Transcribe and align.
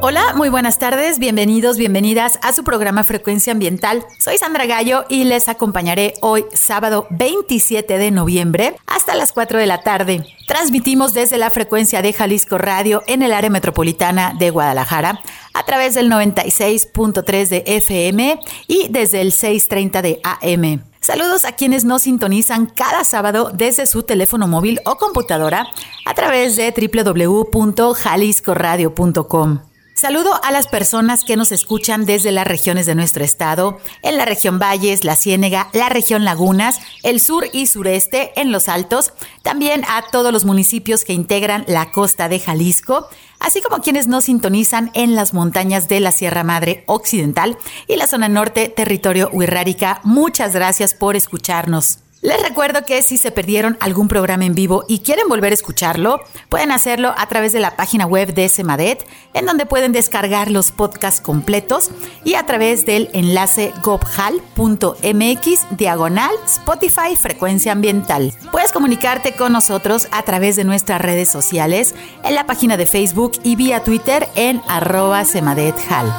Hola, 0.00 0.32
muy 0.36 0.48
buenas 0.48 0.78
tardes, 0.78 1.18
bienvenidos, 1.18 1.76
bienvenidas 1.76 2.38
a 2.40 2.52
su 2.52 2.62
programa 2.62 3.02
Frecuencia 3.02 3.52
Ambiental. 3.52 4.04
Soy 4.20 4.38
Sandra 4.38 4.64
Gallo 4.64 5.04
y 5.08 5.24
les 5.24 5.48
acompañaré 5.48 6.14
hoy, 6.20 6.44
sábado 6.52 7.08
27 7.10 7.98
de 7.98 8.12
noviembre, 8.12 8.76
hasta 8.86 9.16
las 9.16 9.32
4 9.32 9.58
de 9.58 9.66
la 9.66 9.82
tarde. 9.82 10.24
Transmitimos 10.46 11.14
desde 11.14 11.36
la 11.36 11.50
frecuencia 11.50 12.00
de 12.00 12.12
Jalisco 12.12 12.58
Radio 12.58 13.02
en 13.08 13.22
el 13.22 13.32
área 13.32 13.50
metropolitana 13.50 14.34
de 14.38 14.50
Guadalajara 14.50 15.18
a 15.52 15.64
través 15.64 15.94
del 15.94 16.12
96.3 16.12 17.48
de 17.48 17.64
FM 17.66 18.38
y 18.68 18.86
desde 18.90 19.20
el 19.20 19.32
630 19.32 20.00
de 20.00 20.20
AM. 20.22 20.84
Saludos 21.00 21.44
a 21.44 21.50
quienes 21.52 21.84
nos 21.84 22.02
sintonizan 22.02 22.66
cada 22.66 23.02
sábado 23.02 23.50
desde 23.52 23.84
su 23.86 24.04
teléfono 24.04 24.46
móvil 24.46 24.78
o 24.84 24.94
computadora 24.94 25.66
a 26.04 26.14
través 26.14 26.54
de 26.54 26.72
www.jaliscoradio.com. 26.72 29.67
Saludo 29.98 30.38
a 30.44 30.52
las 30.52 30.68
personas 30.68 31.24
que 31.24 31.34
nos 31.36 31.50
escuchan 31.50 32.06
desde 32.06 32.30
las 32.30 32.46
regiones 32.46 32.86
de 32.86 32.94
nuestro 32.94 33.24
estado, 33.24 33.80
en 34.02 34.16
la 34.16 34.26
región 34.26 34.60
Valles, 34.60 35.02
la 35.02 35.16
Ciénega, 35.16 35.70
la 35.72 35.88
región 35.88 36.24
Lagunas, 36.24 36.78
el 37.02 37.18
sur 37.18 37.46
y 37.52 37.66
sureste, 37.66 38.30
en 38.40 38.52
los 38.52 38.68
Altos, 38.68 39.12
también 39.42 39.82
a 39.88 40.04
todos 40.12 40.32
los 40.32 40.44
municipios 40.44 41.04
que 41.04 41.14
integran 41.14 41.64
la 41.66 41.90
costa 41.90 42.28
de 42.28 42.38
Jalisco, 42.38 43.08
así 43.40 43.60
como 43.60 43.82
quienes 43.82 44.06
nos 44.06 44.26
sintonizan 44.26 44.92
en 44.94 45.16
las 45.16 45.34
montañas 45.34 45.88
de 45.88 45.98
la 45.98 46.12
Sierra 46.12 46.44
Madre 46.44 46.84
Occidental 46.86 47.58
y 47.88 47.96
la 47.96 48.06
zona 48.06 48.28
norte, 48.28 48.68
territorio 48.68 49.30
Huirrárica. 49.32 50.00
Muchas 50.04 50.54
gracias 50.54 50.94
por 50.94 51.16
escucharnos. 51.16 51.98
Les 52.20 52.42
recuerdo 52.42 52.84
que 52.84 53.00
si 53.02 53.16
se 53.16 53.30
perdieron 53.30 53.76
algún 53.78 54.08
programa 54.08 54.44
en 54.44 54.54
vivo 54.54 54.84
y 54.88 55.00
quieren 55.00 55.28
volver 55.28 55.52
a 55.52 55.54
escucharlo, 55.54 56.20
pueden 56.48 56.72
hacerlo 56.72 57.14
a 57.16 57.28
través 57.28 57.52
de 57.52 57.60
la 57.60 57.76
página 57.76 58.06
web 58.06 58.34
de 58.34 58.48
Semadet, 58.48 59.06
en 59.34 59.46
donde 59.46 59.66
pueden 59.66 59.92
descargar 59.92 60.50
los 60.50 60.72
podcasts 60.72 61.20
completos 61.20 61.90
y 62.24 62.34
a 62.34 62.44
través 62.44 62.84
del 62.84 63.08
enlace 63.12 63.72
gobhal.mx 63.84 65.76
diagonal 65.76 66.32
Spotify 66.44 67.14
Frecuencia 67.16 67.70
Ambiental. 67.70 68.32
Puedes 68.50 68.72
comunicarte 68.72 69.36
con 69.36 69.52
nosotros 69.52 70.08
a 70.10 70.22
través 70.22 70.56
de 70.56 70.64
nuestras 70.64 71.00
redes 71.00 71.30
sociales, 71.30 71.94
en 72.24 72.34
la 72.34 72.46
página 72.46 72.76
de 72.76 72.86
Facebook 72.86 73.32
y 73.44 73.54
vía 73.54 73.84
Twitter 73.84 74.28
en 74.34 74.60
arroba 74.66 75.24
semadethal. 75.24 76.12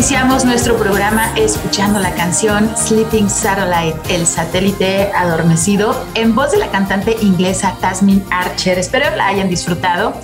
Iniciamos 0.00 0.46
nuestro 0.46 0.78
programa 0.78 1.30
escuchando 1.36 1.98
la 1.98 2.14
canción 2.14 2.74
Sleeping 2.74 3.28
Satellite, 3.28 3.98
el 4.08 4.26
satélite 4.26 5.12
adormecido, 5.14 5.94
en 6.14 6.34
voz 6.34 6.52
de 6.52 6.56
la 6.56 6.70
cantante 6.70 7.18
inglesa 7.20 7.76
Tasmin 7.82 8.24
Archer. 8.30 8.78
Espero 8.78 9.14
la 9.14 9.26
hayan 9.26 9.50
disfrutado, 9.50 10.14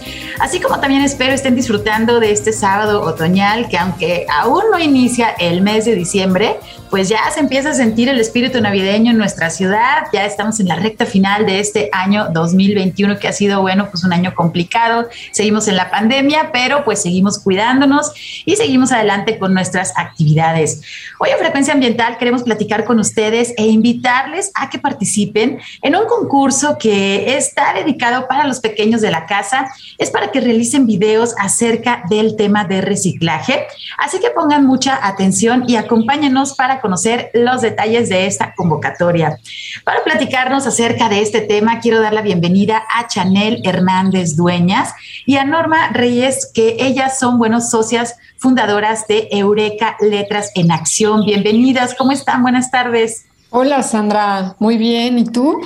así 0.41 0.61
como 0.61 0.81
también 0.81 1.03
espero 1.03 1.33
estén 1.33 1.55
disfrutando 1.55 2.21
de 2.21 2.31
este 2.31 2.53
sábado 2.53 3.03
otoñal 3.03 3.69
que 3.69 3.79
aunque 3.79 4.27
aún 4.31 4.65
no 4.71 4.79
inicia 4.79 5.31
el 5.39 5.63
mes 5.63 5.85
de 5.85 5.95
diciembre, 5.95 6.57
pues 6.91 7.09
ya 7.09 7.31
se 7.33 7.41
empieza 7.41 7.71
a 7.71 7.75
sentir 7.75 8.09
el 8.09 8.19
espíritu 8.19 8.61
navideño 8.61 9.11
en 9.11 9.19
nuestra 9.19 9.51
ciudad, 9.51 10.05
ya 10.13 10.25
estamos 10.25 10.61
en 10.61 10.69
la 10.69 10.77
recta 10.77 11.05
final 11.05 11.47
de 11.47 11.61
este 11.61 11.89
año 11.93 12.29
2021 12.33 13.19
que 13.19 13.29
ha 13.29 13.33
sido, 13.33 13.61
bueno, 13.61 13.89
pues 13.91 14.05
un 14.05 14.13
año 14.13 14.35
complicado, 14.35 15.09
seguimos 15.33 15.69
en 15.69 15.77
la 15.77 15.91
pandemia, 15.91 16.51
pero 16.53 16.85
pues 16.85 17.03
seguimos 17.03 17.39
cuidándonos 17.39 18.13
y 18.45 18.57
seguimos 18.57 18.93
adelante 18.93 19.39
con 19.39 19.53
nuestras 19.55 19.93
actividades. 19.97 20.83
Hoy 21.19 21.31
en 21.31 21.39
Frecuencia 21.39 21.75
Ambiental 21.75 22.19
queremos 22.19 22.43
platicar 22.43 22.85
con 22.85 22.99
ustedes 22.99 23.53
e 23.57 23.67
invitarles 23.67 24.51
a 24.55 24.71
que 24.71 24.79
participen 24.79 25.59
en 25.83 25.97
un 25.97 26.07
concurso 26.07 26.79
que 26.79 27.37
está 27.37 27.75
dedicado 27.75 28.29
para 28.29 28.47
los 28.47 28.61
pequeños 28.61 29.01
de 29.01 29.11
la 29.11 29.27
casa, 29.27 29.67
es 29.99 30.11
para 30.11 30.26
que 30.31 30.41
realicen 30.41 30.87
videos 30.87 31.35
acerca 31.39 32.03
del 32.09 32.37
tema 32.37 32.65
de 32.65 32.81
reciclaje, 32.81 33.67
así 33.99 34.19
que 34.21 34.31
pongan 34.31 34.67
mucha 34.67 35.07
atención 35.07 35.65
y 35.67 35.77
acompáñenos 35.77 36.55
para 36.55 36.81
conocer 36.81 37.31
los 37.35 37.61
detalles 37.61 38.09
de 38.09 38.27
esta 38.27 38.55
convocatoria. 38.55 39.39
Para 39.85 40.03
platicarnos 40.05 40.67
acerca 40.67 41.09
de 41.09 41.23
este 41.23 41.41
tema, 41.41 41.81
quiero 41.81 42.01
dar 42.01 42.13
la 42.13 42.23
bienvenida 42.23 42.83
a 42.95 43.07
Chanel 43.07 43.61
Hernández 43.65 44.37
Dueñas 44.37 44.95
y 45.25 45.37
a 45.37 45.45
Norma 45.45 45.91
Reyes, 45.91 46.51
que 46.53 46.77
ellas 46.81 47.19
son 47.19 47.39
buenos 47.39 47.71
socias 47.71 48.17
fundadoras 48.39 49.07
de 49.07 49.29
Eureka 49.31 49.97
Letras 50.01 50.51
en 50.55 50.71
Acción. 50.71 51.25
Bienvenidas, 51.25 51.95
¿cómo 51.95 52.13
están? 52.13 52.43
Buenas 52.43 52.71
tardes. 52.71 53.27
Hola 53.51 53.83
Sandra, 53.83 54.57
muy 54.59 54.77
bien, 54.77 55.19
¿y 55.19 55.25
tú? 55.25 55.61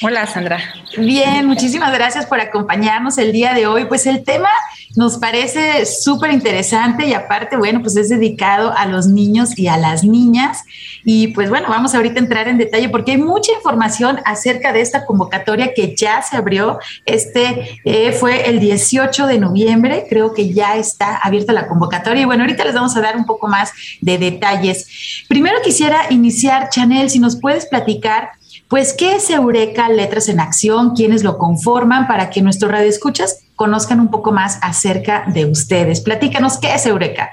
Hola 0.00 0.26
Sandra. 0.26 0.58
Bien, 0.96 1.46
muchísimas 1.46 1.92
gracias 1.92 2.26
por 2.26 2.40
acompañarnos 2.40 3.18
el 3.18 3.30
día 3.30 3.52
de 3.52 3.66
hoy. 3.66 3.84
Pues 3.84 4.06
el 4.06 4.24
tema 4.24 4.48
nos 4.96 5.18
parece 5.18 5.86
súper 5.86 6.32
interesante 6.32 7.06
y 7.06 7.12
aparte, 7.12 7.56
bueno, 7.56 7.80
pues 7.82 7.96
es 7.96 8.08
dedicado 8.08 8.72
a 8.76 8.86
los 8.86 9.06
niños 9.06 9.56
y 9.58 9.68
a 9.68 9.76
las 9.76 10.02
niñas. 10.02 10.64
Y 11.04 11.28
pues 11.28 11.50
bueno, 11.50 11.68
vamos 11.68 11.94
ahorita 11.94 12.20
a 12.20 12.22
entrar 12.22 12.48
en 12.48 12.58
detalle 12.58 12.88
porque 12.88 13.12
hay 13.12 13.18
mucha 13.18 13.52
información 13.52 14.18
acerca 14.24 14.72
de 14.72 14.80
esta 14.80 15.04
convocatoria 15.04 15.72
que 15.74 15.94
ya 15.94 16.22
se 16.22 16.36
abrió. 16.36 16.78
Este 17.04 17.78
eh, 17.84 18.12
fue 18.12 18.48
el 18.48 18.60
18 18.60 19.26
de 19.26 19.38
noviembre, 19.38 20.06
creo 20.08 20.32
que 20.32 20.52
ya 20.52 20.76
está 20.76 21.16
abierta 21.18 21.52
la 21.52 21.68
convocatoria. 21.68 22.22
Y 22.22 22.26
bueno, 22.26 22.44
ahorita 22.44 22.64
les 22.64 22.74
vamos 22.74 22.96
a 22.96 23.00
dar 23.02 23.16
un 23.16 23.26
poco 23.26 23.46
más 23.46 23.72
de 24.00 24.18
detalles. 24.18 25.24
Primero 25.28 25.58
quisiera 25.62 26.06
iniciar, 26.10 26.70
Chanel, 26.70 27.10
si 27.10 27.18
nos 27.18 27.38
puedes 27.38 27.66
platicar 27.66 28.30
pues, 28.72 28.94
¿qué 28.94 29.16
es 29.16 29.28
Eureka 29.28 29.90
Letras 29.90 30.30
en 30.30 30.40
Acción? 30.40 30.94
¿Quiénes 30.94 31.22
lo 31.22 31.36
conforman? 31.36 32.06
Para 32.06 32.30
que 32.30 32.40
nuestros 32.40 32.72
radioescuchas 32.72 33.40
conozcan 33.54 34.00
un 34.00 34.10
poco 34.10 34.32
más 34.32 34.58
acerca 34.62 35.24
de 35.26 35.44
ustedes. 35.44 36.00
Platícanos, 36.00 36.56
¿qué 36.56 36.72
es 36.72 36.86
Eureka? 36.86 37.32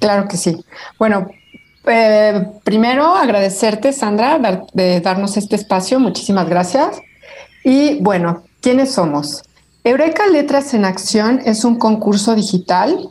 Claro 0.00 0.28
que 0.28 0.36
sí. 0.36 0.54
Bueno, 0.98 1.28
eh, 1.86 2.46
primero 2.62 3.14
agradecerte, 3.14 3.94
Sandra, 3.94 4.66
de 4.74 5.00
darnos 5.00 5.38
este 5.38 5.56
espacio. 5.56 5.98
Muchísimas 5.98 6.46
gracias. 6.46 7.00
Y 7.64 7.94
bueno, 8.02 8.42
¿quiénes 8.60 8.92
somos? 8.92 9.44
Eureka 9.82 10.26
Letras 10.26 10.74
en 10.74 10.84
Acción 10.84 11.40
es 11.46 11.64
un 11.64 11.78
concurso 11.78 12.34
digital 12.34 13.08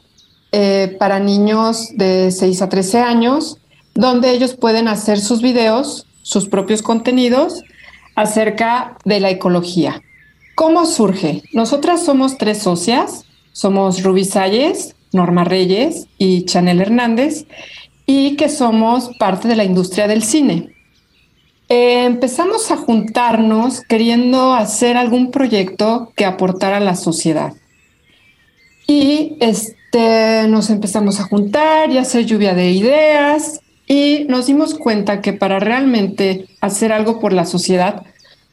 eh, 0.51 0.95
para 0.99 1.19
niños 1.19 1.89
de 1.95 2.29
6 2.29 2.61
a 2.61 2.69
13 2.69 2.99
años, 2.99 3.57
donde 3.95 4.29
ellos 4.29 4.53
pueden 4.53 4.87
hacer 4.87 5.19
sus 5.19 5.41
videos 5.41 6.05
sus 6.25 6.49
propios 6.49 6.81
contenidos 6.81 7.61
acerca 8.15 8.97
de 9.05 9.19
la 9.19 9.29
ecología. 9.29 10.01
¿Cómo 10.55 10.87
surge? 10.87 11.43
Nosotras 11.53 12.03
somos 12.03 12.39
tres 12.39 12.57
socias, 12.57 13.25
somos 13.51 14.01
Ruby 14.01 14.25
Salles, 14.25 14.95
Norma 15.13 15.43
Reyes 15.43 16.07
y 16.17 16.45
Chanel 16.45 16.81
Hernández, 16.81 17.45
y 18.07 18.37
que 18.37 18.49
somos 18.49 19.11
parte 19.19 19.47
de 19.47 19.55
la 19.55 19.65
industria 19.65 20.07
del 20.07 20.23
cine. 20.23 20.73
Empezamos 21.69 22.71
a 22.71 22.77
juntarnos 22.77 23.81
queriendo 23.81 24.55
hacer 24.55 24.97
algún 24.97 25.29
proyecto 25.29 26.11
que 26.15 26.25
aportara 26.25 26.77
a 26.77 26.79
la 26.79 26.95
sociedad. 26.95 27.53
Y 28.87 29.37
este, 29.41 30.47
nos 30.47 30.71
empezamos 30.71 31.19
a 31.19 31.25
juntar 31.25 31.91
y 31.91 31.99
a 31.99 32.01
hacer 32.01 32.25
lluvia 32.25 32.55
de 32.55 32.71
ideas 32.71 33.61
y 33.87 34.25
nos 34.29 34.47
dimos 34.47 34.73
cuenta 34.73 35.21
que 35.21 35.33
para 35.33 35.59
realmente 35.59 36.47
hacer 36.61 36.91
algo 36.91 37.19
por 37.19 37.33
la 37.33 37.45
sociedad, 37.45 38.03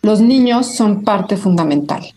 los 0.02 0.20
niños 0.20 0.66
son 0.74 1.02
parte 1.04 1.36
fundamental. 1.36 2.12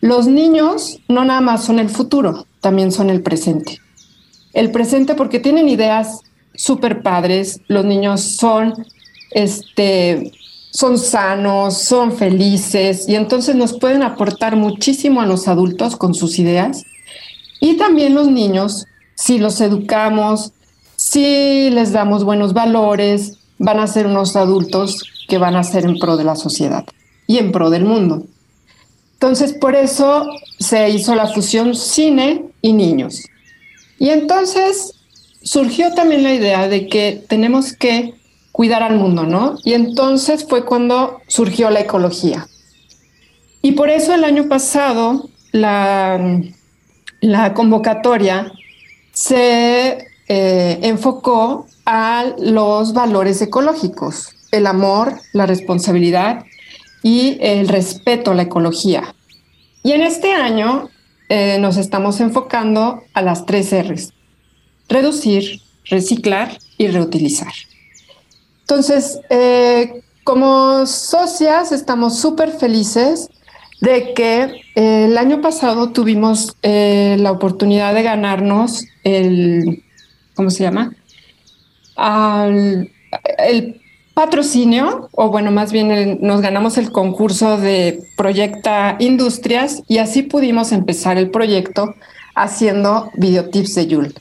Los 0.00 0.26
niños 0.26 0.98
no 1.08 1.24
nada 1.24 1.40
más 1.40 1.64
son 1.64 1.78
el 1.78 1.88
futuro, 1.88 2.46
también 2.60 2.92
son 2.92 3.10
el 3.10 3.22
presente. 3.22 3.80
El 4.52 4.70
presente 4.70 5.14
porque 5.14 5.40
tienen 5.40 5.68
ideas 5.68 6.20
súper 6.54 7.02
padres, 7.02 7.60
los 7.66 7.84
niños 7.84 8.20
son, 8.20 8.72
este, 9.30 10.32
son 10.70 10.98
sanos, 10.98 11.78
son 11.78 12.12
felices 12.12 13.08
y 13.08 13.14
entonces 13.14 13.56
nos 13.56 13.78
pueden 13.78 14.02
aportar 14.02 14.56
muchísimo 14.56 15.20
a 15.20 15.26
los 15.26 15.48
adultos 15.48 15.96
con 15.96 16.14
sus 16.14 16.38
ideas. 16.38 16.84
Y 17.60 17.76
también 17.76 18.14
los 18.14 18.28
niños, 18.28 18.86
si 19.14 19.38
los 19.38 19.60
educamos, 19.60 20.52
si 21.06 21.70
les 21.70 21.92
damos 21.92 22.24
buenos 22.24 22.52
valores, 22.52 23.38
van 23.58 23.78
a 23.78 23.86
ser 23.86 24.08
unos 24.08 24.34
adultos 24.34 25.04
que 25.28 25.38
van 25.38 25.54
a 25.54 25.62
ser 25.62 25.84
en 25.84 26.00
pro 26.00 26.16
de 26.16 26.24
la 26.24 26.34
sociedad 26.34 26.84
y 27.28 27.38
en 27.38 27.52
pro 27.52 27.70
del 27.70 27.84
mundo. 27.84 28.24
Entonces, 29.12 29.52
por 29.52 29.76
eso 29.76 30.26
se 30.58 30.90
hizo 30.90 31.14
la 31.14 31.28
fusión 31.28 31.76
cine 31.76 32.46
y 32.60 32.72
niños. 32.72 33.22
Y 34.00 34.08
entonces 34.08 34.94
surgió 35.42 35.94
también 35.94 36.24
la 36.24 36.34
idea 36.34 36.66
de 36.66 36.88
que 36.88 37.24
tenemos 37.28 37.72
que 37.72 38.14
cuidar 38.50 38.82
al 38.82 38.96
mundo, 38.96 39.22
¿no? 39.22 39.58
Y 39.62 39.74
entonces 39.74 40.44
fue 40.48 40.64
cuando 40.64 41.20
surgió 41.28 41.70
la 41.70 41.80
ecología. 41.82 42.48
Y 43.62 43.72
por 43.72 43.90
eso 43.90 44.12
el 44.12 44.24
año 44.24 44.48
pasado 44.48 45.28
la, 45.52 46.42
convocatoria 47.54 48.52
se 49.12 50.15
eh, 50.28 50.80
enfocó 50.82 51.66
a 51.84 52.24
los 52.38 52.92
valores 52.92 53.40
ecológicos, 53.42 54.34
el 54.50 54.66
amor, 54.66 55.20
la 55.32 55.46
responsabilidad 55.46 56.44
y 57.02 57.38
el 57.40 57.68
respeto 57.68 58.32
a 58.32 58.34
la 58.34 58.42
ecología. 58.42 59.14
Y 59.84 59.92
en 59.92 60.02
este 60.02 60.32
año 60.32 60.90
eh, 61.28 61.58
nos 61.60 61.76
estamos 61.76 62.18
enfocando 62.18 63.04
a 63.14 63.22
las 63.22 63.46
tres 63.46 63.72
R's, 63.72 64.12
reducir, 64.88 65.62
reciclar 65.84 66.58
y 66.76 66.88
reutilizar. 66.88 67.52
Entonces, 68.62 69.20
eh, 69.30 70.02
como 70.24 70.86
socias 70.86 71.70
estamos 71.70 72.18
súper 72.18 72.50
felices 72.50 73.30
de 73.80 74.12
que 74.12 74.62
el 74.74 75.16
año 75.18 75.40
pasado 75.40 75.90
tuvimos 75.90 76.56
la 76.62 77.30
oportunidad 77.30 77.94
de 77.94 78.02
ganarnos 78.02 78.86
el 79.04 79.84
¿cómo 80.36 80.50
se 80.50 80.62
llama? 80.62 80.94
el 83.38 83.80
patrocinio, 84.14 85.08
o 85.12 85.30
bueno, 85.30 85.50
más 85.50 85.72
bien 85.72 86.18
nos 86.20 86.42
ganamos 86.42 86.78
el 86.78 86.92
concurso 86.92 87.58
de 87.58 88.02
Proyecta 88.16 88.96
Industrias 88.98 89.82
y 89.88 89.98
así 89.98 90.22
pudimos 90.22 90.72
empezar 90.72 91.16
el 91.16 91.30
proyecto 91.30 91.94
haciendo 92.34 93.10
videotips 93.16 93.74
de 93.74 93.86
Yul 93.86 94.14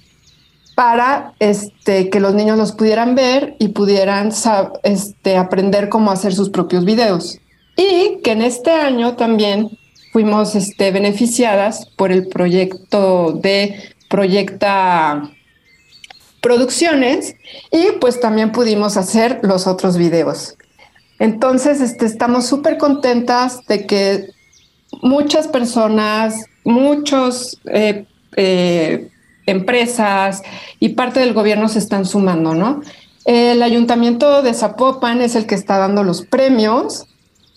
para 0.75 1.33
este, 1.39 2.09
que 2.09 2.19
los 2.19 2.35
niños 2.35 2.57
los 2.57 2.73
pudieran 2.73 3.15
ver 3.15 3.55
y 3.59 3.69
pudieran 3.69 4.31
este, 4.83 5.37
aprender 5.37 5.89
cómo 5.89 6.11
hacer 6.11 6.33
sus 6.33 6.49
propios 6.49 6.83
videos. 6.83 7.39
Y 7.77 8.21
que 8.21 8.31
en 8.31 8.41
este 8.41 8.71
año 8.71 9.15
también 9.15 9.69
fuimos 10.11 10.55
este, 10.55 10.91
beneficiadas 10.91 11.87
por 11.95 12.11
el 12.11 12.27
proyecto 12.27 13.31
de 13.31 13.79
Proyecta 14.09 15.31
producciones 16.45 17.37
y 17.71 17.93
pues 17.99 18.19
también 18.19 18.51
pudimos 18.51 18.97
hacer 18.97 19.39
los 19.41 19.65
otros 19.65 19.97
videos. 19.97 20.55
Entonces, 21.17 21.81
este, 21.81 22.05
estamos 22.05 22.45
súper 22.45 22.77
contentas 22.77 23.65
de 23.65 23.87
que 23.87 24.29
muchas 25.01 25.47
personas, 25.47 26.45
muchos 26.63 27.59
eh, 27.65 28.05
eh, 28.35 29.09
empresas 29.47 30.43
y 30.79 30.89
parte 30.89 31.19
del 31.19 31.33
gobierno 31.33 31.67
se 31.67 31.79
están 31.79 32.05
sumando, 32.05 32.53
¿no? 32.53 32.81
El 33.25 33.63
ayuntamiento 33.63 34.43
de 34.43 34.53
Zapopan 34.53 35.21
es 35.21 35.33
el 35.33 35.47
que 35.47 35.55
está 35.55 35.79
dando 35.79 36.03
los 36.03 36.21
premios 36.27 37.07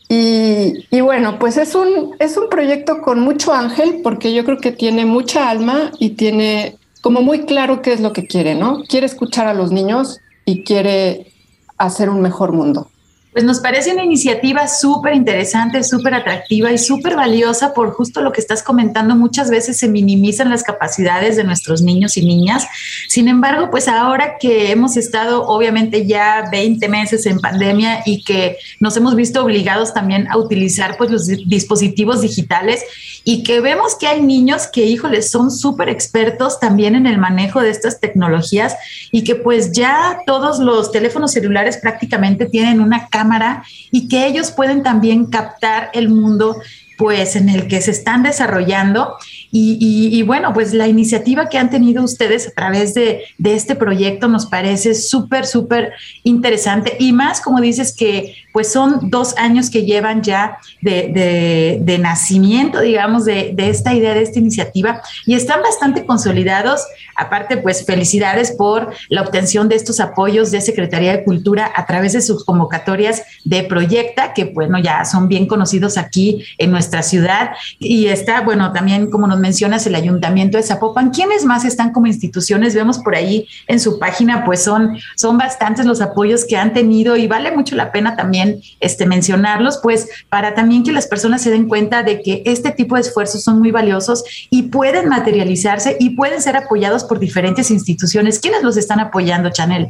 y, 0.09 0.87
y, 0.91 1.03
bueno, 1.03 1.39
pues 1.39 1.59
es 1.59 1.75
un, 1.75 2.17
es 2.21 2.39
un 2.39 2.49
proyecto 2.49 3.03
con 3.03 3.21
mucho 3.21 3.53
ángel 3.53 4.01
porque 4.03 4.33
yo 4.33 4.47
creo 4.47 4.57
que 4.57 4.73
tiene 4.73 5.05
mucha 5.05 5.51
alma 5.51 5.93
y 5.99 6.11
tiene 6.11 6.78
como 7.01 7.23
muy 7.23 7.41
claro 7.47 7.83
qué 7.83 7.93
es 7.93 8.01
lo 8.01 8.13
que 8.13 8.27
quiere, 8.27 8.55
¿no? 8.55 8.83
Quiere 8.89 9.07
escuchar 9.07 9.47
a 9.47 9.55
los 9.55 9.73
niños 9.73 10.21
y 10.45 10.65
quiere 10.65 11.33
hacer 11.77 12.11
un 12.11 12.21
mejor 12.21 12.53
mundo. 12.53 12.91
Pues 13.39 13.45
nos 13.45 13.61
parece 13.61 13.93
una 13.93 14.03
iniciativa 14.03 14.67
súper 14.67 15.15
interesante, 15.15 15.85
súper 15.85 16.15
atractiva 16.15 16.73
y 16.73 16.79
súper 16.79 17.15
valiosa 17.15 17.73
por 17.73 17.93
justo 17.93 18.21
lo 18.21 18.33
que 18.33 18.41
estás 18.41 18.65
comentando. 18.65 19.15
Muchas 19.15 19.49
veces 19.49 19.77
se 19.77 19.87
minimizan 19.87 20.51
las 20.51 20.65
capacidades 20.65 21.37
de 21.37 21.45
nuestros 21.45 21.83
niños 21.83 22.17
y 22.17 22.27
niñas. 22.27 22.67
Sin 23.07 23.29
embargo, 23.29 23.71
pues 23.71 23.87
ahora 23.87 24.39
que 24.41 24.73
hemos 24.73 24.97
estado 24.97 25.47
obviamente 25.47 26.07
ya 26.07 26.49
20 26.51 26.89
meses 26.89 27.27
en 27.27 27.39
pandemia 27.39 28.03
y 28.07 28.25
que 28.25 28.57
nos 28.81 28.97
hemos 28.97 29.15
visto 29.15 29.45
obligados 29.45 29.95
también 29.95 30.27
a 30.29 30.37
utilizar 30.37 30.97
pues 30.97 31.11
los 31.11 31.27
dispositivos 31.27 32.23
digitales 32.23 32.83
y 33.31 33.43
que 33.43 33.61
vemos 33.61 33.95
que 33.95 34.07
hay 34.07 34.23
niños 34.23 34.67
que, 34.69 34.87
híjoles, 34.87 35.31
son 35.31 35.51
súper 35.51 35.91
expertos 35.91 36.59
también 36.59 36.95
en 36.95 37.07
el 37.07 37.19
manejo 37.19 37.61
de 37.61 37.69
estas 37.69 38.01
tecnologías 38.01 38.75
y 39.13 39.23
que 39.23 39.35
pues 39.35 39.73
ya 39.73 40.21
todos 40.25 40.61
los 40.61 40.93
teléfonos 40.93 41.33
celulares 41.33 41.77
prácticamente 41.77 42.47
tienen 42.47 42.81
una 42.81 43.09
cámara 43.09 43.65
y 43.91 44.09
que 44.09 44.27
ellos 44.27 44.51
pueden 44.51 44.83
también 44.83 45.27
captar 45.27 45.91
el 45.93 46.09
mundo 46.09 46.57
pues 46.97 47.37
en 47.37 47.51
el 47.51 47.69
que 47.69 47.83
se 47.83 47.91
están 47.91 48.23
desarrollando 48.23 49.19
y, 49.51 50.23
bueno, 50.23 50.53
pues 50.53 50.75
la 50.75 50.89
iniciativa 50.89 51.49
que 51.49 51.59
han 51.59 51.71
tenido 51.71 52.03
ustedes 52.03 52.49
a 52.49 52.51
través 52.51 52.95
de, 52.95 53.25
este 53.43 53.75
proyecto 53.75 54.29
nos 54.29 54.47
parece 54.47 54.95
súper, 54.95 55.47
súper 55.47 55.93
interesante 56.23 56.97
y 56.99 57.13
más 57.13 57.41
como 57.41 57.61
dices 57.61 57.95
que 57.97 58.37
pues 58.53 58.71
son 58.71 59.11
dos 59.11 59.37
años 59.39 59.71
que 59.71 59.85
llevan 59.85 60.23
ya 60.23 60.59
de, 60.83 61.99
nacimiento, 62.01 62.81
digamos, 62.81 63.25
de, 63.25 63.53
de, 63.55 63.71
esta 63.71 63.95
idea, 63.95 64.15
de 64.15 64.23
esta 64.23 64.39
iniciativa 64.39 65.01
y 65.27 65.35
están 65.35 65.63
bastante 65.63 66.05
consolidados. 66.05 66.83
Aparte, 67.17 67.57
pues 67.57 67.85
felicidades 67.85 68.53
por 68.53 68.93
la 69.09 69.23
obtención 69.23 69.69
de 69.69 69.77
estos 69.77 69.99
apoyos 70.01 70.51
de 70.51 70.61
Secretaría 70.61 71.13
de 71.13 71.25
Cultura 71.25 71.73
a 71.75 71.87
través 71.87 72.13
de 72.13 72.21
sus 72.21 72.45
convocatorias 72.45 73.23
de 73.45 73.63
Proyecta, 73.65 74.35
que 74.35 74.47
bueno, 74.47 74.79
ya 74.79 75.05
son 75.05 75.29
bien 75.29 75.47
conocidos 75.47 75.97
aquí 75.97 76.45
en 76.59 76.71
nuestra 76.71 77.03
ciudad. 77.03 77.53
Y 77.79 78.07
está, 78.07 78.43
bueno, 78.43 78.73
también 78.73 79.11
como 79.11 79.27
nos 79.27 79.38
mencionas, 79.39 79.87
el 79.87 79.95
Ayuntamiento 79.95 80.57
de 80.57 80.63
Zapopan. 80.63 81.11
¿Quiénes 81.11 81.45
más 81.45 81.65
están 81.65 81.93
como 81.93 82.07
instituciones? 82.07 82.75
Vemos 82.75 82.99
por 82.99 83.15
ahí 83.15 83.47
en 83.67 83.81
su 83.81 83.99
página, 83.99 84.45
pues 84.45 84.63
son, 84.63 84.99
son 85.17 85.39
bastantes 85.39 85.87
los 85.87 86.01
apoyos 86.01 86.45
que 86.45 86.57
han 86.57 86.73
tenido 86.73 87.17
y 87.17 87.27
vale 87.27 87.51
mucho 87.53 87.77
la 87.77 87.93
pena 87.93 88.17
también 88.17 88.61
este, 88.81 89.07
mencionarlos, 89.07 89.79
pues 89.83 90.09
para 90.29 90.55
también 90.55 90.85
que 90.85 90.93
las 90.93 91.07
personas 91.07 91.43
se 91.43 91.51
den 91.51 91.69
cuenta 91.69 92.03
de 92.03 92.23
que 92.23 92.43
este 92.47 92.71
tipo 92.71 92.95
de 92.95 93.03
esfuerzos 93.03 93.43
son 93.43 93.59
muy 93.59 93.71
valiosos 93.71 94.25
y 94.51 94.65
pueden 94.65 95.09
materializarse 95.09 95.97
y 95.99 96.11
pueden 96.11 96.43
ser 96.43 96.57
apoyados 96.57 97.05
por 97.05 97.19
diferentes 97.19 97.71
instituciones. 97.71 98.39
¿Quiénes 98.39 98.63
los 98.63 98.77
están 98.77 99.01
apoyando, 99.01 99.51
Chanel? 99.51 99.89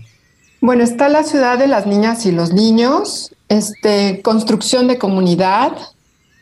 Bueno, 0.61 0.83
está 0.83 1.09
la 1.09 1.23
ciudad 1.23 1.59
de 1.59 1.69
las 1.69 1.87
niñas 1.87 2.27
y 2.27 2.33
los 2.33 2.53
niños, 2.53 3.33
este, 3.49 4.21
construcción 4.23 4.89
de 4.89 4.99
comunidad, 4.99 5.73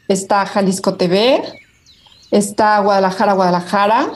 está 0.09 0.47
Jalisco 0.47 0.95
TV, 0.95 1.43
está 2.31 2.79
Guadalajara, 2.81 3.33
Guadalajara, 3.35 4.13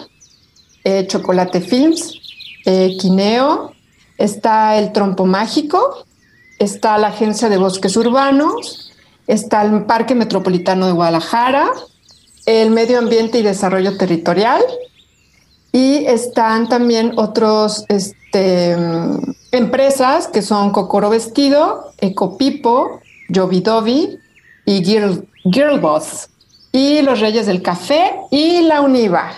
eh, 0.85 1.07
Chocolate 1.07 1.61
Films, 1.61 2.21
eh, 2.67 2.97
Quineo, 2.99 3.73
está 4.19 4.77
el 4.77 4.93
Trompo 4.93 5.27
Mágico, 5.27 6.05
está 6.59 6.99
la 6.99 7.09
Agencia 7.09 7.49
de 7.49 7.57
Bosques 7.57 7.97
Urbanos, 7.97 8.93
está 9.27 9.63
el 9.63 9.85
Parque 9.85 10.15
Metropolitano 10.15 10.87
de 10.87 10.93
Guadalajara, 10.93 11.71
el 12.47 12.71
Medio 12.71 12.99
Ambiente 12.99 13.39
y 13.39 13.43
Desarrollo 13.43 13.97
Territorial, 13.97 14.63
y 15.73 16.05
están 16.07 16.69
también 16.69 17.13
otros 17.17 17.85
este, 17.89 18.77
empresas 19.53 20.27
que 20.27 20.43
son 20.43 20.71
Cocoro 20.71 21.11
Vestido, 21.11 21.93
Ecopipo, 21.99 23.01
Jovidovi 23.33 24.19
y 24.65 24.85
Girl, 24.85 25.29
Girlboss. 25.45 26.30
Y 26.73 27.03
los 27.03 27.21
Reyes 27.21 27.47
del 27.47 27.63
Café 27.63 28.13
y 28.31 28.63
la 28.63 28.81
Univa. 28.81 29.33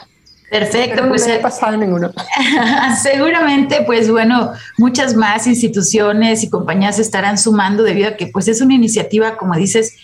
Perfecto, 0.51 1.09
pues 1.09 1.27
no 1.27 1.33
he 1.33 1.39
pasado 1.39 1.79
ninguno. 1.79 2.13
seguramente, 3.03 3.83
pues 3.87 4.11
bueno, 4.11 4.53
muchas 4.77 5.15
más 5.15 5.47
instituciones 5.47 6.45
y 6.45 6.51
compañías 6.51 6.99
estarán 6.99 7.39
sumando 7.39 7.83
debido 7.83 8.09
a 8.09 8.17
que 8.17 8.27
pues 8.27 8.49
es 8.49 8.61
una 8.61 8.75
iniciativa, 8.75 9.39
como 9.39 9.55
dices, 9.57 9.97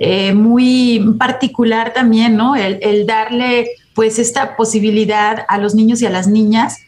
eh, 0.00 0.34
muy 0.34 1.14
particular 1.18 1.92
también, 1.92 2.36
¿no? 2.36 2.56
el 2.56 3.06
darle 3.06 3.70
pues 3.94 4.18
esta 4.18 4.56
posibilidad 4.56 5.44
a 5.48 5.58
los 5.58 5.76
niños 5.76 6.02
y 6.02 6.06
a 6.06 6.10
las 6.10 6.26
niñas 6.26 6.78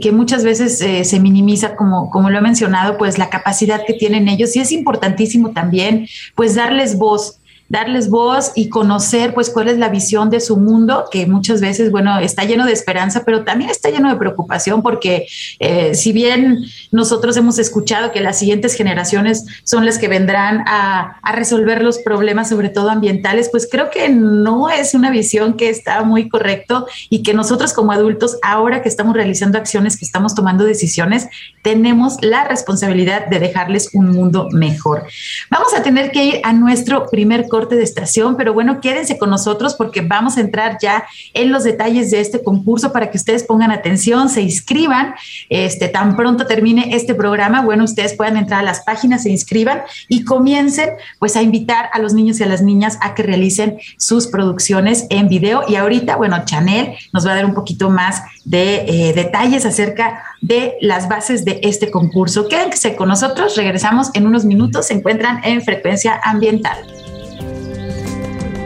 que, 0.00 0.12
muchas 0.12 0.42
veces 0.44 0.80
eh, 0.80 1.04
se 1.04 1.20
minimiza, 1.20 1.76
como, 1.76 2.10
como 2.10 2.30
lo 2.30 2.38
he 2.38 2.40
mencionado, 2.40 2.96
pues 2.96 3.18
la 3.18 3.28
capacidad 3.28 3.82
que 3.86 3.92
tienen 3.92 4.28
ellos 4.28 4.56
y 4.56 4.60
es 4.60 4.72
importantísimo 4.72 5.50
también 5.50 6.08
pues 6.34 6.54
darles 6.54 6.96
voz 6.96 7.40
darles 7.68 8.08
voz 8.10 8.52
y 8.54 8.68
conocer 8.68 9.34
pues 9.34 9.50
cuál 9.50 9.68
es 9.68 9.78
la 9.78 9.88
visión 9.88 10.30
de 10.30 10.40
su 10.40 10.56
mundo, 10.56 11.06
que 11.10 11.26
muchas 11.26 11.60
veces, 11.60 11.90
bueno, 11.90 12.18
está 12.18 12.44
lleno 12.44 12.64
de 12.66 12.72
esperanza, 12.72 13.22
pero 13.24 13.44
también 13.44 13.70
está 13.70 13.90
lleno 13.90 14.08
de 14.08 14.16
preocupación 14.16 14.82
porque 14.82 15.26
eh, 15.58 15.94
si 15.94 16.12
bien 16.12 16.64
nosotros 16.92 17.36
hemos 17.36 17.58
escuchado 17.58 18.12
que 18.12 18.20
las 18.20 18.38
siguientes 18.38 18.74
generaciones 18.74 19.44
son 19.64 19.84
las 19.84 19.98
que 19.98 20.08
vendrán 20.08 20.62
a, 20.66 21.18
a, 21.22 21.32
resolver 21.32 21.82
los 21.82 21.98
problemas, 21.98 22.48
sobre 22.48 22.68
todo 22.68 22.90
ambientales, 22.90 23.48
pues 23.50 23.68
creo 23.70 23.90
que 23.90 24.08
no 24.08 24.70
es 24.70 24.94
una 24.94 25.10
visión 25.10 25.54
que 25.54 25.68
está 25.68 26.02
muy 26.02 26.28
correcto 26.28 26.86
y 27.10 27.22
que 27.22 27.34
nosotros 27.34 27.72
como 27.72 27.92
adultos, 27.92 28.38
ahora 28.42 28.82
que 28.82 28.88
estamos 28.88 29.14
realizando 29.14 29.58
acciones, 29.58 29.96
que 29.96 30.04
estamos 30.04 30.34
tomando 30.34 30.64
decisiones, 30.64 31.28
tenemos 31.62 32.16
la 32.22 32.44
responsabilidad 32.44 33.26
de 33.26 33.40
dejarles 33.40 33.90
un 33.92 34.10
mundo 34.10 34.48
mejor. 34.52 35.04
Vamos 35.50 35.74
a 35.74 35.82
tener 35.82 36.10
que 36.10 36.24
ir 36.24 36.40
a 36.44 36.52
nuestro 36.52 37.06
primer 37.06 37.46
corte 37.56 37.74
de 37.74 37.84
estación, 37.84 38.36
pero 38.36 38.52
bueno, 38.52 38.82
quédense 38.82 39.16
con 39.16 39.30
nosotros 39.30 39.74
porque 39.76 40.02
vamos 40.02 40.36
a 40.36 40.42
entrar 40.42 40.76
ya 40.78 41.04
en 41.32 41.50
los 41.50 41.64
detalles 41.64 42.10
de 42.10 42.20
este 42.20 42.42
concurso 42.42 42.92
para 42.92 43.10
que 43.10 43.16
ustedes 43.16 43.44
pongan 43.44 43.70
atención, 43.70 44.28
se 44.28 44.42
inscriban, 44.42 45.14
este, 45.48 45.88
tan 45.88 46.16
pronto 46.16 46.44
termine 46.44 46.94
este 46.94 47.14
programa, 47.14 47.62
bueno, 47.62 47.84
ustedes 47.84 48.12
puedan 48.12 48.36
entrar 48.36 48.60
a 48.60 48.62
las 48.62 48.80
páginas, 48.80 49.22
se 49.22 49.30
inscriban 49.30 49.80
y 50.06 50.24
comiencen 50.24 50.90
pues 51.18 51.34
a 51.34 51.40
invitar 51.40 51.88
a 51.94 51.98
los 51.98 52.12
niños 52.12 52.40
y 52.40 52.42
a 52.42 52.46
las 52.46 52.60
niñas 52.60 52.98
a 53.00 53.14
que 53.14 53.22
realicen 53.22 53.78
sus 53.96 54.26
producciones 54.26 55.06
en 55.08 55.28
video. 55.28 55.62
Y 55.66 55.76
ahorita, 55.76 56.16
bueno, 56.16 56.44
Chanel 56.44 56.92
nos 57.14 57.26
va 57.26 57.32
a 57.32 57.36
dar 57.36 57.46
un 57.46 57.54
poquito 57.54 57.88
más 57.88 58.20
de 58.44 58.84
eh, 58.86 59.12
detalles 59.14 59.64
acerca 59.64 60.22
de 60.42 60.74
las 60.82 61.08
bases 61.08 61.46
de 61.46 61.60
este 61.62 61.90
concurso. 61.90 62.48
Quédense 62.48 62.96
con 62.96 63.08
nosotros, 63.08 63.56
regresamos 63.56 64.10
en 64.12 64.26
unos 64.26 64.44
minutos, 64.44 64.88
se 64.88 64.92
encuentran 64.92 65.40
en 65.42 65.62
frecuencia 65.62 66.20
ambiental. 66.22 67.05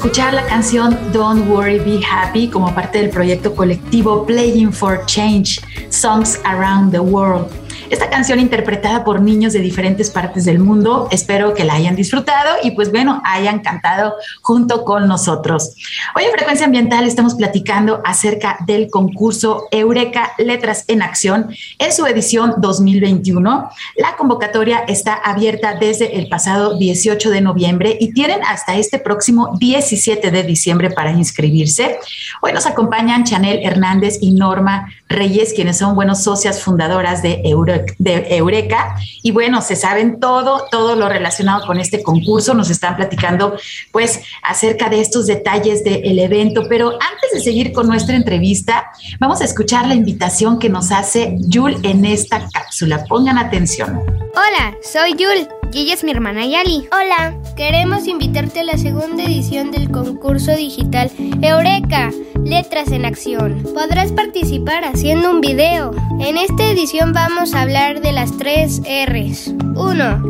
Escuchar 0.00 0.32
la 0.32 0.46
canción 0.46 0.98
Don't 1.12 1.46
Worry, 1.46 1.78
Be 1.78 2.00
Happy 2.02 2.48
como 2.48 2.74
parte 2.74 2.96
del 2.96 3.10
proyecto 3.10 3.54
colectivo 3.54 4.24
Playing 4.24 4.72
for 4.72 5.04
Change, 5.04 5.60
Songs 5.90 6.40
Around 6.42 6.92
the 6.92 7.00
World. 7.00 7.48
Esta 7.90 8.08
canción 8.08 8.40
interpretada 8.40 9.04
por 9.04 9.20
niños 9.20 9.52
de 9.52 9.58
diferentes 9.58 10.08
partes 10.08 10.46
del 10.46 10.58
mundo, 10.58 11.06
espero 11.10 11.52
que 11.52 11.64
la 11.64 11.74
hayan 11.74 11.96
disfrutado 11.96 12.56
y 12.62 12.70
pues 12.70 12.90
bueno, 12.90 13.20
hayan 13.26 13.58
cantado 13.60 14.14
junto 14.40 14.86
con 14.86 15.06
nosotros. 15.06 15.74
Hoy 16.16 16.24
en 16.24 16.32
Frecuencia 16.32 16.66
Ambiental 16.66 17.06
estamos 17.06 17.36
platicando 17.36 18.00
acerca 18.04 18.58
del 18.66 18.90
concurso 18.90 19.68
Eureka 19.70 20.32
Letras 20.38 20.84
en 20.88 21.02
Acción 21.02 21.54
en 21.78 21.92
su 21.92 22.04
edición 22.04 22.54
2021. 22.58 23.70
La 23.96 24.16
convocatoria 24.16 24.80
está 24.88 25.14
abierta 25.14 25.76
desde 25.78 26.18
el 26.18 26.28
pasado 26.28 26.76
18 26.76 27.30
de 27.30 27.40
noviembre 27.40 27.96
y 28.00 28.12
tienen 28.12 28.40
hasta 28.44 28.74
este 28.74 28.98
próximo 28.98 29.56
17 29.60 30.32
de 30.32 30.42
diciembre 30.42 30.90
para 30.90 31.12
inscribirse. 31.12 32.00
Hoy 32.42 32.52
nos 32.52 32.66
acompañan 32.66 33.22
Chanel 33.22 33.60
Hernández 33.62 34.18
y 34.20 34.32
Norma 34.32 34.92
Reyes, 35.10 35.52
quienes 35.52 35.76
son 35.76 35.94
buenos 35.94 36.22
socias 36.22 36.62
fundadoras 36.62 37.20
de 37.22 37.42
Eureka 37.44 37.94
de 37.98 38.36
Eureka. 38.36 38.96
Y 39.22 39.32
bueno, 39.32 39.60
se 39.60 39.76
saben 39.76 40.20
todo, 40.20 40.66
todo 40.70 40.94
lo 40.94 41.08
relacionado 41.08 41.66
con 41.66 41.78
este 41.78 42.02
concurso. 42.02 42.54
Nos 42.54 42.70
están 42.70 42.96
platicando 42.96 43.56
pues 43.92 44.22
acerca 44.42 44.88
de 44.88 45.00
estos 45.00 45.26
detalles 45.26 45.84
del 45.84 46.18
evento. 46.18 46.62
Pero 46.68 46.92
antes 46.92 47.32
de 47.34 47.40
seguir 47.40 47.72
con 47.72 47.88
nuestra 47.88 48.14
entrevista, 48.14 48.90
vamos 49.18 49.40
a 49.40 49.44
escuchar 49.44 49.86
la 49.86 49.94
invitación 49.94 50.58
que 50.58 50.68
nos 50.68 50.92
hace 50.92 51.36
Yul 51.40 51.76
en 51.82 52.04
esta 52.04 52.48
cápsula. 52.48 53.04
Pongan 53.08 53.36
atención. 53.36 54.00
Hola, 54.34 54.76
soy 54.82 55.14
Yul 55.16 55.59
y 55.72 55.80
ella 55.80 55.94
es 55.94 56.04
mi 56.04 56.10
hermana 56.10 56.46
Yali. 56.46 56.88
Hola, 56.92 57.36
queremos 57.56 58.06
invitarte 58.06 58.60
a 58.60 58.64
la 58.64 58.78
segunda 58.78 59.24
edición 59.24 59.70
del 59.70 59.90
concurso 59.90 60.54
digital 60.54 61.10
Eureka, 61.42 62.10
Letras 62.44 62.90
en 62.92 63.04
Acción. 63.04 63.62
Podrás 63.74 64.12
participar 64.12 64.84
haciendo 64.84 65.30
un 65.30 65.40
video. 65.40 65.92
En 66.20 66.36
esta 66.36 66.64
edición 66.70 67.12
vamos 67.12 67.54
a 67.54 67.62
hablar 67.62 68.00
de 68.00 68.12
las 68.12 68.36
tres 68.36 68.80
R's. 68.80 69.54
1. 69.76 70.22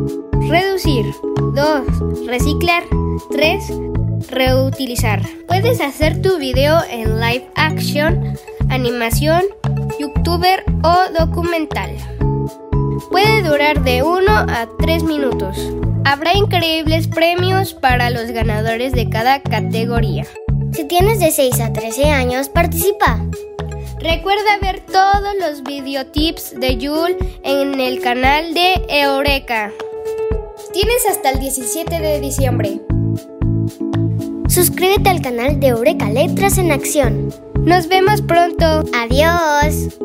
Reducir. 0.48 1.06
2. 1.54 2.26
Reciclar. 2.26 2.82
3. 3.30 3.72
Reutilizar. 4.28 5.22
Puedes 5.46 5.80
hacer 5.80 6.20
tu 6.20 6.38
video 6.38 6.80
en 6.90 7.20
live 7.20 7.48
action, 7.54 8.34
animación, 8.68 9.42
youtuber 9.98 10.64
o 10.82 10.96
documental. 11.18 11.90
Puede 13.08 13.42
durar 13.42 13.82
de 13.82 14.02
1 14.02 14.30
a 14.30 14.68
3 14.78 15.04
minutos. 15.04 15.56
Habrá 16.04 16.34
increíbles 16.34 17.08
premios 17.08 17.74
para 17.74 18.10
los 18.10 18.30
ganadores 18.30 18.92
de 18.92 19.08
cada 19.08 19.40
categoría. 19.42 20.26
Si 20.72 20.84
tienes 20.84 21.20
de 21.20 21.30
6 21.30 21.60
a 21.60 21.72
13 21.72 22.10
años, 22.10 22.48
participa. 22.48 23.24
Recuerda 24.00 24.58
ver 24.60 24.80
todos 24.80 25.34
los 25.40 25.62
videotips 25.62 26.58
de 26.58 26.76
Yul 26.78 27.16
en 27.42 27.80
el 27.80 28.00
canal 28.00 28.54
de 28.54 28.82
Eureka. 28.88 29.72
Tienes 30.72 31.06
hasta 31.10 31.30
el 31.30 31.40
17 31.40 32.00
de 32.00 32.20
diciembre. 32.20 32.80
Suscríbete 34.48 35.10
al 35.10 35.22
canal 35.22 35.60
de 35.60 35.68
Eureka 35.68 36.08
Letras 36.08 36.58
en 36.58 36.72
Acción. 36.72 37.32
Nos 37.64 37.88
vemos 37.88 38.22
pronto. 38.22 38.84
Adiós. 38.94 39.96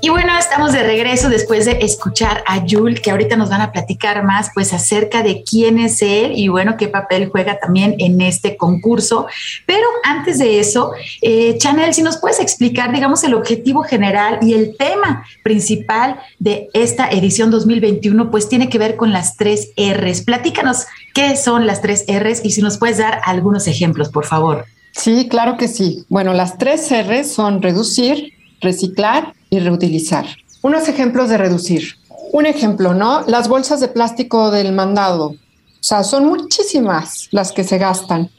Y 0.00 0.10
bueno, 0.10 0.38
estamos 0.38 0.72
de 0.72 0.84
regreso 0.84 1.28
después 1.28 1.64
de 1.64 1.78
escuchar 1.80 2.44
a 2.46 2.64
Yul, 2.64 3.00
que 3.00 3.10
ahorita 3.10 3.36
nos 3.36 3.50
van 3.50 3.62
a 3.62 3.72
platicar 3.72 4.22
más 4.22 4.50
pues 4.54 4.72
acerca 4.72 5.24
de 5.24 5.42
quién 5.42 5.80
es 5.80 6.02
él 6.02 6.32
y 6.36 6.46
bueno, 6.46 6.76
qué 6.76 6.86
papel 6.86 7.28
juega 7.28 7.58
también 7.58 7.96
en 7.98 8.20
este 8.20 8.56
concurso. 8.56 9.26
Pero 9.66 9.86
antes 10.04 10.38
de 10.38 10.60
eso, 10.60 10.92
eh, 11.20 11.58
Chanel, 11.58 11.94
si 11.94 12.02
nos 12.02 12.18
puedes 12.18 12.38
explicar, 12.38 12.92
digamos, 12.92 13.24
el 13.24 13.34
objetivo 13.34 13.82
general 13.82 14.38
y 14.40 14.54
el 14.54 14.76
tema 14.76 15.24
principal 15.42 16.20
de 16.38 16.68
esta 16.74 17.08
edición 17.10 17.50
2021, 17.50 18.30
pues 18.30 18.48
tiene 18.48 18.68
que 18.68 18.78
ver 18.78 18.94
con 18.94 19.12
las 19.12 19.36
tres 19.36 19.72
R's. 19.76 20.22
Platícanos 20.22 20.86
qué 21.12 21.36
son 21.36 21.66
las 21.66 21.82
tres 21.82 22.04
R's 22.08 22.44
y 22.44 22.52
si 22.52 22.62
nos 22.62 22.78
puedes 22.78 22.98
dar 22.98 23.20
algunos 23.24 23.66
ejemplos, 23.66 24.10
por 24.10 24.26
favor. 24.26 24.66
Sí, 24.92 25.28
claro 25.28 25.56
que 25.56 25.68
sí. 25.68 26.04
Bueno, 26.08 26.34
las 26.34 26.58
tres 26.58 26.88
R's 26.90 27.32
son 27.32 27.62
reducir, 27.62 28.34
reciclar 28.60 29.34
y 29.50 29.58
reutilizar. 29.60 30.26
Unos 30.62 30.88
ejemplos 30.88 31.28
de 31.28 31.38
reducir. 31.38 31.96
Un 32.32 32.46
ejemplo, 32.46 32.94
¿no? 32.94 33.24
Las 33.26 33.48
bolsas 33.48 33.80
de 33.80 33.88
plástico 33.88 34.50
del 34.50 34.72
mandado. 34.72 35.28
O 35.28 35.36
sea, 35.82 36.04
son 36.04 36.26
muchísimas 36.26 37.28
las 37.30 37.52
que 37.52 37.64
se 37.64 37.78
gastan. 37.78 38.30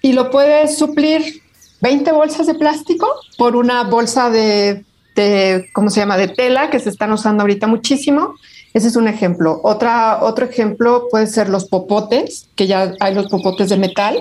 Y 0.00 0.12
lo 0.12 0.30
puedes 0.30 0.78
suplir 0.78 1.42
20 1.80 2.12
bolsas 2.12 2.46
de 2.46 2.54
plástico 2.54 3.08
por 3.36 3.56
una 3.56 3.82
bolsa 3.82 4.30
de, 4.30 4.84
de, 5.14 5.68
¿cómo 5.72 5.90
se 5.90 6.00
llama?, 6.00 6.16
de 6.16 6.28
tela 6.28 6.70
que 6.70 6.80
se 6.80 6.88
están 6.88 7.12
usando 7.12 7.42
ahorita 7.42 7.66
muchísimo. 7.66 8.34
Ese 8.72 8.88
es 8.88 8.96
un 8.96 9.08
ejemplo. 9.08 9.60
Otra, 9.62 10.20
otro 10.22 10.46
ejemplo 10.46 11.08
puede 11.10 11.26
ser 11.26 11.48
los 11.48 11.66
popotes, 11.66 12.48
que 12.56 12.66
ya 12.66 12.94
hay 13.00 13.14
los 13.14 13.28
popotes 13.28 13.68
de 13.68 13.76
metal 13.76 14.18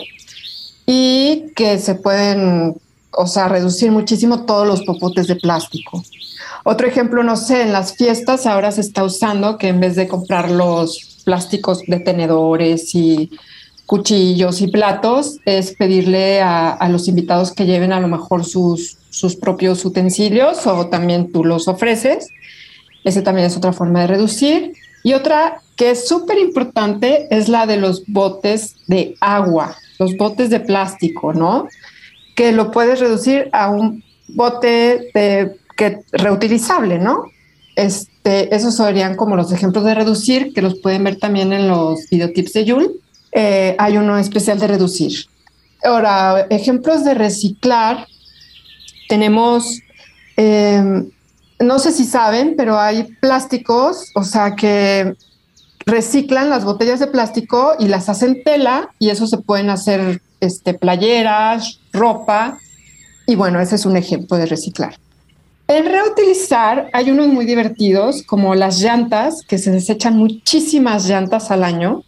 y 0.85 1.45
que 1.55 1.79
se 1.79 1.95
pueden, 1.95 2.75
o 3.15 3.28
sea, 3.28 3.47
reducir 3.47 3.91
muchísimo 3.91 4.45
todos 4.45 4.67
los 4.67 4.84
popotes 4.84 5.28
de 5.28 5.36
plástico. 5.36 6.04
Otro 6.63 6.88
ejemplo, 6.88 7.23
no 7.23 7.36
sé, 7.36 7.62
en 7.62 7.73
las 7.73 7.95
fiestas 7.95 8.45
ahora 8.45 8.71
se 8.71 8.82
está 8.82 9.04
usando 9.04 9.58
que 9.58 9.67
en 9.67 9.80
vez 9.80 9.95
de 9.95 10.08
comprar 10.08 10.49
los 10.49 11.21
plásticos 11.26 11.82
de 11.88 11.99
tenedores 11.99 12.95
y 12.95 13.30
cuchillos 13.86 14.62
y 14.62 14.67
platos, 14.67 15.39
es 15.45 15.76
pedirle 15.76 16.41
a, 16.41 16.88
los 16.89 17.08
invitados 17.08 17.52
que 17.52 17.65
lleven 17.65 17.91
a 17.91 17.99
lo 17.99 18.08
mejor 18.08 18.45
sus, 18.45 18.97
sus 19.10 19.36
propios 19.36 19.84
utensilios 19.84 20.65
o 20.65 20.88
también 20.88 21.32
tú 21.32 21.43
los 21.43 21.67
ofreces. 21.67 22.30
Ese 23.04 23.21
también 23.21 23.47
es 23.47 23.58
otra 23.58 23.73
forma 23.73 24.02
de 24.02 24.08
reducir. 24.08 24.73
Y 25.04 25.13
otra 25.13 25.62
que 25.76 25.91
es 25.91 26.08
súper 26.08 26.39
importante 26.39 27.28
es 27.30 27.49
la 27.49 27.65
de 27.65 27.78
los 27.78 28.04
botes 28.08 28.76
de 28.88 29.15
agua, 29.19 29.76
los 29.99 30.15
botes 30.15 30.49
de 30.49 30.62
plástico, 30.62 31.34
¿no? 31.34 31.67
Que 32.35 32.51
lo 32.51 32.71
puedes 32.71 32.99
reducir 32.99 33.49
a 33.51 33.69
un 33.69 34.03
bote 34.27 35.11
de 35.13 35.57
que 35.75 36.03
reutilizable, 36.11 36.99
¿no? 36.99 37.25
Este, 37.75 38.55
esos 38.55 38.75
serían 38.75 39.15
como 39.15 39.35
los 39.35 39.51
ejemplos 39.51 39.83
de 39.83 39.95
reducir, 39.95 40.53
que 40.53 40.61
los 40.61 40.75
pueden 40.75 41.03
ver 41.03 41.17
también 41.17 41.53
en 41.53 41.67
los 41.67 42.07
videotips 42.09 42.53
de 42.53 42.65
Yul. 42.65 43.01
Eh, 43.31 43.75
hay 43.79 43.97
uno 43.97 44.17
especial 44.17 44.59
de 44.59 44.67
reducir. 44.67 45.25
Ahora, 45.83 46.47
ejemplos 46.49 47.03
de 47.03 47.13
reciclar. 47.13 48.07
Tenemos, 49.09 49.79
em, 50.37 51.09
no 51.59 51.79
sé 51.79 51.91
si 51.91 52.05
saben, 52.05 52.53
pero 52.55 52.79
hay 52.79 53.03
plásticos, 53.19 54.11
o 54.15 54.23
sea, 54.23 54.55
que 54.55 55.15
reciclan 55.85 56.49
las 56.49 56.63
botellas 56.63 56.99
de 56.99 57.07
plástico 57.07 57.73
y 57.79 57.87
las 57.87 58.07
hacen 58.07 58.43
tela 58.43 58.89
y 58.99 59.09
eso 59.09 59.27
se 59.27 59.37
pueden 59.37 59.69
hacer 59.69 60.21
este, 60.43 60.73
playeras, 60.73 61.79
ropa. 61.91 62.60
Y 63.25 63.36
bueno, 63.36 63.60
ese 63.60 63.75
es 63.75 63.86
un 63.86 63.97
ejemplo 63.97 64.38
de 64.38 64.45
reciclar. 64.45 64.95
En 65.67 65.86
reutilizar 65.86 66.89
hay 66.93 67.10
unos 67.10 67.27
muy 67.27 67.45
divertidos, 67.45 68.21
como 68.23 68.53
las 68.53 68.82
llantas, 68.82 69.43
que 69.47 69.58
se 69.58 69.71
desechan 69.71 70.17
muchísimas 70.17 71.08
llantas 71.08 71.51
al 71.51 71.63
año 71.63 72.03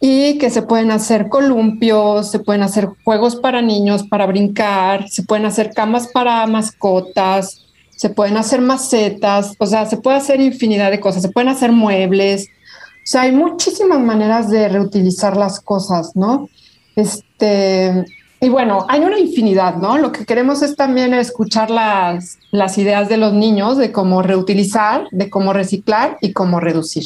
y 0.00 0.38
que 0.38 0.48
se 0.50 0.62
pueden 0.62 0.90
hacer 0.90 1.28
columpios, 1.28 2.30
se 2.30 2.38
pueden 2.38 2.62
hacer 2.62 2.88
juegos 3.04 3.36
para 3.36 3.60
niños 3.60 4.04
para 4.04 4.24
brincar, 4.26 5.08
se 5.10 5.24
pueden 5.24 5.44
hacer 5.44 5.72
camas 5.74 6.08
para 6.08 6.46
mascotas, 6.46 7.66
se 7.90 8.08
pueden 8.08 8.38
hacer 8.38 8.62
macetas, 8.62 9.54
o 9.58 9.66
sea, 9.66 9.84
se 9.84 9.98
puede 9.98 10.16
hacer 10.16 10.40
infinidad 10.40 10.90
de 10.90 11.00
cosas, 11.00 11.20
se 11.20 11.28
pueden 11.28 11.50
hacer 11.50 11.72
muebles. 11.72 12.48
O 12.48 13.06
sea, 13.10 13.22
hay 13.22 13.32
muchísimas 13.32 14.00
maneras 14.00 14.48
de 14.48 14.68
reutilizar 14.70 15.36
las 15.36 15.60
cosas, 15.60 16.16
¿no? 16.16 16.48
Y 17.42 18.48
bueno, 18.48 18.86
hay 18.88 19.00
una 19.00 19.18
infinidad, 19.18 19.76
¿no? 19.76 19.98
Lo 19.98 20.12
que 20.12 20.24
queremos 20.24 20.62
es 20.62 20.74
también 20.74 21.12
escuchar 21.12 21.70
las, 21.70 22.38
las 22.50 22.78
ideas 22.78 23.08
de 23.08 23.18
los 23.18 23.34
niños 23.34 23.76
de 23.76 23.92
cómo 23.92 24.22
reutilizar, 24.22 25.08
de 25.10 25.28
cómo 25.28 25.52
reciclar 25.52 26.16
y 26.22 26.32
cómo 26.32 26.58
reducir. 26.58 27.04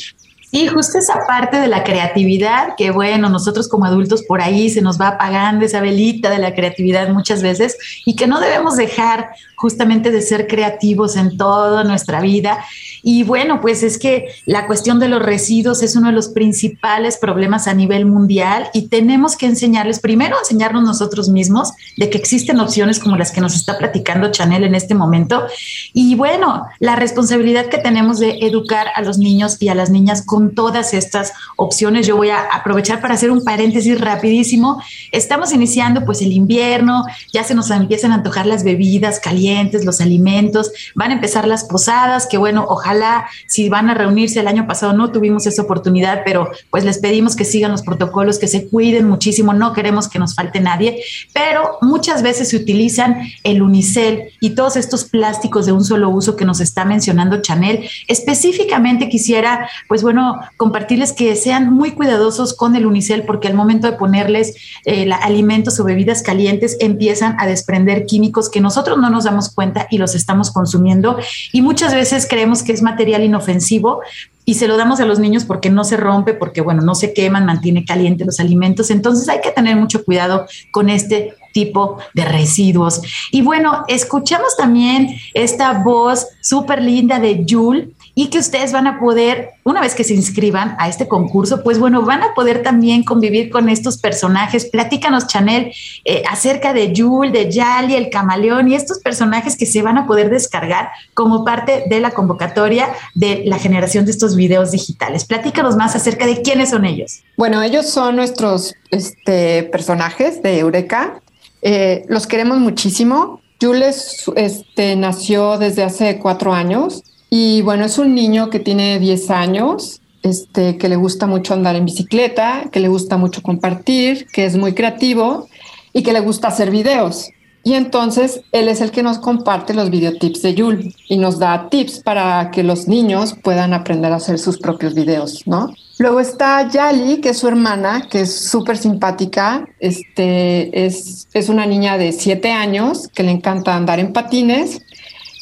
Sí, 0.55 0.69
justo 0.69 0.99
esa 0.99 1.27
parte 1.27 1.57
de 1.57 1.67
la 1.67 1.83
creatividad, 1.83 2.77
que 2.77 2.93
bueno, 2.93 3.29
nosotros 3.29 3.67
como 3.67 3.87
adultos 3.87 4.23
por 4.23 4.41
ahí 4.41 4.71
se 4.71 4.83
nos 4.83 5.01
va 5.01 5.09
apagando 5.09 5.65
esa 5.65 5.81
velita 5.81 6.31
de 6.31 6.39
la 6.39 6.55
creatividad 6.55 7.09
muchas 7.09 7.43
veces 7.43 7.77
y 8.07 8.15
que 8.15 8.29
no 8.29 8.39
debemos 8.39 8.77
dejar 8.77 9.31
justamente 9.57 10.13
de 10.13 10.23
ser 10.23 10.47
creativos 10.47 11.17
en 11.17 11.37
toda 11.37 11.83
nuestra 11.83 12.21
vida 12.21 12.65
y 13.07 13.23
bueno, 13.23 13.61
pues 13.61 13.83
es 13.83 13.99
que 13.99 14.29
la 14.47 14.67
cuestión 14.67 14.99
de 14.99 15.09
los 15.09 15.23
residuos 15.23 15.83
es 15.83 15.95
uno 15.95 16.07
de 16.07 16.15
los 16.15 16.29
principales 16.29 17.19
problemas 17.19 17.69
a 17.69 17.75
nivel 17.75 18.07
mundial 18.07 18.71
y 18.73 18.89
tenemos 18.89 19.37
que 19.37 19.45
enseñarles, 19.45 20.01
primero 20.01 20.39
enseñarnos 20.39 20.85
nosotros 20.85 21.29
mismos 21.29 21.75
de 21.99 22.09
que 22.09 22.17
existen 22.17 22.61
opciones 22.61 22.99
como 22.99 23.19
las 23.19 23.31
que 23.31 23.43
nos 23.43 23.55
está 23.55 23.77
platicando 23.77 24.31
Chanel 24.31 24.65
en 24.65 24.75
este 24.75 24.95
momento. 24.95 25.45
Y 25.93 26.15
bueno, 26.15 26.67
la 26.79 26.97
responsabilidad 26.97 27.67
que 27.67 27.77
tenemos 27.77 28.21
de 28.21 28.39
educar 28.41 28.87
a 28.95 29.03
los 29.03 29.19
niños 29.19 29.61
y 29.61 29.69
a 29.69 29.75
las 29.75 29.91
niñas 29.91 30.23
con 30.25 30.44
todas 30.53 30.95
estas 30.95 31.33
opciones. 31.57 32.07
Yo 32.07 32.17
voy 32.17 32.31
a 32.31 32.41
aprovechar 32.41 33.01
para 33.01 33.15
hacer 33.15 33.31
un 33.31 33.45
paréntesis 33.45 34.01
rapidísimo. 34.01 34.83
Estamos 35.13 35.53
iniciando 35.53 36.05
pues 36.05 36.21
el 36.23 36.33
invierno, 36.33 37.05
ya 37.33 37.45
se 37.45 37.55
nos 37.55 37.71
empiezan 37.71 38.11
a 38.11 38.17
antojar 38.17 38.47
las 38.47 38.65
bebidas 38.65 39.21
calientes, 39.21 39.85
los 39.85 40.01
alimentos, 40.01 40.73
van 40.95 41.11
a 41.11 41.15
empezar 41.15 41.47
las 41.47 41.65
posadas, 41.65 42.27
que 42.27 42.37
bueno, 42.37 42.67
ojalá 42.69 43.27
si 43.47 43.69
van 43.69 43.89
a 43.89 43.95
reunirse 43.95 44.41
el 44.41 44.49
año 44.49 44.67
pasado 44.67 44.93
no 44.93 45.13
tuvimos 45.13 45.47
esa 45.47 45.63
oportunidad, 45.63 46.23
pero 46.25 46.51
pues 46.71 46.85
les 46.85 46.99
pedimos 46.99 47.37
que 47.37 47.45
sigan 47.45 47.71
los 47.71 47.83
protocolos, 47.83 48.39
que 48.39 48.49
se 48.49 48.69
cuiden 48.69 49.09
muchísimo, 49.09 49.53
no 49.53 49.73
queremos 49.73 50.09
que 50.09 50.19
nos 50.19 50.35
falte 50.35 50.61
nadie, 50.61 51.03
pero 51.33 51.79
muchas 51.81 52.23
veces 52.23 52.49
se 52.49 52.57
utilizan 52.57 53.29
el 53.43 53.63
unicel 53.63 54.31
y 54.41 54.51
todos 54.51 54.77
estos 54.77 55.05
plásticos 55.05 55.67
de 55.67 55.73
un 55.73 55.85
solo 55.85 56.09
uso 56.11 56.37
que 56.37 56.45
nos 56.45 56.61
está 56.61 56.85
mencionando 56.85 57.41
Chanel. 57.41 57.89
Específicamente 58.09 59.09
quisiera, 59.09 59.69
pues 59.89 60.03
bueno, 60.03 60.34
compartirles 60.57 61.13
que 61.13 61.35
sean 61.37 61.73
muy 61.73 61.93
cuidadosos 61.93 62.55
con 62.55 62.77
el 62.77 62.87
unicel 62.87 63.25
porque 63.25 63.49
al 63.49 63.55
momento 63.55 63.91
de 63.91 63.97
ponerles 63.97 64.55
eh, 64.85 65.11
alimentos 65.23 65.79
o 65.81 65.85
bebidas 65.85 66.23
calientes 66.23 66.77
empiezan 66.81 67.37
a 67.39 67.47
desprender 67.47 68.07
químicos 68.07 68.49
que 68.49 68.61
nosotros 68.61 68.99
no 68.99 69.11
nos 69.11 69.25
damos 69.25 69.53
cuenta 69.53 69.87
y 69.91 69.99
los 69.99 70.15
estamos 70.15 70.51
consumiendo 70.51 71.19
y 71.53 71.63
muchas 71.63 71.95
veces 71.95 72.27
creemos 72.29 72.63
que 72.63 72.73
es 72.73 72.83
material 72.83 73.25
inofensivo, 73.25 74.01
y 74.47 74.55
se 74.55 74.69
lo 74.69 74.77
damos 74.77 75.01
a 75.01 75.07
los 75.07 75.19
niños 75.19 75.45
porque 75.45 75.71
no 75.71 75.85
se 75.85 75.97
rompe, 75.97 76.35
porque 76.35 76.61
bueno, 76.61 76.83
no 76.83 76.95
se 76.95 77.15
queman, 77.15 77.47
mantiene 77.47 77.85
caliente 77.85 78.25
los 78.25 78.41
alimentos. 78.41 78.91
Entonces 78.91 79.29
hay 79.29 79.41
que 79.41 79.51
tener 79.51 79.77
mucho 79.77 80.05
cuidado 80.05 80.47
con 80.71 80.91
este 80.91 81.35
tipo 81.53 81.99
de 82.13 82.25
residuos. 82.25 83.01
Y 83.31 83.43
bueno, 83.43 83.85
escuchamos 83.89 84.57
también 84.57 85.17
esta 85.33 85.83
voz 85.83 86.27
súper 86.41 86.83
linda 86.83 87.21
de 87.21 87.47
Jules 87.49 87.89
y 88.15 88.29
que 88.29 88.39
ustedes 88.39 88.73
van 88.73 88.87
a 88.87 89.01
poder, 89.01 89.51
una 89.65 89.81
vez 89.81 89.95
que 89.95 90.05
se 90.05 90.15
inscriban 90.15 90.77
a 90.79 90.89
este 90.89 91.09
concurso, 91.09 91.65
pues 91.65 91.81
bueno, 91.81 92.03
van 92.03 92.23
a 92.23 92.33
poder 92.35 92.63
también 92.63 93.03
convivir 93.03 93.51
con 93.51 93.69
estos 93.69 93.99
personajes. 93.99 94.67
Platícanos, 94.67 95.27
Chanel, 95.27 95.73
eh, 96.05 96.23
acerca 96.31 96.73
de 96.73 96.93
Jules, 96.97 97.33
de 97.33 97.51
Yali, 97.51 97.97
el 97.97 98.11
camaleón 98.11 98.69
y 98.69 98.77
estos 98.77 99.01
personajes 99.01 99.57
que 99.57 99.67
se 99.67 99.83
van 99.83 99.99
a 99.99 100.07
poder 100.07 100.31
descargar 100.31 100.91
como 101.13 101.45
parte 101.45 101.85
de 101.89 102.01
la 102.01 102.13
convocatoria 102.13 102.89
de 103.15 103.43
la 103.47 103.59
generación 103.59 104.05
de 104.05 104.13
estos 104.13 104.37
videos 104.37 104.71
digitales. 104.71 105.25
Platícanos 105.25 105.77
más 105.77 105.97
acerca 105.97 106.27
de 106.27 106.41
quiénes 106.43 106.71
son 106.71 106.85
ellos. 106.85 107.23
Bueno, 107.37 107.63
ellos 107.63 107.89
son 107.89 108.15
nuestros 108.15 108.75
este, 108.93 109.65
personajes 109.65 110.41
de 110.41 110.61
Eureka. 110.61 111.21
Eh, 111.63 112.05
los 112.09 112.29
queremos 112.29 112.59
muchísimo. 112.59 113.41
Jules 113.61 114.25
este, 114.37 114.95
nació 114.95 115.59
desde 115.59 115.83
hace 115.83 116.19
cuatro 116.19 116.53
años 116.53 117.03
y 117.37 117.63
bueno, 117.63 117.85
es 117.85 117.99
un 117.99 118.15
niño 118.15 118.49
que 118.49 118.61
tiene 118.61 119.01
10 119.01 119.29
años, 119.33 120.01
este, 120.23 120.79
que 120.79 120.89
le 120.89 120.95
gusta 120.95 121.27
mucho 121.27 121.53
andar 121.53 121.75
en 121.75 121.85
bicicleta, 121.85 122.67
que 122.71 122.79
le 122.79 122.87
gusta 122.87 123.17
mucho 123.17 123.43
compartir, 123.43 124.29
que 124.33 124.45
es 124.45 124.57
muy 124.57 124.73
creativo 124.73 125.49
y 125.93 126.05
que 126.05 126.13
le 126.13 126.21
gusta 126.21 126.47
hacer 126.47 126.71
videos. 126.71 127.31
Y 127.65 127.75
entonces 127.75 128.43
él 128.53 128.69
es 128.69 128.81
el 128.81 128.93
que 128.93 129.03
nos 129.03 129.19
comparte 129.19 129.75
los 129.75 129.91
videotips 129.91 130.43
de 130.43 130.55
Yul 130.55 130.95
y 131.09 131.17
nos 131.17 131.41
da 131.41 131.69
tips 131.71 132.05
para 132.05 132.53
que 132.53 132.63
los 132.63 132.87
niños 132.87 133.35
puedan 133.43 133.75
aprender 133.75 134.13
a 134.13 134.17
hacer 134.17 134.39
sus 134.39 134.59
propios 134.59 134.95
videos, 134.95 135.43
¿no? 135.45 135.75
Luego 135.99 136.21
está 136.21 136.69
Yali, 136.69 137.21
que 137.21 137.31
es 137.31 137.39
su 137.39 137.49
hermana, 137.49 138.07
que 138.09 138.21
es 138.21 138.49
súper 138.49 138.77
simpática. 138.77 139.67
Este 139.81 140.87
es, 140.87 141.27
es 141.35 141.49
una 141.49 141.67
niña 141.67 141.99
de 141.99 142.13
siete 142.13 142.53
años 142.53 143.09
que 143.09 143.25
le 143.25 143.33
encanta 143.33 143.75
andar 143.75 143.99
en 143.99 144.13
patines 144.13 144.83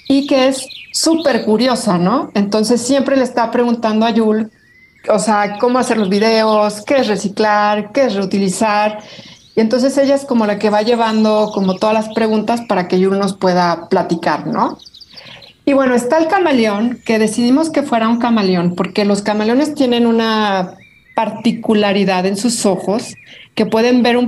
y 0.08 0.26
que 0.26 0.48
es 0.48 0.66
súper 0.92 1.44
curiosa, 1.44 1.98
¿no? 1.98 2.30
Entonces 2.34 2.80
siempre 2.80 3.16
le 3.16 3.24
está 3.24 3.50
preguntando 3.50 4.06
a 4.06 4.10
Yul, 4.10 4.50
o 5.08 5.18
sea, 5.18 5.58
cómo 5.58 5.78
hacer 5.78 5.98
los 5.98 6.08
videos, 6.08 6.82
qué 6.82 6.98
es 6.98 7.08
reciclar, 7.08 7.90
qué 7.92 8.04
es 8.04 8.14
reutilizar. 8.14 8.98
Y 9.56 9.60
entonces 9.60 9.96
ella 9.98 10.14
es 10.14 10.24
como 10.24 10.46
la 10.46 10.58
que 10.58 10.70
va 10.70 10.82
llevando 10.82 11.50
como 11.52 11.76
todas 11.76 11.94
las 11.94 12.14
preguntas 12.14 12.62
para 12.68 12.88
que 12.88 13.00
Yul 13.00 13.18
nos 13.18 13.36
pueda 13.36 13.88
platicar, 13.88 14.46
¿no? 14.46 14.78
Y 15.64 15.74
bueno, 15.74 15.94
está 15.94 16.18
el 16.18 16.26
camaleón, 16.26 17.00
que 17.04 17.18
decidimos 17.18 17.70
que 17.70 17.82
fuera 17.82 18.08
un 18.08 18.18
camaleón, 18.18 18.74
porque 18.74 19.04
los 19.04 19.22
camaleones 19.22 19.74
tienen 19.74 20.06
una 20.06 20.74
particularidad 21.14 22.26
en 22.26 22.36
sus 22.36 22.66
ojos 22.66 23.14
que 23.54 23.66
pueden 23.66 24.02
ver 24.02 24.18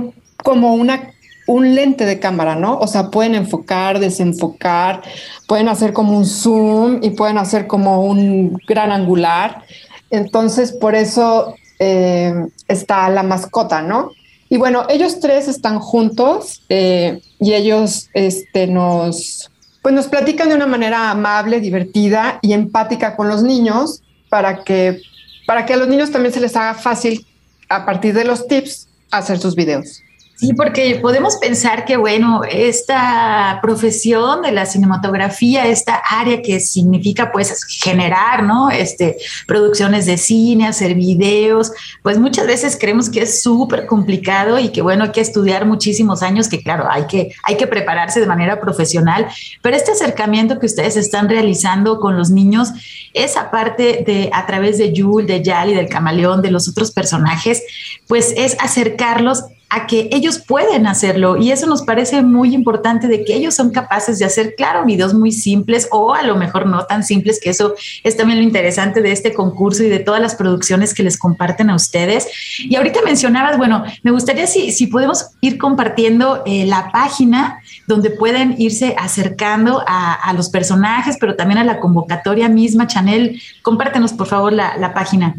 como 0.43 0.75
una 0.75 1.11
un 1.47 1.75
lente 1.75 2.05
de 2.05 2.19
cámara, 2.19 2.55
¿no? 2.55 2.77
O 2.79 2.87
sea, 2.87 3.09
pueden 3.11 3.35
enfocar, 3.35 3.99
desenfocar, 3.99 5.01
pueden 5.47 5.69
hacer 5.69 5.93
como 5.93 6.17
un 6.17 6.25
zoom 6.25 6.99
y 7.03 7.11
pueden 7.11 7.37
hacer 7.37 7.67
como 7.67 8.03
un 8.03 8.59
gran 8.67 8.91
angular. 8.91 9.63
Entonces, 10.09 10.71
por 10.71 10.95
eso 10.95 11.55
eh, 11.79 12.33
está 12.67 13.09
la 13.09 13.23
mascota, 13.23 13.81
¿no? 13.81 14.11
Y 14.49 14.57
bueno, 14.57 14.85
ellos 14.89 15.19
tres 15.19 15.47
están 15.47 15.79
juntos 15.79 16.63
eh, 16.69 17.21
y 17.39 17.53
ellos 17.53 18.09
este, 18.13 18.67
nos, 18.67 19.51
pues 19.81 19.93
nos 19.93 20.07
platican 20.07 20.49
de 20.49 20.55
una 20.55 20.67
manera 20.67 21.11
amable, 21.11 21.59
divertida 21.59 22.39
y 22.41 22.53
empática 22.53 23.15
con 23.15 23.27
los 23.27 23.43
niños 23.43 24.01
para 24.29 24.63
que, 24.63 25.01
para 25.47 25.65
que 25.65 25.73
a 25.73 25.77
los 25.77 25.87
niños 25.87 26.11
también 26.11 26.33
se 26.33 26.39
les 26.39 26.55
haga 26.55 26.75
fácil 26.75 27.25
a 27.69 27.85
partir 27.85 28.13
de 28.13 28.25
los 28.25 28.47
tips 28.47 28.87
hacer 29.11 29.39
sus 29.39 29.55
videos. 29.55 30.01
Sí, 30.37 30.53
porque 30.53 30.99
podemos 31.01 31.37
pensar 31.37 31.85
que, 31.85 31.95
bueno, 31.95 32.41
esta 32.43 33.59
profesión 33.61 34.41
de 34.41 34.51
la 34.51 34.65
cinematografía, 34.65 35.65
esta 35.65 35.95
área 35.95 36.41
que 36.41 36.59
significa, 36.59 37.31
pues, 37.31 37.63
generar, 37.63 38.43
¿no? 38.43 38.69
Este, 38.69 39.15
producciones 39.47 40.05
de 40.05 40.17
cine, 40.17 40.67
hacer 40.67 40.93
videos, 40.93 41.71
pues 42.03 42.19
muchas 42.19 42.47
veces 42.47 42.77
creemos 42.77 43.09
que 43.09 43.21
es 43.21 43.41
súper 43.41 43.85
complicado 43.85 44.59
y 44.59 44.69
que, 44.69 44.81
bueno, 44.81 45.05
hay 45.05 45.11
que 45.11 45.21
estudiar 45.21 45.65
muchísimos 45.65 46.21
años, 46.21 46.49
que 46.49 46.61
claro, 46.61 46.85
hay 46.91 47.07
que, 47.07 47.33
hay 47.43 47.55
que 47.55 47.67
prepararse 47.67 48.19
de 48.19 48.27
manera 48.27 48.59
profesional, 48.59 49.27
pero 49.61 49.77
este 49.77 49.93
acercamiento 49.93 50.59
que 50.59 50.65
ustedes 50.65 50.97
están 50.97 51.29
realizando 51.29 52.01
con 52.01 52.17
los 52.17 52.29
niños, 52.29 52.71
esa 53.13 53.51
parte 53.51 54.03
de, 54.05 54.29
a 54.33 54.45
través 54.45 54.77
de 54.79 54.91
Yul, 54.91 55.27
de 55.27 55.41
Yali, 55.41 55.73
del 55.73 55.87
camaleón, 55.87 56.41
de 56.41 56.51
los 56.51 56.67
otros 56.67 56.91
personajes, 56.91 57.63
pues 58.07 58.33
es 58.35 58.57
acercarlos 58.59 59.45
a 59.69 59.87
que 59.87 60.09
ellos 60.11 60.39
pueden 60.39 60.87
hacerlo 60.87 61.37
y 61.37 61.51
eso 61.51 61.65
nos 61.65 61.81
parece 61.81 62.21
muy 62.21 62.53
importante 62.53 63.07
de 63.07 63.25
que 63.25 63.35
ellos 63.35 63.55
son 63.55 63.71
capaces 63.71 64.19
de 64.19 64.25
hacer, 64.25 64.55
claro, 64.55 64.85
videos 64.85 65.13
muy 65.13 65.31
simples 65.31 65.87
o 65.91 66.13
a 66.13 66.23
lo 66.23 66.35
mejor 66.35 66.67
no 66.67 66.85
tan 66.85 67.03
simples, 67.03 67.39
que 67.41 67.49
eso 67.49 67.73
es 68.03 68.15
también 68.15 68.39
lo 68.39 68.45
interesante 68.45 69.01
de 69.01 69.11
este 69.11 69.33
concurso 69.33 69.83
y 69.83 69.89
de 69.89 69.99
todas 69.99 70.21
las 70.21 70.35
producciones 70.35 70.93
que 70.93 71.03
les 71.03 71.17
comparten 71.17 71.69
a 71.69 71.75
ustedes. 71.75 72.27
Y 72.59 72.75
ahorita 72.75 73.01
mencionabas, 73.03 73.57
bueno, 73.57 73.83
me 74.03 74.11
gustaría 74.11 74.47
si, 74.47 74.71
si 74.71 74.87
podemos 74.87 75.31
ir 75.41 75.57
compartiendo 75.57 76.43
eh, 76.45 76.65
la 76.65 76.91
página 76.91 77.59
donde 77.87 78.11
pueden 78.11 78.55
irse 78.57 78.95
acercando 78.97 79.83
a, 79.87 80.33
los 80.35 80.49
personajes, 80.49 81.17
pero 81.19 81.35
también 81.35 81.59
a 81.59 81.63
la 81.63 81.79
convocatoria 81.79 82.49
misma. 82.49 82.87
Chanel, 82.87 83.39
compártenos 83.61 84.11
por 84.13 84.27
favor 84.27 84.53
la, 84.53 84.77
la 84.77 84.93
página. 84.93 85.35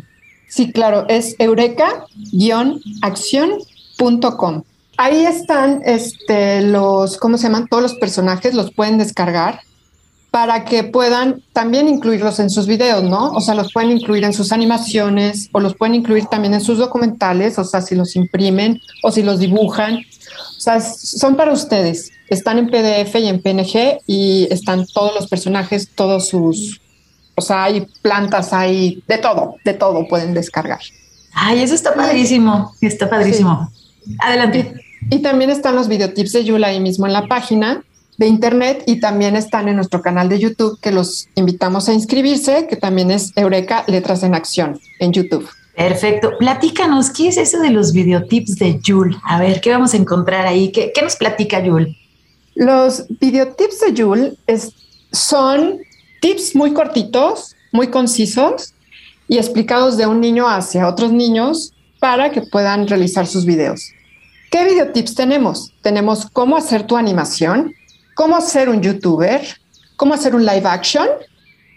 Sí, 0.49 0.73
claro, 0.73 1.07
es 1.09 1.37
eureka-acción 1.39 3.59
Com. 3.99 4.63
Ahí 4.99 5.25
están 5.25 5.83
este, 5.85 6.63
los, 6.63 7.17
¿cómo 7.19 7.37
se 7.37 7.45
llaman? 7.45 7.67
Todos 7.69 7.83
los 7.83 7.95
personajes, 7.95 8.55
los 8.55 8.73
pueden 8.73 8.99
descargar 8.99 9.61
para 10.37 10.67
que 10.67 10.85
puedan 10.85 11.43
también 11.55 11.89
incluirlos 11.89 12.41
en 12.41 12.51
sus 12.51 12.67
videos, 12.67 13.03
¿no? 13.03 13.31
O 13.33 13.41
sea, 13.41 13.55
los 13.55 13.73
pueden 13.73 13.93
incluir 13.93 14.23
en 14.23 14.35
sus 14.35 14.53
animaciones 14.53 15.49
o 15.53 15.61
los 15.61 15.75
pueden 15.75 15.95
incluir 15.95 16.27
también 16.27 16.53
en 16.53 16.61
sus 16.61 16.77
documentales, 16.77 17.59
o 17.59 17.65
sea, 17.65 17.81
si 17.81 17.95
los 17.95 18.17
imprimen 18.17 18.79
o 19.03 19.11
si 19.11 19.23
los 19.23 19.39
dibujan. 19.39 19.95
O 19.95 20.61
sea, 20.61 20.81
son 20.83 21.37
para 21.37 21.53
ustedes. 21.53 22.13
Están 22.29 22.59
en 22.59 22.67
PDF 22.67 23.15
y 23.15 23.29
en 23.29 23.41
PNG 23.41 24.01
y 24.07 24.47
están 24.51 24.87
todos 24.87 25.15
los 25.15 25.27
personajes, 25.27 25.89
todos 25.95 26.29
sus, 26.29 26.83
o 27.35 27.41
sea, 27.41 27.65
hay 27.65 27.87
plantas, 28.03 28.53
hay 28.53 29.03
de 29.09 29.17
todo, 29.17 29.57
de 29.65 29.73
todo 29.73 30.07
pueden 30.07 30.35
descargar. 30.35 30.81
Ay, 31.33 31.63
eso 31.63 31.75
está 31.75 31.95
padrísimo, 31.95 32.75
está 32.83 33.09
padrísimo. 33.09 33.71
Adelante. 34.19 34.75
Y, 35.11 35.21
también 35.21 35.51
están 35.51 35.77
los 35.77 35.89
videotips 35.89 36.33
de 36.33 36.45
Yula 36.45 36.69
ahí 36.69 36.81
mismo 36.81 37.07
en 37.07 37.13
la 37.13 37.27
página 37.27 37.85
de 38.19 38.27
internet 38.27 38.83
y 38.87 38.99
también 38.99 39.37
están 39.37 39.69
en 39.69 39.77
nuestro 39.77 40.01
canal 40.03 40.29
de 40.29 40.39
YouTube 40.39 40.81
que 40.81 40.91
los 40.91 41.29
invitamos 41.35 41.89
a 41.89 41.93
inscribirse, 41.93 42.67
que 42.67 42.77
también 42.77 43.11
es 43.11 43.33
Eureka 43.37 43.85
Letras 43.87 44.23
en 44.23 44.35
Acción 44.35 44.81
en 44.99 45.13
YouTube. 45.13 45.49
Perfecto. 45.77 46.33
Platícanos, 46.39 47.11
¿qué 47.11 47.29
es 47.29 47.37
eso 47.37 47.61
de 47.61 47.71
los 47.71 47.93
videotips 47.93 48.57
de 48.57 48.81
Yul? 48.81 49.17
A 49.23 49.39
ver, 49.39 49.61
¿qué 49.61 49.71
vamos 49.71 49.93
a 49.93 49.99
encontrar 49.99 50.47
ahí? 50.47 50.73
¿Qué, 50.73 50.91
qué 50.95 51.03
nos 51.03 51.17
platica 51.17 51.63
Yul? 51.63 51.95
Los 52.55 53.07
videotips 53.21 53.81
de 53.81 53.93
Yul 53.93 54.39
son 55.13 55.79
tips 56.23 56.57
muy 56.57 56.73
cortitos, 56.73 57.55
muy 57.73 57.89
concisos 57.89 58.73
y 59.29 59.37
explicados 59.37 59.99
de 59.99 60.07
un 60.07 60.21
niño 60.21 60.49
hacia 60.49 60.89
otros 60.89 61.13
niños 61.13 61.75
para 62.01 62.31
que 62.31 62.41
puedan 62.41 62.89
realizar 62.89 63.27
sus 63.27 63.45
videos. 63.45 63.93
¿Qué 64.51 64.65
videotips 64.65 65.15
tenemos? 65.15 65.73
Tenemos 65.83 66.27
cómo 66.33 66.57
hacer 66.57 66.85
tu 66.85 66.97
animación, 66.97 67.75
cómo 68.15 68.41
ser 68.41 68.69
un 68.69 68.81
youtuber, 68.81 69.43
cómo 69.97 70.15
hacer 70.15 70.35
un 70.35 70.45
live 70.45 70.67
action 70.67 71.09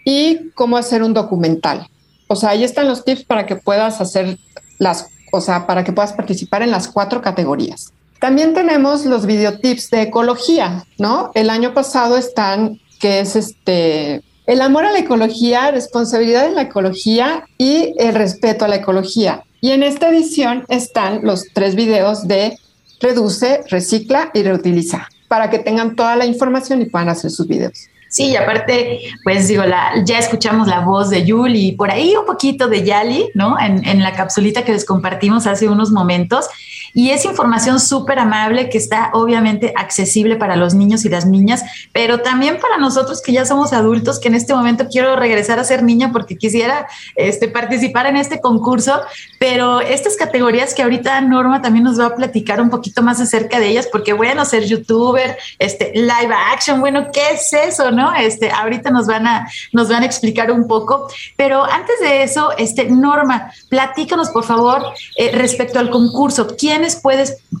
y 0.04 0.50
cómo 0.54 0.76
hacer 0.76 1.02
un 1.02 1.14
documental. 1.14 1.88
o 2.28 2.36
sea, 2.36 2.50
ahí 2.50 2.62
están 2.62 2.86
los 2.86 3.04
tips 3.04 3.24
para 3.24 3.44
que 3.44 3.56
puedas 3.56 4.00
hacer 4.00 4.38
las, 4.78 5.08
o 5.32 5.40
sea, 5.40 5.66
para 5.66 5.82
que 5.82 5.92
puedas 5.92 6.12
participar 6.12 6.62
en 6.62 6.70
las 6.70 6.86
cuatro 6.86 7.20
categorías. 7.20 7.92
También 8.20 8.54
tenemos 8.54 9.04
los 9.04 9.26
videotips 9.26 9.90
de 9.90 10.02
ecología, 10.02 10.84
¿no? 10.98 11.32
El 11.34 11.50
año 11.50 11.74
pasado 11.74 12.16
están, 12.16 12.78
que 13.00 13.20
es 13.20 13.34
este, 13.34 14.22
el 14.46 14.60
amor 14.60 14.84
a 14.84 14.92
la 14.92 15.00
ecología, 15.00 15.70
responsabilidad 15.70 16.46
en 16.46 16.54
la 16.54 16.62
ecología 16.62 17.44
y 17.58 17.94
el 17.98 18.14
respeto 18.14 18.64
a 18.64 18.68
la 18.68 18.76
ecología. 18.76 19.42
Y 19.60 19.72
en 19.72 19.82
esta 19.82 20.08
edición 20.08 20.64
están 20.68 21.20
los 21.22 21.46
tres 21.52 21.74
videos 21.74 22.26
de 22.26 22.58
reduce, 23.00 23.62
recicla 23.68 24.30
y 24.34 24.42
reutiliza, 24.42 25.08
para 25.28 25.50
que 25.50 25.58
tengan 25.58 25.96
toda 25.96 26.16
la 26.16 26.26
información 26.26 26.82
y 26.82 26.86
puedan 26.86 27.08
hacer 27.08 27.30
sus 27.30 27.46
videos. 27.46 27.88
Sí, 28.08 28.30
y 28.30 28.36
aparte, 28.36 29.02
pues 29.22 29.46
digo, 29.46 29.64
la, 29.64 30.02
ya 30.04 30.18
escuchamos 30.18 30.66
la 30.66 30.80
voz 30.80 31.10
de 31.10 31.24
Yuli 31.24 31.68
y 31.68 31.72
por 31.72 31.92
ahí 31.92 32.14
un 32.16 32.26
poquito 32.26 32.66
de 32.66 32.82
Yali, 32.82 33.30
¿no? 33.34 33.56
En, 33.60 33.86
en 33.86 34.02
la 34.02 34.12
capsulita 34.12 34.64
que 34.64 34.72
les 34.72 34.84
compartimos 34.84 35.46
hace 35.46 35.68
unos 35.68 35.92
momentos. 35.92 36.46
Y 36.94 37.10
es 37.10 37.24
información 37.24 37.80
súper 37.80 38.18
amable 38.18 38.68
que 38.68 38.78
está 38.78 39.10
obviamente 39.12 39.72
accesible 39.76 40.36
para 40.36 40.56
los 40.56 40.74
niños 40.74 41.04
y 41.04 41.08
las 41.08 41.26
niñas, 41.26 41.62
pero 41.92 42.20
también 42.20 42.58
para 42.60 42.78
nosotros 42.78 43.22
que 43.22 43.32
ya 43.32 43.44
somos 43.44 43.72
adultos, 43.72 44.18
que 44.18 44.28
en 44.28 44.34
este 44.34 44.54
momento 44.54 44.86
quiero 44.90 45.16
regresar 45.16 45.58
a 45.58 45.64
ser 45.64 45.82
niña 45.82 46.10
porque 46.12 46.36
quisiera 46.36 46.86
este, 47.16 47.48
participar 47.48 48.06
en 48.06 48.16
este 48.16 48.40
concurso, 48.40 49.00
pero 49.38 49.80
estas 49.80 50.16
categorías 50.16 50.74
que 50.74 50.82
ahorita 50.82 51.20
Norma 51.20 51.62
también 51.62 51.84
nos 51.84 51.98
va 51.98 52.06
a 52.06 52.14
platicar 52.14 52.60
un 52.60 52.70
poquito 52.70 53.02
más 53.02 53.20
acerca 53.20 53.58
de 53.58 53.68
ellas, 53.68 53.88
porque 53.90 54.12
bueno, 54.12 54.44
ser 54.44 54.64
youtuber, 54.64 55.36
este, 55.58 55.92
live 55.94 56.34
action, 56.52 56.80
bueno, 56.80 57.08
¿qué 57.12 57.22
es 57.32 57.52
eso, 57.52 57.90
no? 57.90 58.14
Este, 58.14 58.50
ahorita 58.50 58.90
nos 58.90 59.06
van 59.06 59.26
a, 59.26 59.48
nos 59.72 59.88
van 59.88 60.02
a 60.02 60.06
explicar 60.06 60.50
un 60.50 60.66
poco, 60.66 61.08
pero 61.36 61.64
antes 61.64 62.00
de 62.00 62.22
eso, 62.22 62.50
este, 62.58 62.90
Norma, 62.90 63.52
platícanos 63.68 64.30
por 64.30 64.44
favor 64.44 64.82
eh, 65.16 65.30
respecto 65.32 65.78
al 65.78 65.90
concurso, 65.90 66.56
¿quién 66.58 66.79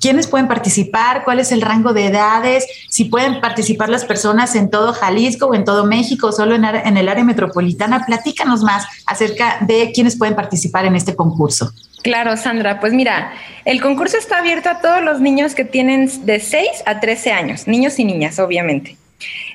¿quiénes, 0.00 0.26
pueden 0.26 0.48
participar? 0.48 1.24
¿Cuál 1.24 1.40
es 1.40 1.52
el 1.52 1.62
rango 1.62 1.92
de 1.92 2.06
edades? 2.06 2.66
Si 2.88 3.04
pueden 3.04 3.40
participar 3.40 3.88
las 3.88 4.04
personas 4.04 4.54
en 4.54 4.70
todo 4.70 4.92
Jalisco 4.92 5.46
o 5.46 5.54
en 5.54 5.64
todo 5.64 5.86
México, 5.86 6.32
solo 6.32 6.54
en, 6.54 6.64
en 6.64 6.96
el 6.96 7.08
área 7.08 7.24
metropolitana. 7.24 8.04
Platícanos 8.06 8.62
más 8.62 8.84
acerca 9.06 9.58
de 9.60 9.92
quiénes 9.92 10.16
pueden 10.16 10.34
participar 10.34 10.84
en 10.84 10.96
este 10.96 11.14
concurso. 11.14 11.72
Claro, 12.02 12.36
Sandra. 12.36 12.80
Pues 12.80 12.92
mira, 12.92 13.32
el 13.64 13.80
concurso 13.80 14.16
está 14.16 14.38
abierto 14.38 14.70
a 14.70 14.80
todos 14.80 15.02
los 15.02 15.20
niños 15.20 15.54
que 15.54 15.64
tienen 15.64 16.10
de 16.24 16.40
6 16.40 16.68
a 16.86 17.00
13 17.00 17.32
años, 17.32 17.66
niños 17.66 17.98
y 17.98 18.04
niñas, 18.04 18.38
obviamente. 18.38 18.96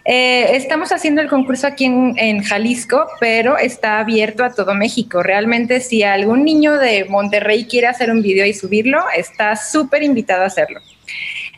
Eh, 0.03 0.55
estamos 0.55 0.91
haciendo 0.91 1.21
el 1.21 1.27
concurso 1.27 1.65
aquí 1.65 1.85
en, 1.85 2.43
Jalisco, 2.43 3.07
pero 3.19 3.57
está 3.57 3.99
abierto 3.99 4.43
a 4.43 4.53
todo 4.53 4.73
México. 4.73 5.23
Realmente, 5.23 5.79
si 5.79 6.03
algún 6.03 6.45
niño 6.45 6.73
de 6.77 7.05
Monterrey 7.05 7.65
quiere 7.65 7.87
hacer 7.87 8.11
un 8.11 8.21
video 8.21 8.45
y 8.45 8.53
subirlo, 8.53 9.03
está 9.15 9.55
súper 9.55 10.03
invitado 10.03 10.43
a 10.43 10.47
hacerlo. 10.47 10.79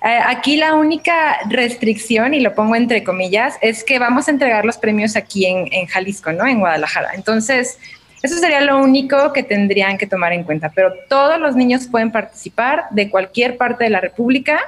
Eh, 0.04 0.20
aquí 0.26 0.56
la 0.56 0.76
única 0.76 1.40
restricción, 1.50 2.34
y 2.34 2.40
lo 2.40 2.54
pongo 2.54 2.76
entre 2.76 3.04
comillas, 3.04 3.56
es 3.62 3.84
que 3.84 4.00
vamos 4.00 4.28
a 4.28 4.32
entregar 4.32 4.64
los 4.64 4.78
premios 4.78 5.16
aquí 5.16 5.46
en, 5.46 5.68
en 5.72 5.88
Jalisco, 5.88 6.32
¿no? 6.32 6.48
En 6.48 6.60
Guadalajara. 6.60 7.10
Entonces, 7.16 7.78
eso 8.24 8.38
sería 8.38 8.62
lo 8.62 8.80
único 8.80 9.34
que 9.34 9.44
tendrían 9.44 9.98
que 9.98 10.08
tomar 10.08 10.34
en 10.34 10.44
cuenta, 10.44 10.72
pero 10.74 10.94
todos 11.10 11.40
los 11.40 11.56
niños 11.56 11.88
pueden 11.88 12.12
participar 12.12 12.86
de 12.92 13.10
cualquier 13.10 13.58
parte 13.58 13.84
de 13.84 13.90
la 13.90 14.00
República 14.00 14.60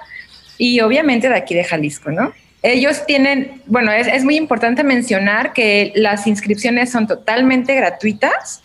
y 0.58 0.82
obviamente 0.82 1.30
de 1.30 1.36
aquí 1.36 1.56
de 1.56 1.64
Jalisco, 1.64 2.12
¿no? 2.12 2.34
Ellos 2.62 3.06
tienen, 3.06 3.62
bueno, 3.68 3.92
es, 3.92 4.24
muy 4.24 4.36
importante 4.36 4.84
mencionar 4.84 5.54
que 5.54 5.94
las 5.96 6.28
inscripciones 6.28 6.92
son 6.92 7.08
totalmente 7.08 7.74
gratuitas 7.74 8.62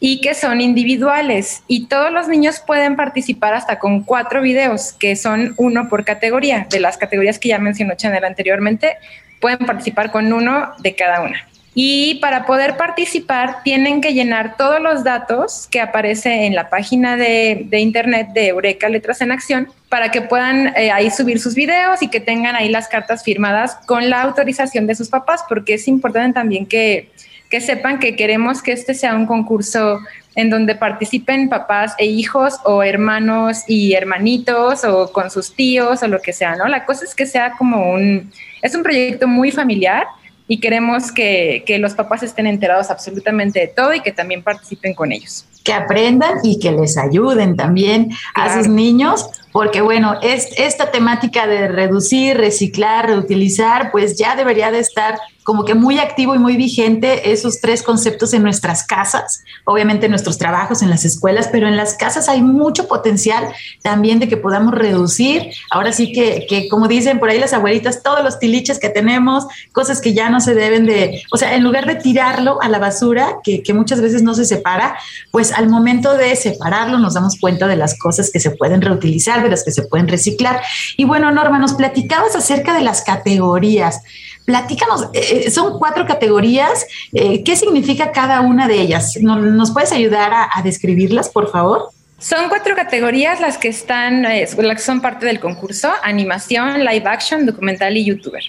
y 0.00 0.20
que 0.20 0.34
son 0.34 0.60
individuales 0.60 1.62
y 1.66 1.86
todos 1.86 2.12
los 2.12 2.28
niños 2.28 2.62
pueden 2.64 2.94
participar 2.94 3.54
hasta 3.54 3.78
con 3.78 4.04
cuatro 4.04 4.42
videos, 4.42 4.92
que 4.92 5.16
son 5.16 5.54
uno 5.56 5.88
por 5.88 6.04
categoría. 6.04 6.66
De 6.70 6.78
las 6.78 6.98
categorías 6.98 7.38
que 7.38 7.48
ya 7.48 7.58
mencionó 7.58 7.94
Chanel 7.94 8.24
anteriormente, 8.24 8.98
pueden 9.40 9.58
participar 9.58 10.10
con 10.10 10.32
uno 10.32 10.72
de 10.80 10.94
cada 10.94 11.22
una. 11.22 11.48
Y 11.74 12.16
para 12.16 12.44
poder 12.46 12.76
participar 12.76 13.62
tienen 13.62 14.00
que 14.00 14.12
llenar 14.12 14.56
todos 14.56 14.80
los 14.80 15.04
datos 15.04 15.68
que 15.70 15.80
aparece 15.80 16.46
en 16.46 16.54
la 16.54 16.70
página 16.70 17.16
de, 17.16 17.68
internet 17.70 18.28
de 18.34 18.48
Eureka 18.48 18.88
Letras 18.88 19.20
en 19.20 19.30
Acción 19.30 19.68
para 19.88 20.10
que 20.10 20.22
puedan 20.22 20.74
eh, 20.76 20.90
ahí 20.90 21.10
subir 21.10 21.40
sus 21.40 21.54
videos 21.54 22.02
y 22.02 22.08
que 22.08 22.20
tengan 22.20 22.56
ahí 22.56 22.68
las 22.68 22.88
cartas 22.88 23.22
firmadas 23.22 23.76
con 23.86 24.10
la 24.10 24.22
autorización 24.22 24.86
de 24.86 24.94
sus 24.94 25.08
papás, 25.08 25.44
porque 25.48 25.74
es 25.74 25.88
importante 25.88 26.34
también 26.34 26.66
que, 26.66 27.10
que 27.48 27.60
sepan 27.60 27.98
que 27.98 28.16
queremos 28.16 28.62
que 28.62 28.72
este 28.72 28.94
sea 28.94 29.14
un 29.14 29.26
concurso 29.26 30.00
en 30.34 30.50
donde 30.50 30.74
participen 30.74 31.48
papás 31.48 31.94
e 31.98 32.06
hijos 32.06 32.60
o 32.64 32.82
hermanos 32.82 33.64
y 33.66 33.94
hermanitos 33.94 34.84
o 34.84 35.10
con 35.12 35.30
sus 35.30 35.54
tíos 35.54 36.02
o 36.02 36.08
lo 36.08 36.20
que 36.20 36.32
sea, 36.32 36.54
¿no? 36.56 36.68
La 36.68 36.84
cosa 36.84 37.04
es 37.04 37.14
que 37.14 37.26
sea 37.26 37.52
como 37.52 37.92
un, 37.92 38.30
es 38.62 38.74
un 38.74 38.82
proyecto 38.82 39.26
muy 39.26 39.50
familiar 39.50 40.06
y 40.48 40.58
queremos 40.60 41.12
que, 41.12 41.62
que, 41.66 41.78
los 41.78 41.92
papás 41.92 42.22
estén 42.22 42.46
enterados 42.46 42.90
absolutamente 42.90 43.60
de 43.60 43.68
todo 43.68 43.92
y 43.94 44.00
que 44.00 44.12
también 44.12 44.42
participen 44.42 44.94
con 44.94 45.12
ellos. 45.12 45.44
Que 45.62 45.74
aprendan 45.74 46.38
y 46.42 46.58
que 46.58 46.72
les 46.72 46.96
ayuden 46.96 47.54
también 47.54 48.10
a 48.34 48.56
sus 48.56 48.66
niños, 48.66 49.28
porque 49.52 49.80
bueno, 49.80 50.16
es, 50.22 50.48
esta 50.56 50.90
temática 50.90 51.46
de 51.46 51.68
reducir, 51.68 52.36
reciclar, 52.36 53.06
reutilizar, 53.06 53.90
pues 53.90 54.16
ya 54.16 54.36
debería 54.36 54.70
de 54.70 54.80
estar 54.80 55.18
como 55.48 55.64
que 55.64 55.74
muy 55.74 55.98
activo 55.98 56.34
y 56.34 56.38
muy 56.38 56.58
vigente 56.58 57.32
esos 57.32 57.62
tres 57.62 57.82
conceptos 57.82 58.34
en 58.34 58.42
nuestras 58.42 58.84
casas, 58.84 59.44
obviamente 59.64 60.04
en 60.04 60.10
nuestros 60.10 60.36
trabajos, 60.36 60.82
en 60.82 60.90
las 60.90 61.06
escuelas, 61.06 61.48
pero 61.50 61.66
en 61.66 61.74
las 61.74 61.94
casas 61.94 62.28
hay 62.28 62.42
mucho 62.42 62.86
potencial 62.86 63.48
también 63.82 64.18
de 64.18 64.28
que 64.28 64.36
podamos 64.36 64.74
reducir. 64.74 65.48
Ahora 65.70 65.92
sí 65.92 66.12
que, 66.12 66.44
que 66.46 66.68
como 66.68 66.86
dicen 66.86 67.18
por 67.18 67.30
ahí 67.30 67.38
las 67.38 67.54
abuelitas, 67.54 68.02
todos 68.02 68.22
los 68.22 68.38
tiliches 68.38 68.78
que 68.78 68.90
tenemos, 68.90 69.46
cosas 69.72 70.02
que 70.02 70.12
ya 70.12 70.28
no 70.28 70.40
se 70.40 70.52
deben 70.52 70.84
de, 70.84 71.22
o 71.32 71.38
sea, 71.38 71.54
en 71.54 71.64
lugar 71.64 71.86
de 71.86 71.94
tirarlo 71.94 72.60
a 72.60 72.68
la 72.68 72.78
basura, 72.78 73.36
que, 73.42 73.62
que 73.62 73.72
muchas 73.72 74.02
veces 74.02 74.22
no 74.22 74.34
se 74.34 74.44
separa, 74.44 74.98
pues 75.30 75.52
al 75.52 75.70
momento 75.70 76.12
de 76.12 76.36
separarlo 76.36 76.98
nos 76.98 77.14
damos 77.14 77.38
cuenta 77.40 77.66
de 77.66 77.76
las 77.76 77.98
cosas 77.98 78.28
que 78.30 78.38
se 78.38 78.50
pueden 78.50 78.82
reutilizar, 78.82 79.37
de 79.42 79.50
las 79.50 79.64
que 79.64 79.70
se 79.70 79.82
pueden 79.82 80.08
reciclar. 80.08 80.60
Y 80.96 81.04
bueno, 81.04 81.30
Norma, 81.30 81.58
nos 81.58 81.74
platicabas 81.74 82.36
acerca 82.36 82.74
de 82.74 82.82
las 82.82 83.02
categorías. 83.02 84.02
Platícanos, 84.44 85.10
eh, 85.12 85.44
eh, 85.46 85.50
son 85.50 85.78
cuatro 85.78 86.06
categorías. 86.06 86.86
Eh, 87.12 87.44
¿Qué 87.44 87.54
significa 87.54 88.12
cada 88.12 88.40
una 88.40 88.66
de 88.66 88.80
ellas? 88.80 89.18
¿Nos, 89.20 89.72
puedes 89.72 89.92
ayudar 89.92 90.32
a, 90.32 90.62
describirlas, 90.62 91.28
por 91.28 91.50
favor? 91.50 91.90
Son 92.18 92.48
cuatro 92.48 92.74
categorías 92.74 93.40
las 93.40 93.58
que 93.58 93.68
están, 93.68 94.22
las 94.22 94.54
que 94.54 94.78
son 94.78 95.00
parte 95.00 95.26
del 95.26 95.38
concurso: 95.38 95.92
animación, 96.02 96.84
live 96.84 97.04
action, 97.06 97.46
documental 97.46 97.96
y 97.96 98.06
youtuber. 98.06 98.42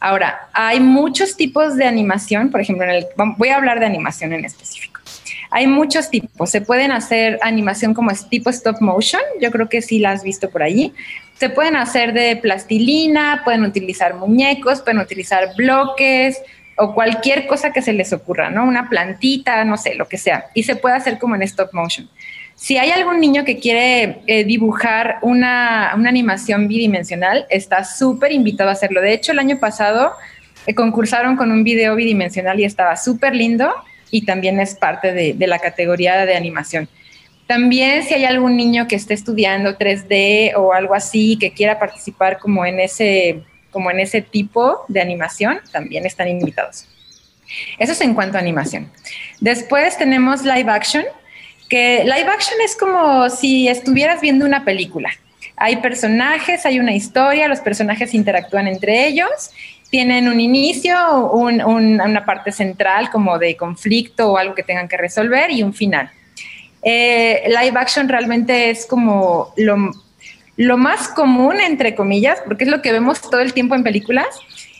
Ahora, 0.00 0.48
hay 0.52 0.80
muchos 0.80 1.36
tipos 1.36 1.76
de 1.76 1.84
animación, 1.84 2.50
por 2.50 2.60
ejemplo, 2.60 2.84
en 2.84 2.90
el, 2.90 3.06
voy 3.36 3.48
a 3.50 3.56
hablar 3.56 3.80
de 3.80 3.86
animación 3.86 4.32
en 4.32 4.44
específico. 4.44 4.93
Hay 5.54 5.68
muchos 5.68 6.10
tipos. 6.10 6.50
Se 6.50 6.60
pueden 6.60 6.90
hacer 6.90 7.38
animación 7.40 7.94
como 7.94 8.10
tipo 8.28 8.50
stop 8.50 8.80
motion. 8.80 9.22
Yo 9.40 9.52
creo 9.52 9.68
que 9.68 9.82
sí 9.82 10.00
la 10.00 10.10
has 10.10 10.24
visto 10.24 10.50
por 10.50 10.64
allí. 10.64 10.92
Se 11.38 11.48
pueden 11.48 11.76
hacer 11.76 12.12
de 12.12 12.34
plastilina, 12.34 13.42
pueden 13.44 13.62
utilizar 13.62 14.14
muñecos, 14.14 14.80
pueden 14.80 14.98
utilizar 14.98 15.54
bloques 15.56 16.42
o 16.76 16.92
cualquier 16.92 17.46
cosa 17.46 17.72
que 17.72 17.82
se 17.82 17.92
les 17.92 18.12
ocurra, 18.12 18.50
¿no? 18.50 18.64
Una 18.64 18.90
plantita, 18.90 19.64
no 19.64 19.76
sé, 19.76 19.94
lo 19.94 20.08
que 20.08 20.18
sea. 20.18 20.46
Y 20.54 20.64
se 20.64 20.74
puede 20.74 20.96
hacer 20.96 21.20
como 21.20 21.36
en 21.36 21.42
stop 21.42 21.72
motion. 21.72 22.10
Si 22.56 22.76
hay 22.76 22.90
algún 22.90 23.20
niño 23.20 23.44
que 23.44 23.60
quiere 23.60 24.22
eh, 24.26 24.42
dibujar 24.42 25.18
una, 25.22 25.92
animación 25.92 26.66
bidimensional, 26.66 27.46
está 27.48 27.84
súper 27.84 28.32
invitado 28.32 28.70
a 28.70 28.72
hacerlo. 28.72 29.00
De 29.00 29.12
hecho, 29.12 29.30
el 29.30 29.38
año 29.38 29.60
pasado 29.60 30.14
eh, 30.66 30.74
concursaron 30.74 31.36
con 31.36 31.52
un 31.52 31.62
video 31.62 31.94
bidimensional 31.94 32.58
y 32.58 32.64
estaba 32.64 32.96
súper 32.96 33.36
lindo 33.36 33.72
y 34.14 34.24
también 34.24 34.60
es 34.60 34.76
parte 34.76 35.12
de, 35.12 35.46
la 35.48 35.58
categoría 35.58 36.24
de 36.24 36.36
animación. 36.36 36.88
También 37.48 38.04
si 38.04 38.14
hay 38.14 38.24
algún 38.24 38.56
niño 38.56 38.86
que 38.86 38.94
esté 38.94 39.12
estudiando 39.12 39.76
3D 39.76 40.52
o 40.56 40.72
algo 40.72 40.94
así 40.94 41.36
que 41.36 41.50
quiera 41.50 41.80
participar 41.80 42.38
como 42.38 42.64
en 42.64 42.78
ese, 42.78 43.42
como 43.72 43.90
en 43.90 43.98
ese 43.98 44.22
tipo 44.22 44.84
de 44.86 45.00
animación, 45.00 45.58
también 45.72 46.06
están 46.06 46.28
invitados. 46.28 46.86
Eso 47.76 47.90
es 47.90 48.00
en 48.02 48.14
cuanto 48.14 48.38
a 48.38 48.40
animación. 48.40 48.88
Después 49.40 49.98
tenemos 49.98 50.44
live 50.44 50.70
action, 50.70 51.04
que 51.68 52.04
live 52.04 52.28
action 52.32 52.60
es 52.64 52.76
como 52.76 53.28
si 53.30 53.66
estuvieras 53.66 54.20
viendo 54.20 54.46
una 54.46 54.64
película. 54.64 55.10
Hay 55.56 55.78
personajes, 55.78 56.64
hay 56.66 56.78
una 56.78 56.94
historia, 56.94 57.48
los 57.48 57.58
personajes 57.58 58.14
interactúan 58.14 58.68
entre 58.68 59.08
ellos, 59.08 59.50
tienen 59.94 60.26
un 60.26 60.40
inicio, 60.40 61.30
una 61.30 62.24
parte 62.24 62.50
central 62.50 63.10
como 63.12 63.38
de 63.38 63.56
conflicto 63.56 64.32
o 64.32 64.36
algo 64.36 64.52
que 64.52 64.64
tengan 64.64 64.88
que 64.88 64.96
resolver 64.96 65.52
y 65.52 65.62
un 65.62 65.72
final. 65.72 66.10
Eh, 66.82 67.44
live 67.46 67.78
action 67.78 68.08
realmente 68.08 68.70
es 68.70 68.86
como 68.86 69.54
lo, 69.56 69.92
lo 70.56 70.76
más 70.78 71.06
común, 71.06 71.60
entre 71.60 71.94
comillas, 71.94 72.40
porque 72.44 72.64
es 72.64 72.70
lo 72.70 72.82
que 72.82 72.90
vemos 72.90 73.20
todo 73.20 73.38
el 73.38 73.52
tiempo 73.54 73.76
en 73.76 73.84
películas. 73.84 74.26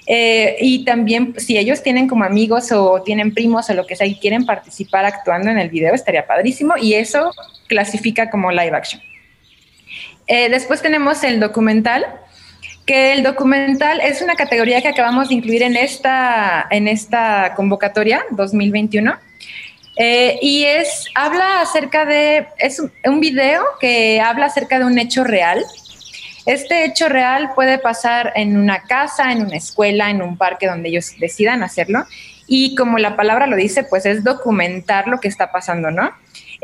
Eh, 0.09 0.57
y 0.61 0.85
también 0.85 1.33
si 1.39 1.59
ellos 1.59 1.81
tienen 1.81 2.09
como 2.09 2.25
amigos 2.25 2.73
o 2.73 3.01
tienen 3.05 3.33
primos 3.33 3.71
o 3.71 3.75
lo 3.75 3.87
que 3.87 3.95
sea 3.95 4.09
y 4.09 4.17
quieren 4.17 4.45
participar 4.45 5.05
actuando 5.05 5.49
en 5.49 5.61
el 5.61 5.69
video, 5.69 5.95
estaría 5.95 6.27
padrísimo 6.27 6.75
y 6.77 6.95
eso 6.95 7.31
clasifica 7.69 8.31
como 8.31 8.51
live 8.51 8.77
action. 8.77 9.01
Eh, 10.27 10.49
después 10.49 10.83
tenemos 10.83 11.23
el 11.23 11.39
documental, 11.39 12.05
que 12.87 13.13
el 13.13 13.23
documental 13.23 14.01
es 14.01 14.21
una 14.21 14.35
categoría 14.35 14.83
que 14.83 14.89
acabamos 14.89 15.29
de 15.29 15.35
incluir 15.35 15.63
en 15.63 15.77
esta, 15.77 16.67
en 16.71 16.89
esta 16.89 17.55
convocatoria 17.57 18.23
2021. 18.31 19.15
Eh, 19.97 20.39
y 20.43 20.65
es, 20.65 21.07
habla 21.15 21.61
acerca 21.61 22.05
de, 22.05 22.49
es 22.59 22.83
un 23.05 23.21
video 23.21 23.63
que 23.81 24.21
habla 24.21 24.47
acerca 24.47 24.79
de 24.79 24.85
un 24.85 24.99
hecho 24.99 25.25
real. 25.25 25.65
Este 26.47 26.85
hecho 26.85 27.09
real 27.09 27.53
puede 27.55 27.79
pasar 27.79 28.33
en 28.35 28.59
una 28.59 28.83
casa, 28.83 29.33
en 29.33 29.43
una 29.43 29.57
escuela, 29.57 30.11
en 30.11 30.21
un 30.21 30.37
parque 30.37 30.67
donde 30.67 30.91
ellos 30.91 31.13
decidan 31.19 31.63
hacerlo. 31.63 32.05
Y 32.47 32.75
como 32.75 32.99
la 32.99 33.17
palabra 33.17 33.47
lo 33.47 33.57
dice, 33.57 33.85
pues 33.85 34.05
es 34.05 34.25
documentar 34.25 35.09
lo 35.09 35.21
que 35.21 35.29
está 35.29 35.51
pasando, 35.51 35.91
¿no? 35.91 36.13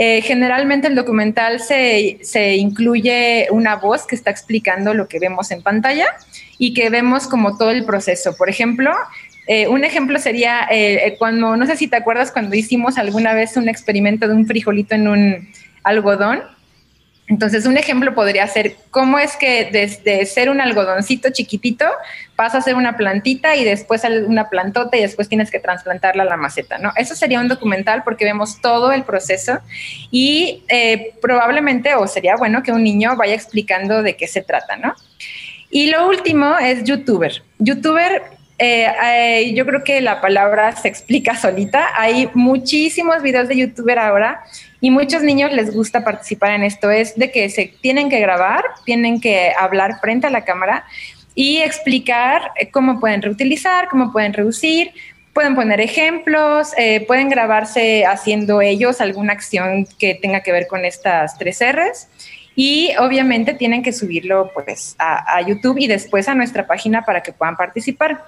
Eh, 0.03 0.23
generalmente 0.23 0.87
el 0.89 0.95
documental 0.95 1.61
se, 1.61 2.57
incluye 2.57 3.49
una 3.51 3.77
voz 3.77 4.07
que 4.07 4.15
está 4.15 4.31
explicando 4.31 4.95
lo 4.95 5.09
que 5.09 5.19
vemos 5.19 5.51
en 5.51 5.61
pantalla 5.61 6.07
y 6.57 6.73
que 6.73 6.89
vemos 6.89 7.27
como 7.27 7.59
todo 7.59 7.71
el 7.71 7.85
proceso. 7.85 8.35
Por 8.35 8.49
ejemplo, 8.49 8.95
eh, 9.47 9.69
un 9.69 9.85
ejemplo 9.85 10.19
sería 10.19 10.67
eh, 10.71 11.17
cuando, 11.19 11.55
no 11.55 11.67
sé 11.67 11.77
si 11.77 11.87
te 11.87 11.97
acuerdas 11.97 12.33
cuando 12.33 12.57
hicimos 12.57 12.97
alguna 12.97 13.35
vez 13.35 13.59
un 13.59 13.69
experimento 13.69 14.27
de 14.27 14.33
un 14.33 14.47
frijolito 14.47 14.95
en 14.95 15.07
un 15.07 15.49
algodón 15.83 16.45
entonces, 17.31 17.65
un 17.65 17.77
ejemplo 17.77 18.13
podría 18.13 18.45
ser 18.49 18.75
cómo 18.91 19.17
es 19.17 19.37
que 19.37 19.69
desde 19.71 20.27
ser 20.27 20.51
un 20.51 20.61
algodoncito 20.61 21.31
chiquitito 21.31 21.85
pasa 22.35 22.59
a 22.59 22.61
ser 22.61 22.75
una 22.75 22.97
plantita 22.97 23.55
y 23.55 23.63
después 23.63 24.03
una 24.27 24.51
plantota 24.51 24.97
y 24.97 25.03
después 25.03 25.29
tienes 25.29 25.49
que 25.49 25.61
trasplantarla 25.61 26.25
a 26.25 26.27
la 26.27 26.37
maceta, 26.37 26.79
¿no? 26.79 26.91
Eso 26.97 27.15
sería 27.15 27.39
un 27.39 27.47
documental 27.47 28.03
porque 28.03 28.25
vemos 28.25 28.61
todo 28.61 28.91
el 28.91 29.05
proceso 29.05 29.61
y 30.11 30.65
eh, 30.67 31.15
probablemente, 31.23 31.95
o 31.95 32.09
sería 32.09 32.35
bueno 32.35 32.65
que 32.65 32.73
un 32.73 32.83
niño 32.83 33.15
vaya 33.15 33.35
explicando 33.35 34.03
de 34.03 34.17
qué 34.17 34.27
se 34.27 34.43
trata, 34.43 34.77
¿no? 34.77 34.97
Y 35.71 35.87
lo 35.87 36.09
último 36.09 36.59
es 36.59 36.83
youtuber. 36.83 37.45
Youtuber 37.61 38.25
eh, 38.59 39.53
yo 39.55 39.65
creo 39.65 39.85
que 39.85 40.01
la 40.01 40.21
palabra 40.21 40.75
se 40.75 40.89
explica 40.89 41.37
solita. 41.37 41.91
Hay 41.97 42.29
muchísimos 42.35 43.23
videos 43.23 43.47
de 43.47 43.57
youtuber 43.57 44.01
ahora 44.01 44.43
y 44.81 44.91
muchos 44.91 45.23
niños 45.23 45.53
les 45.53 45.75
gusta 45.75 46.05
participar 46.05 46.53
en 46.53 46.63
esto. 46.63 46.91
Es 46.91 47.17
de 47.17 47.31
que 47.31 47.49
se 47.51 47.73
tienen 47.81 48.09
que 48.09 48.21
grabar, 48.21 48.65
tienen 48.85 49.21
que 49.21 49.53
hablar 49.59 50.01
frente 50.01 50.27
a 50.27 50.31
la 50.31 50.45
cámara 50.45 50.85
y 51.35 51.59
explicar 51.59 52.53
eh, 52.57 52.71
cómo 52.71 53.01
pueden 53.01 53.23
reutilizar, 53.23 53.89
cómo 53.89 54.13
pueden 54.13 54.33
reducir, 54.33 54.93
pueden 55.33 55.55
poner 55.55 55.81
ejemplos, 55.81 56.73
eh, 56.77 57.05
pueden 57.07 57.29
grabarse 57.29 58.05
haciendo 58.07 58.61
ellos 58.61 59.01
alguna 59.01 59.33
acción 59.33 59.87
que 59.99 60.15
tenga 60.15 60.43
que 60.43 60.53
ver 60.53 60.67
con 60.67 60.85
estas 60.85 61.39
tres 61.39 61.61
R's 61.61 62.09
y 62.57 62.91
obviamente 62.99 63.55
tienen 63.55 63.83
que 63.83 63.93
subirlo 63.93 64.51
pues 64.53 64.97
a 64.99 65.41
YouTube 65.43 65.79
y 65.79 65.87
después 65.87 66.29
a 66.29 66.35
nuestra 66.35 66.67
página 66.67 67.05
para 67.05 67.23
que 67.23 67.33
puedan 67.33 67.57
participar. 67.57 68.25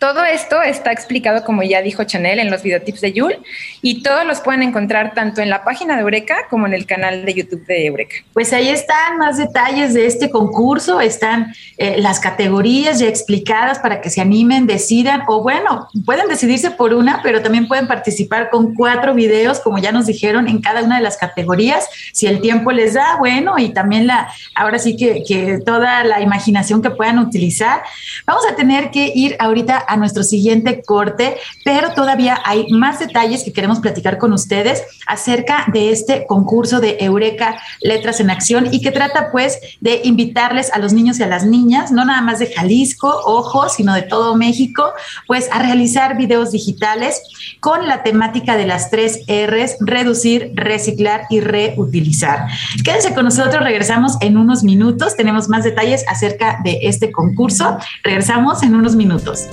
Todo 0.00 0.24
esto 0.24 0.62
está 0.62 0.92
explicado, 0.92 1.44
como 1.44 1.62
ya 1.62 1.82
dijo 1.82 2.04
Chanel, 2.04 2.38
en 2.38 2.50
los 2.50 2.62
videotips 2.62 3.02
de 3.02 3.12
Yul 3.12 3.36
y 3.82 4.02
todos 4.02 4.24
los 4.24 4.40
pueden 4.40 4.62
encontrar 4.62 5.12
tanto 5.12 5.42
en 5.42 5.50
la 5.50 5.62
página 5.62 5.94
de 5.94 6.00
Eureka 6.00 6.46
como 6.48 6.66
en 6.66 6.72
el 6.72 6.86
canal 6.86 7.26
de 7.26 7.34
YouTube 7.34 7.66
de 7.66 7.84
Eureka. 7.84 8.16
Pues 8.32 8.50
ahí 8.54 8.70
están 8.70 9.18
más 9.18 9.36
detalles 9.36 9.92
de 9.92 10.06
este 10.06 10.30
concurso, 10.30 11.02
están 11.02 11.52
eh, 11.76 11.96
las 11.98 12.18
categorías 12.18 12.98
ya 12.98 13.08
explicadas 13.08 13.78
para 13.78 14.00
que 14.00 14.08
se 14.08 14.22
animen, 14.22 14.66
decidan 14.66 15.20
o 15.28 15.42
bueno, 15.42 15.86
pueden 16.06 16.28
decidirse 16.28 16.70
por 16.70 16.94
una, 16.94 17.20
pero 17.22 17.42
también 17.42 17.68
pueden 17.68 17.86
participar 17.86 18.48
con 18.48 18.74
cuatro 18.74 19.12
videos, 19.12 19.60
como 19.60 19.76
ya 19.76 19.92
nos 19.92 20.06
dijeron, 20.06 20.48
en 20.48 20.62
cada 20.62 20.82
una 20.82 20.96
de 20.96 21.02
las 21.02 21.18
categorías, 21.18 21.86
si 22.14 22.26
el 22.26 22.40
tiempo 22.40 22.72
les 22.72 22.94
da, 22.94 23.16
bueno, 23.18 23.58
y 23.58 23.68
también 23.74 24.06
la, 24.06 24.32
ahora 24.54 24.78
sí 24.78 24.96
que, 24.96 25.22
que 25.28 25.58
toda 25.58 26.04
la 26.04 26.22
imaginación 26.22 26.80
que 26.80 26.88
puedan 26.88 27.18
utilizar. 27.18 27.82
Vamos 28.24 28.46
a 28.50 28.56
tener 28.56 28.90
que 28.90 29.12
ir 29.14 29.36
ahorita 29.38 29.89
a 29.90 29.96
nuestro 29.96 30.22
siguiente 30.22 30.82
corte, 30.86 31.36
pero 31.64 31.92
todavía 31.92 32.40
hay 32.44 32.66
más 32.70 33.00
detalles 33.00 33.42
que 33.42 33.52
queremos 33.52 33.80
platicar 33.80 34.18
con 34.18 34.32
ustedes 34.32 34.82
acerca 35.06 35.66
de 35.72 35.90
este 35.90 36.26
concurso 36.26 36.80
de 36.80 36.96
Eureka 37.00 37.60
Letras 37.80 38.20
en 38.20 38.30
Acción 38.30 38.68
y 38.72 38.80
que 38.80 38.92
trata 38.92 39.30
pues 39.32 39.58
de 39.80 40.00
invitarles 40.04 40.72
a 40.72 40.78
los 40.78 40.92
niños 40.92 41.18
y 41.18 41.24
a 41.24 41.26
las 41.26 41.44
niñas, 41.44 41.90
no 41.90 42.04
nada 42.04 42.20
más 42.22 42.38
de 42.38 42.46
Jalisco, 42.46 43.08
ojo, 43.24 43.68
sino 43.68 43.92
de 43.94 44.02
todo 44.02 44.36
México, 44.36 44.92
pues 45.26 45.48
a 45.50 45.58
realizar 45.58 46.16
videos 46.16 46.52
digitales 46.52 47.20
con 47.58 47.88
la 47.88 48.02
temática 48.02 48.56
de 48.56 48.66
las 48.66 48.90
tres 48.90 49.20
R's, 49.26 49.76
reducir, 49.80 50.52
reciclar 50.54 51.22
y 51.30 51.40
reutilizar. 51.40 52.46
Quédense 52.84 53.14
con 53.14 53.24
nosotros, 53.24 53.62
regresamos 53.64 54.16
en 54.20 54.36
unos 54.36 54.62
minutos, 54.62 55.16
tenemos 55.16 55.48
más 55.48 55.64
detalles 55.64 56.04
acerca 56.08 56.60
de 56.62 56.78
este 56.82 57.10
concurso, 57.10 57.78
regresamos 58.04 58.62
en 58.62 58.74
unos 58.74 58.96
minutos. 58.96 59.46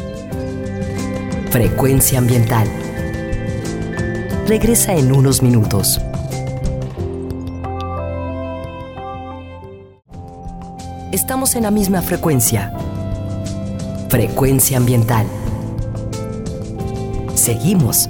Frecuencia 1.49 2.19
ambiental. 2.19 2.67
Regresa 4.47 4.93
en 4.93 5.11
unos 5.11 5.41
minutos. 5.41 5.99
Estamos 11.11 11.55
en 11.55 11.63
la 11.63 11.71
misma 11.71 12.01
frecuencia. 12.01 12.73
Frecuencia 14.09 14.77
ambiental. 14.77 15.25
Seguimos 17.47 18.09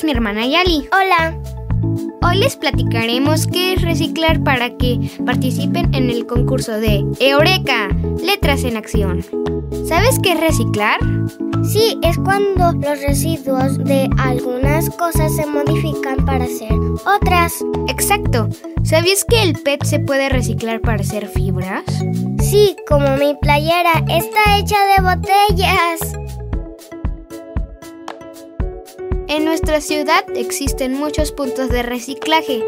es 0.00 0.04
mi 0.04 0.12
hermana 0.12 0.46
Yali. 0.46 0.88
Hola. 0.92 1.36
Hoy 2.22 2.38
les 2.38 2.56
platicaremos 2.56 3.46
qué 3.46 3.74
es 3.74 3.82
reciclar 3.82 4.42
para 4.42 4.74
que 4.78 4.98
participen 5.26 5.94
en 5.94 6.08
el 6.08 6.26
concurso 6.26 6.80
de 6.80 7.04
Eureka, 7.18 7.88
Letras 8.24 8.64
en 8.64 8.78
Acción. 8.78 9.22
¿Sabes 9.86 10.18
qué 10.22 10.32
es 10.32 10.40
reciclar? 10.40 10.98
Sí, 11.64 11.98
es 12.02 12.16
cuando 12.16 12.72
los 12.72 13.02
residuos 13.02 13.76
de 13.78 14.08
algunas 14.18 14.88
cosas 14.90 15.36
se 15.36 15.44
modifican 15.44 16.24
para 16.24 16.44
hacer 16.44 16.72
otras. 17.04 17.62
Exacto. 17.88 18.48
¿Sabías 18.82 19.24
que 19.24 19.42
el 19.42 19.52
PET 19.52 19.84
se 19.84 19.98
puede 19.98 20.30
reciclar 20.30 20.80
para 20.80 21.02
hacer 21.02 21.26
fibras? 21.26 21.84
Sí, 22.40 22.74
como 22.88 23.16
mi 23.18 23.34
playera 23.34 24.02
está 24.08 24.58
hecha 24.58 24.76
de 24.96 25.02
botellas. 25.02 26.19
En 29.30 29.44
nuestra 29.44 29.80
ciudad 29.80 30.24
existen 30.34 30.94
muchos 30.94 31.30
puntos 31.30 31.68
de 31.68 31.84
reciclaje 31.84 32.64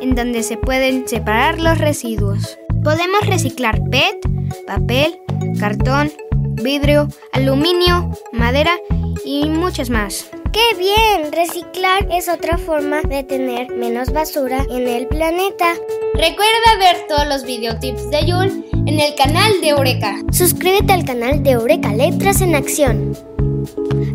en 0.00 0.14
donde 0.14 0.42
se 0.42 0.56
pueden 0.56 1.06
separar 1.06 1.60
los 1.60 1.76
residuos. 1.76 2.58
Podemos 2.82 3.26
reciclar 3.26 3.82
PET, 3.90 4.26
papel, 4.66 5.20
cartón, 5.60 6.10
vidrio, 6.54 7.08
aluminio, 7.32 8.10
madera 8.32 8.78
y 9.26 9.44
muchas 9.50 9.90
más. 9.90 10.30
¡Qué 10.54 10.78
bien! 10.78 11.32
Reciclar 11.32 12.08
es 12.10 12.30
otra 12.30 12.56
forma 12.56 13.02
de 13.02 13.22
tener 13.22 13.76
menos 13.76 14.10
basura 14.10 14.64
en 14.70 14.88
el 14.88 15.06
planeta. 15.08 15.74
Recuerda 16.14 16.78
ver 16.78 16.96
todos 17.08 17.26
los 17.26 17.44
videotips 17.44 18.08
de 18.08 18.26
Yul 18.26 18.64
en 18.86 19.00
el 19.00 19.14
canal 19.16 19.60
de 19.60 19.68
Eureka. 19.68 20.16
Suscríbete 20.32 20.94
al 20.94 21.04
canal 21.04 21.42
de 21.42 21.50
Eureka 21.50 21.92
Letras 21.92 22.40
en 22.40 22.54
Acción. 22.54 23.35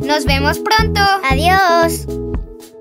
Nos 0.06 0.26
vemos 0.26 0.60
pronto. 0.60 1.02
Adiós. 1.30 2.06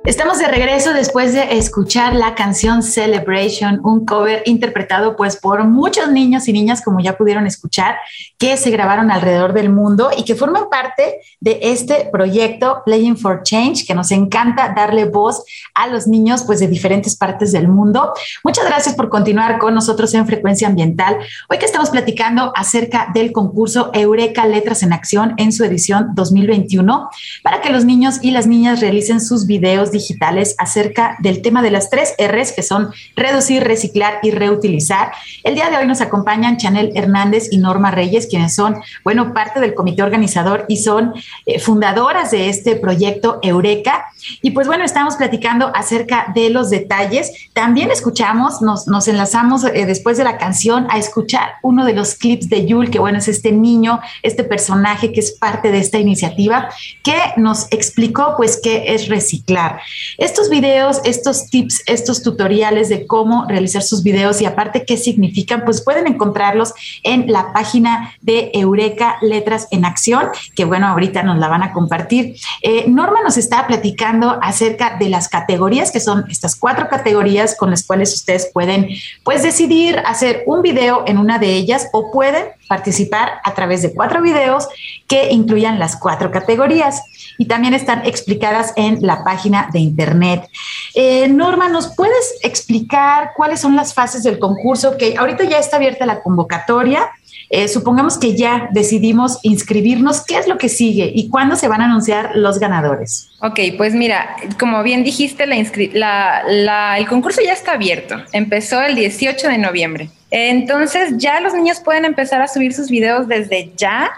Estamos 0.07 0.39
de 0.39 0.49
regreso 0.49 0.95
después 0.95 1.35
de 1.35 1.59
escuchar 1.59 2.15
la 2.15 2.35
canción 2.35 2.83
Celebration, 2.83 3.81
un 3.85 4.07
cover 4.07 4.43
interpretado 4.47 5.15
pues 5.15 5.37
por 5.37 5.63
muchos 5.65 6.11
niños 6.11 6.49
y 6.49 6.55
niñas, 6.55 6.81
como 6.83 7.01
ya 7.01 7.19
pudieron 7.19 7.47
escuchar, 7.47 7.97
que 8.39 8.57
se 8.57 8.71
grabaron 8.71 9.11
alrededor 9.11 9.53
del 9.53 9.69
mundo 9.69 10.11
y 10.17 10.25
que 10.25 10.35
forman 10.35 10.71
parte 10.71 11.21
de 11.41 11.59
este 11.61 12.09
proyecto 12.11 12.83
Playing 12.87 13.19
for 13.19 13.43
Change, 13.43 13.87
que 13.87 13.95
nos 13.95 14.11
encanta 14.11 14.73
darle 14.75 15.05
voz 15.05 15.45
a 15.75 15.87
los 15.87 16.07
niños 16.07 16.45
pues 16.45 16.61
de 16.61 16.67
diferentes 16.67 17.15
partes 17.15 17.53
del 17.53 17.69
mundo. 17.69 18.15
Muchas 18.43 18.65
gracias 18.65 18.95
por 18.95 19.11
continuar 19.11 19.59
con 19.59 19.75
nosotros 19.75 20.15
en 20.15 20.27
Frecuencia 20.27 20.67
Ambiental. 20.67 21.19
Hoy 21.51 21.59
que 21.59 21.67
estamos 21.67 21.91
platicando 21.91 22.55
acerca 22.57 23.09
del 23.13 23.33
concurso 23.33 23.91
Eureka 23.93 24.47
Letras 24.47 24.83
en 24.83 24.95
Acción 24.95 25.35
en 25.37 25.53
su 25.53 25.63
edición 25.63 26.15
2021, 26.15 27.11
para 27.43 27.61
que 27.61 27.69
los 27.69 27.85
niños 27.85 28.19
y 28.23 28.31
las 28.31 28.47
niñas 28.47 28.81
realicen 28.81 29.21
sus 29.21 29.47
videos 29.47 29.90
digitales 29.93 30.55
acerca 30.59 31.17
del 31.21 31.43
tema 31.43 31.63
de 31.63 31.71
las 31.71 31.91
tres 31.91 32.15
R's, 32.19 32.53
que 32.53 32.63
son 32.63 32.91
reducir, 33.17 33.65
reciclar 33.65 34.19
y 34.23 34.31
reutilizar. 34.31 35.13
El 35.45 35.55
día 35.55 35.71
de 35.71 35.77
hoy 35.77 35.87
nos 35.87 36.01
acompañan 36.01 36.57
Chanel 36.57 36.93
Hernández 36.95 37.49
y 37.51 37.59
Norma 37.59 37.91
Reyes, 37.91 38.27
quienes 38.27 38.55
son, 38.55 38.77
bueno, 39.05 39.33
parte 39.35 39.61
del 39.61 39.75
comité 39.75 40.03
organizador 40.03 40.65
y 40.69 40.79
son 40.79 41.15
eh, 41.47 41.59
fundadoras 41.59 42.31
de 42.31 42.49
este 42.49 42.77
proyecto 42.77 43.39
Eureka. 43.43 44.07
Y 44.43 44.51
pues 44.51 44.67
bueno, 44.67 44.85
estamos 44.85 45.17
platicando 45.17 45.73
acerca 45.75 46.33
de 46.35 46.51
los 46.51 46.71
detalles. 46.71 47.33
También 47.53 47.91
escuchamos, 47.91 48.61
nos, 48.61 48.87
nos 48.87 49.09
enlazamos 49.09 49.65
eh, 49.65 49.87
después 49.87 50.19
de 50.19 50.25
la 50.25 50.39
canción 50.39 50.87
a 50.91 50.99
escuchar 50.99 51.55
uno 51.63 51.85
de 51.85 51.95
los 51.95 52.15
clips 52.15 52.49
de 52.49 52.67
Yul, 52.67 52.91
que 52.91 52.99
bueno, 52.99 53.19
es 53.19 53.29
este 53.29 53.53
niño, 53.53 54.01
este 54.23 54.45
personaje 54.45 55.13
que 55.13 55.21
es 55.21 55.33
parte 55.33 55.71
de 55.71 55.79
esta 55.79 55.99
iniciativa, 55.99 56.69
que 57.03 57.19
nos 57.37 57.67
explicó 57.71 58.35
pues 58.37 58.61
qué 58.63 58.95
es 58.95 59.09
reciclar. 59.09 59.80
Estos 60.19 60.51
videos, 60.51 61.01
estos 61.05 61.47
tips, 61.49 61.83
estos 61.87 62.23
tutoriales 62.23 62.89
de 62.89 63.07
cómo 63.07 63.47
realizar 63.49 63.83
sus 63.83 64.03
videos 64.03 64.41
y 64.41 64.47
aparte 64.47 64.85
qué 64.85 64.97
significan, 64.97 65.65
pues 65.65 65.83
pueden 65.83 66.07
encontrarlos 66.07 66.73
en 67.03 67.31
la 67.31 67.53
página 67.53 68.15
de 68.21 68.51
Eureka 68.55 69.19
Letras 69.23 69.69
en 69.71 69.85
Acción, 69.85 70.29
que 70.55 70.65
bueno, 70.65 70.87
ahorita 70.89 71.23
nos 71.23 71.39
la 71.39 71.49
van 71.49 71.63
a 71.63 71.73
compartir. 71.73 72.37
Eh, 72.63 72.85
Norma 72.89 73.21
nos 73.23 73.37
está 73.37 73.67
platicando 73.67 74.39
acerca 74.43 74.97
de 74.99 75.09
las 75.09 75.29
categorías, 75.29 75.91
que 75.91 76.01
son 76.01 76.25
estas 76.29 76.57
cuatro 76.57 76.89
categorías 76.89 77.57
con 77.57 77.71
las 77.71 77.85
cuales 77.85 78.15
ustedes 78.15 78.51
pueden 78.53 78.89
pues 79.25 79.43
decidir 79.43 80.01
hacer 80.05 80.45
un 80.47 80.63
video 80.63 81.05
en 81.07 81.19
una 81.19 81.39
de 81.39 81.55
ellas 81.55 81.89
o 81.93 82.11
pueden 82.11 82.47
participar 82.69 83.41
a 83.45 83.55
través 83.55 83.83
de 83.83 83.93
cuatro 83.93 84.23
videos 84.23 84.69
que 85.09 85.31
incluyan 85.33 85.79
las 85.79 85.97
cuatro 85.97 86.31
categorías 86.31 87.03
y 87.41 87.47
también 87.47 87.73
están 87.73 88.05
explicadas 88.05 88.75
en 88.77 88.99
la 89.01 89.25
página 89.25 89.71
de 89.73 89.79
internet. 89.79 90.47
Eh, 90.95 91.27
Norma, 91.27 91.71
¿nos 91.71 91.89
puedes 91.97 92.35
explicar 92.43 93.31
cuáles 93.35 93.61
son 93.61 93.75
las 93.77 93.95
fases 93.95 94.23
del 94.23 94.39
concurso? 94.39 94.99
Que 94.99 95.17
ahorita 95.17 95.45
ya 95.45 95.59
está 95.59 95.77
abierta 95.77 96.05
la 96.05 96.21
convocatoria. 96.21 97.09
Eh, 97.49 97.67
supongamos 97.69 98.19
que 98.19 98.37
ya 98.37 98.69
decidimos 98.73 99.39
inscribirnos, 99.43 100.23
¿qué 100.27 100.37
es 100.37 100.49
lo 100.49 100.59
que 100.59 100.69
sigue 100.69 101.11
y 101.15 101.31
cuándo 101.31 101.57
se 101.57 101.67
van 101.67 101.81
a 101.81 101.87
anunciar 101.87 102.33
los 102.35 102.59
ganadores? 102.59 103.31
Ok, 103.41 103.59
pues 103.79 103.95
mira, 103.95 104.37
como 104.59 104.83
bien 104.83 105.03
dijiste, 105.03 105.45
el 105.45 107.09
concurso 107.09 107.41
ya 107.43 107.55
está 107.55 107.73
abierto. 107.73 108.17
Empezó 108.33 108.83
el 108.83 108.97
18 108.97 109.49
de 109.49 109.57
noviembre. 109.57 110.11
Entonces 110.31 111.15
ya 111.17 111.41
los 111.41 111.55
niños 111.55 111.81
pueden 111.81 112.05
empezar 112.05 112.43
a 112.43 112.49
subir 112.49 112.75
sus 112.75 112.91
videos 112.91 113.27
desde 113.29 113.73
ya. 113.79 114.11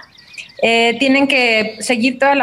Eh, 0.64 0.96
tienen 1.00 1.26
que 1.26 1.76
seguir 1.80 2.20
todos 2.20 2.36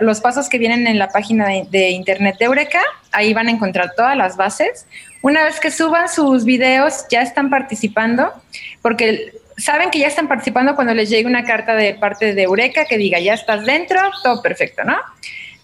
los 0.00 0.20
pasos 0.20 0.48
que 0.48 0.56
vienen 0.56 0.86
en 0.86 1.00
la 1.00 1.08
página 1.08 1.48
de, 1.48 1.66
de, 1.68 1.90
internet 1.90 2.36
de 2.38 2.44
Eureka. 2.44 2.80
Ahí 3.10 3.34
van 3.34 3.48
a 3.48 3.50
encontrar 3.50 3.92
todas 3.96 4.16
las 4.16 4.36
bases. 4.36 4.86
Una 5.20 5.42
vez 5.44 5.58
que 5.58 5.72
suban 5.72 6.08
sus 6.08 6.44
videos, 6.44 7.06
ya 7.10 7.22
están 7.22 7.50
participando, 7.50 8.32
porque 8.82 9.32
saben 9.56 9.90
que 9.90 9.98
ya 9.98 10.06
están 10.06 10.28
participando 10.28 10.76
cuando 10.76 10.94
les 10.94 11.10
llegue 11.10 11.26
una 11.26 11.44
carta 11.44 11.74
de 11.74 11.94
parte 11.94 12.34
de 12.34 12.42
Eureka 12.42 12.84
que 12.84 12.98
diga, 12.98 13.18
ya 13.18 13.34
estás 13.34 13.64
dentro, 13.64 13.98
todo 14.22 14.42
perfecto, 14.42 14.84
¿no? 14.84 14.96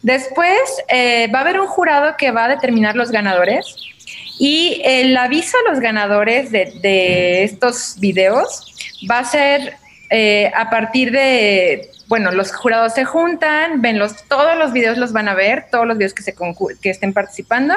Después 0.02 0.58
eh, 0.88 1.28
va 1.32 1.38
a 1.38 1.42
haber 1.42 1.60
un 1.60 1.68
jurado 1.68 2.16
que 2.16 2.32
va 2.32 2.46
a 2.46 2.48
determinar 2.48 2.96
los 2.96 3.12
ganadores 3.12 3.76
y 4.40 4.82
el 4.84 5.16
aviso 5.16 5.56
a 5.58 5.70
los 5.70 5.78
ganadores 5.78 6.50
de, 6.50 6.72
de 6.80 7.44
estos 7.44 7.96
videos 8.00 8.74
va 9.08 9.20
a 9.20 9.24
ser 9.24 9.76
eh, 10.14 10.52
a 10.54 10.68
partir 10.68 11.10
de, 11.10 11.90
bueno, 12.06 12.32
los 12.32 12.52
jurados 12.52 12.92
se 12.92 13.06
juntan, 13.06 13.80
ven 13.80 13.98
los, 13.98 14.28
todos 14.28 14.58
los 14.58 14.74
videos 14.74 14.98
los 14.98 15.14
van 15.14 15.26
a 15.26 15.34
ver, 15.34 15.68
todos 15.70 15.86
los 15.86 15.96
videos 15.96 16.12
que, 16.12 16.22
se 16.22 16.34
que 16.82 16.90
estén 16.90 17.14
participando 17.14 17.74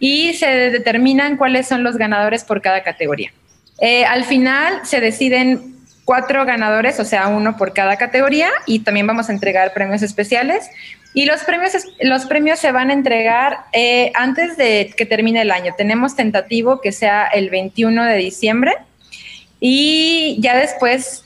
y 0.00 0.34
se 0.34 0.48
determinan 0.70 1.36
cuáles 1.36 1.68
son 1.68 1.84
los 1.84 1.96
ganadores 1.96 2.42
por 2.42 2.62
cada 2.62 2.82
categoría. 2.82 3.32
Eh, 3.80 4.04
al 4.04 4.24
final 4.24 4.80
se 4.82 5.00
deciden 5.00 5.76
cuatro 6.04 6.44
ganadores, 6.44 6.98
o 6.98 7.04
sea, 7.04 7.28
uno 7.28 7.56
por 7.56 7.72
cada 7.72 7.96
categoría, 7.96 8.50
y 8.66 8.80
también 8.80 9.06
vamos 9.06 9.28
a 9.28 9.32
entregar 9.32 9.72
premios 9.72 10.02
especiales. 10.02 10.68
Y 11.14 11.26
los 11.26 11.42
premios, 11.44 11.74
los 12.00 12.26
premios 12.26 12.58
se 12.58 12.72
van 12.72 12.90
a 12.90 12.92
entregar 12.92 13.58
eh, 13.72 14.10
antes 14.16 14.56
de 14.56 14.92
que 14.96 15.06
termine 15.06 15.42
el 15.42 15.52
año. 15.52 15.74
Tenemos 15.78 16.16
tentativo 16.16 16.80
que 16.80 16.90
sea 16.90 17.26
el 17.26 17.50
21 17.50 18.04
de 18.04 18.16
diciembre 18.16 18.74
y 19.60 20.38
ya 20.40 20.56
después, 20.56 21.24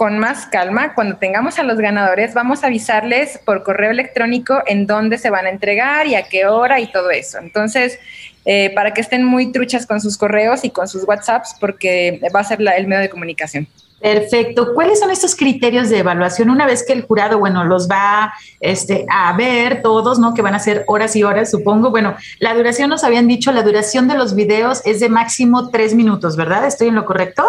con 0.00 0.18
más 0.18 0.46
calma, 0.46 0.94
cuando 0.94 1.18
tengamos 1.18 1.58
a 1.58 1.62
los 1.62 1.76
ganadores, 1.76 2.32
vamos 2.32 2.64
a 2.64 2.68
avisarles 2.68 3.38
por 3.44 3.62
correo 3.62 3.90
electrónico 3.90 4.62
en 4.64 4.86
dónde 4.86 5.18
se 5.18 5.28
van 5.28 5.44
a 5.44 5.50
entregar 5.50 6.06
y 6.06 6.14
a 6.14 6.22
qué 6.22 6.46
hora 6.46 6.80
y 6.80 6.90
todo 6.90 7.10
eso. 7.10 7.36
Entonces, 7.36 7.98
eh, 8.46 8.72
para 8.74 8.94
que 8.94 9.02
estén 9.02 9.24
muy 9.24 9.52
truchas 9.52 9.84
con 9.84 10.00
sus 10.00 10.16
correos 10.16 10.64
y 10.64 10.70
con 10.70 10.88
sus 10.88 11.04
WhatsApps, 11.06 11.54
porque 11.60 12.18
va 12.34 12.40
a 12.40 12.44
ser 12.44 12.62
el 12.62 12.86
medio 12.86 13.02
de 13.02 13.10
comunicación. 13.10 13.68
Perfecto. 14.00 14.72
¿Cuáles 14.72 15.00
son 15.00 15.10
estos 15.10 15.36
criterios 15.36 15.90
de 15.90 15.98
evaluación 15.98 16.48
una 16.48 16.64
vez 16.64 16.82
que 16.82 16.94
el 16.94 17.02
jurado, 17.02 17.38
bueno, 17.38 17.64
los 17.64 17.86
va 17.86 18.32
este, 18.58 19.04
a 19.10 19.36
ver 19.36 19.82
todos, 19.82 20.18
¿no? 20.18 20.32
Que 20.32 20.40
van 20.40 20.54
a 20.54 20.60
ser 20.60 20.82
horas 20.86 21.14
y 21.14 21.24
horas, 21.24 21.50
supongo. 21.50 21.90
Bueno, 21.90 22.16
la 22.38 22.54
duración 22.54 22.88
nos 22.88 23.04
habían 23.04 23.28
dicho, 23.28 23.52
la 23.52 23.62
duración 23.62 24.08
de 24.08 24.14
los 24.14 24.34
videos 24.34 24.80
es 24.86 24.98
de 24.98 25.10
máximo 25.10 25.68
tres 25.68 25.94
minutos, 25.94 26.36
¿verdad? 26.36 26.64
¿Estoy 26.64 26.88
en 26.88 26.94
lo 26.94 27.04
correcto? 27.04 27.44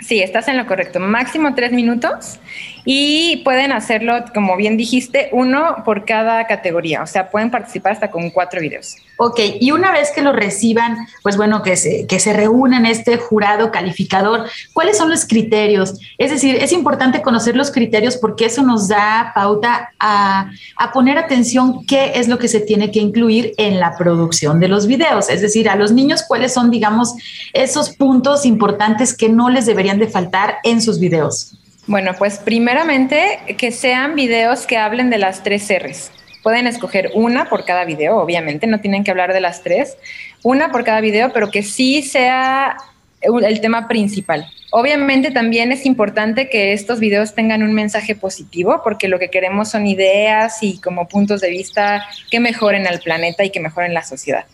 Sí, 0.00 0.20
estás 0.22 0.48
en 0.48 0.56
lo 0.56 0.66
correcto. 0.66 1.00
Máximo 1.00 1.54
tres 1.54 1.72
minutos 1.72 2.38
y 2.84 3.38
pueden 3.38 3.72
hacerlo, 3.72 4.24
como 4.34 4.56
bien 4.56 4.76
dijiste, 4.76 5.28
uno 5.32 5.76
por 5.84 6.04
cada 6.04 6.46
categoría. 6.46 7.02
O 7.02 7.06
sea, 7.06 7.30
pueden 7.30 7.50
participar 7.50 7.92
hasta 7.92 8.10
con 8.10 8.30
cuatro 8.30 8.60
videos. 8.60 8.96
Ok, 9.16 9.40
y 9.60 9.70
una 9.70 9.92
vez 9.92 10.10
que 10.10 10.22
lo 10.22 10.32
reciban, 10.32 10.96
pues 11.22 11.36
bueno, 11.36 11.62
que 11.62 11.76
se, 11.76 12.06
que 12.06 12.18
se 12.18 12.32
reúnan 12.32 12.84
este 12.84 13.16
jurado 13.16 13.70
calificador, 13.70 14.48
¿cuáles 14.72 14.98
son 14.98 15.08
los 15.08 15.24
criterios? 15.24 15.98
Es 16.18 16.30
decir, 16.30 16.56
es 16.56 16.72
importante 16.72 17.22
conocer 17.22 17.56
los 17.56 17.70
criterios 17.70 18.16
porque 18.16 18.46
eso 18.46 18.62
nos 18.62 18.88
da 18.88 19.32
pauta 19.34 19.92
a, 19.98 20.50
a 20.76 20.92
poner 20.92 21.16
atención 21.16 21.86
qué 21.86 22.12
es 22.16 22.28
lo 22.28 22.38
que 22.38 22.48
se 22.48 22.60
tiene 22.60 22.90
que 22.90 22.98
incluir 22.98 23.54
en 23.56 23.80
la 23.80 23.96
producción 23.96 24.60
de 24.60 24.68
los 24.68 24.86
videos. 24.86 25.30
Es 25.30 25.40
decir, 25.40 25.68
a 25.68 25.76
los 25.76 25.92
niños, 25.92 26.24
cuáles 26.26 26.52
son, 26.52 26.70
digamos, 26.70 27.14
esos 27.52 27.90
puntos 27.90 28.44
importantes 28.44 29.16
que 29.16 29.28
no 29.28 29.48
les 29.48 29.64
deberían 29.66 29.98
de 29.98 30.08
faltar 30.08 30.56
en 30.64 30.82
sus 30.82 30.98
videos. 30.98 31.56
Bueno, 31.86 32.14
pues 32.16 32.38
primeramente 32.38 33.40
que 33.58 33.70
sean 33.70 34.14
videos 34.14 34.66
que 34.66 34.78
hablen 34.78 35.10
de 35.10 35.18
las 35.18 35.42
tres 35.42 35.68
R's. 35.68 36.10
Pueden 36.42 36.66
escoger 36.66 37.10
una 37.14 37.48
por 37.48 37.64
cada 37.64 37.84
video, 37.84 38.16
obviamente, 38.16 38.66
no 38.66 38.80
tienen 38.80 39.04
que 39.04 39.10
hablar 39.10 39.32
de 39.32 39.40
las 39.40 39.62
tres, 39.62 39.96
una 40.42 40.70
por 40.70 40.84
cada 40.84 41.00
video, 41.00 41.32
pero 41.32 41.50
que 41.50 41.62
sí 41.62 42.02
sea 42.02 42.76
el 43.20 43.60
tema 43.60 43.88
principal. 43.88 44.46
Obviamente 44.70 45.30
también 45.30 45.72
es 45.72 45.86
importante 45.86 46.48
que 46.48 46.72
estos 46.72 47.00
videos 47.00 47.34
tengan 47.34 47.62
un 47.62 47.72
mensaje 47.72 48.14
positivo, 48.14 48.80
porque 48.82 49.08
lo 49.08 49.18
que 49.18 49.30
queremos 49.30 49.70
son 49.70 49.86
ideas 49.86 50.62
y 50.62 50.80
como 50.80 51.08
puntos 51.08 51.40
de 51.40 51.48
vista 51.50 52.06
que 52.30 52.40
mejoren 52.40 52.86
al 52.86 53.00
planeta 53.00 53.44
y 53.44 53.50
que 53.50 53.60
mejoren 53.60 53.94
la 53.94 54.04
sociedad. 54.04 54.44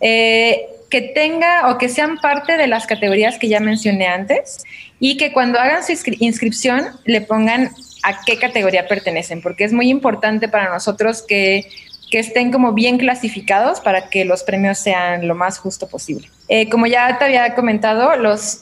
Eh, 0.00 0.66
que 0.88 1.02
tenga 1.02 1.70
o 1.70 1.78
que 1.78 1.88
sean 1.88 2.18
parte 2.18 2.56
de 2.56 2.66
las 2.66 2.86
categorías 2.86 3.38
que 3.38 3.48
ya 3.48 3.60
mencioné 3.60 4.08
antes 4.08 4.64
y 5.00 5.16
que 5.16 5.32
cuando 5.32 5.58
hagan 5.58 5.82
su 5.82 5.92
inscripción 6.20 6.86
le 7.04 7.22
pongan 7.22 7.70
a 8.02 8.20
qué 8.24 8.38
categoría 8.38 8.86
pertenecen, 8.86 9.42
porque 9.42 9.64
es 9.64 9.72
muy 9.72 9.90
importante 9.90 10.48
para 10.48 10.72
nosotros 10.72 11.24
que 11.26 11.66
que 12.10 12.18
estén 12.18 12.50
como 12.50 12.72
bien 12.72 12.98
clasificados 12.98 13.80
para 13.80 14.10
que 14.10 14.24
los 14.24 14.42
premios 14.42 14.78
sean 14.78 15.26
lo 15.26 15.34
más 15.34 15.58
justo 15.58 15.88
posible. 15.88 16.28
Eh, 16.48 16.68
como 16.68 16.86
ya 16.86 17.16
te 17.18 17.24
había 17.24 17.54
comentado, 17.54 18.10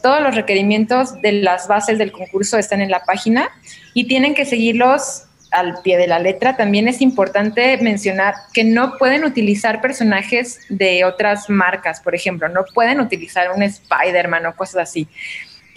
todos 0.02 0.20
los 0.20 0.34
requerimientos 0.34 1.20
de 1.22 1.32
las 1.32 1.66
bases 1.66 1.98
del 1.98 2.12
concurso 2.12 2.58
están 2.58 2.80
en 2.80 2.90
la 2.90 3.04
página 3.04 3.48
y 3.94 4.06
tienen 4.06 4.34
que 4.34 4.44
seguirlos 4.44 5.24
al 5.50 5.80
pie 5.82 5.96
de 5.96 6.06
la 6.06 6.18
letra. 6.18 6.58
También 6.58 6.88
es 6.88 7.00
importante 7.00 7.78
mencionar 7.78 8.34
que 8.52 8.64
no 8.64 8.98
pueden 8.98 9.24
utilizar 9.24 9.80
personajes 9.80 10.60
de 10.68 11.06
otras 11.06 11.48
marcas, 11.48 12.00
por 12.00 12.14
ejemplo, 12.14 12.50
no 12.50 12.66
pueden 12.74 13.00
utilizar 13.00 13.50
un 13.50 13.62
Spider-Man 13.62 14.44
o 14.44 14.54
cosas 14.54 14.82
así 14.90 15.08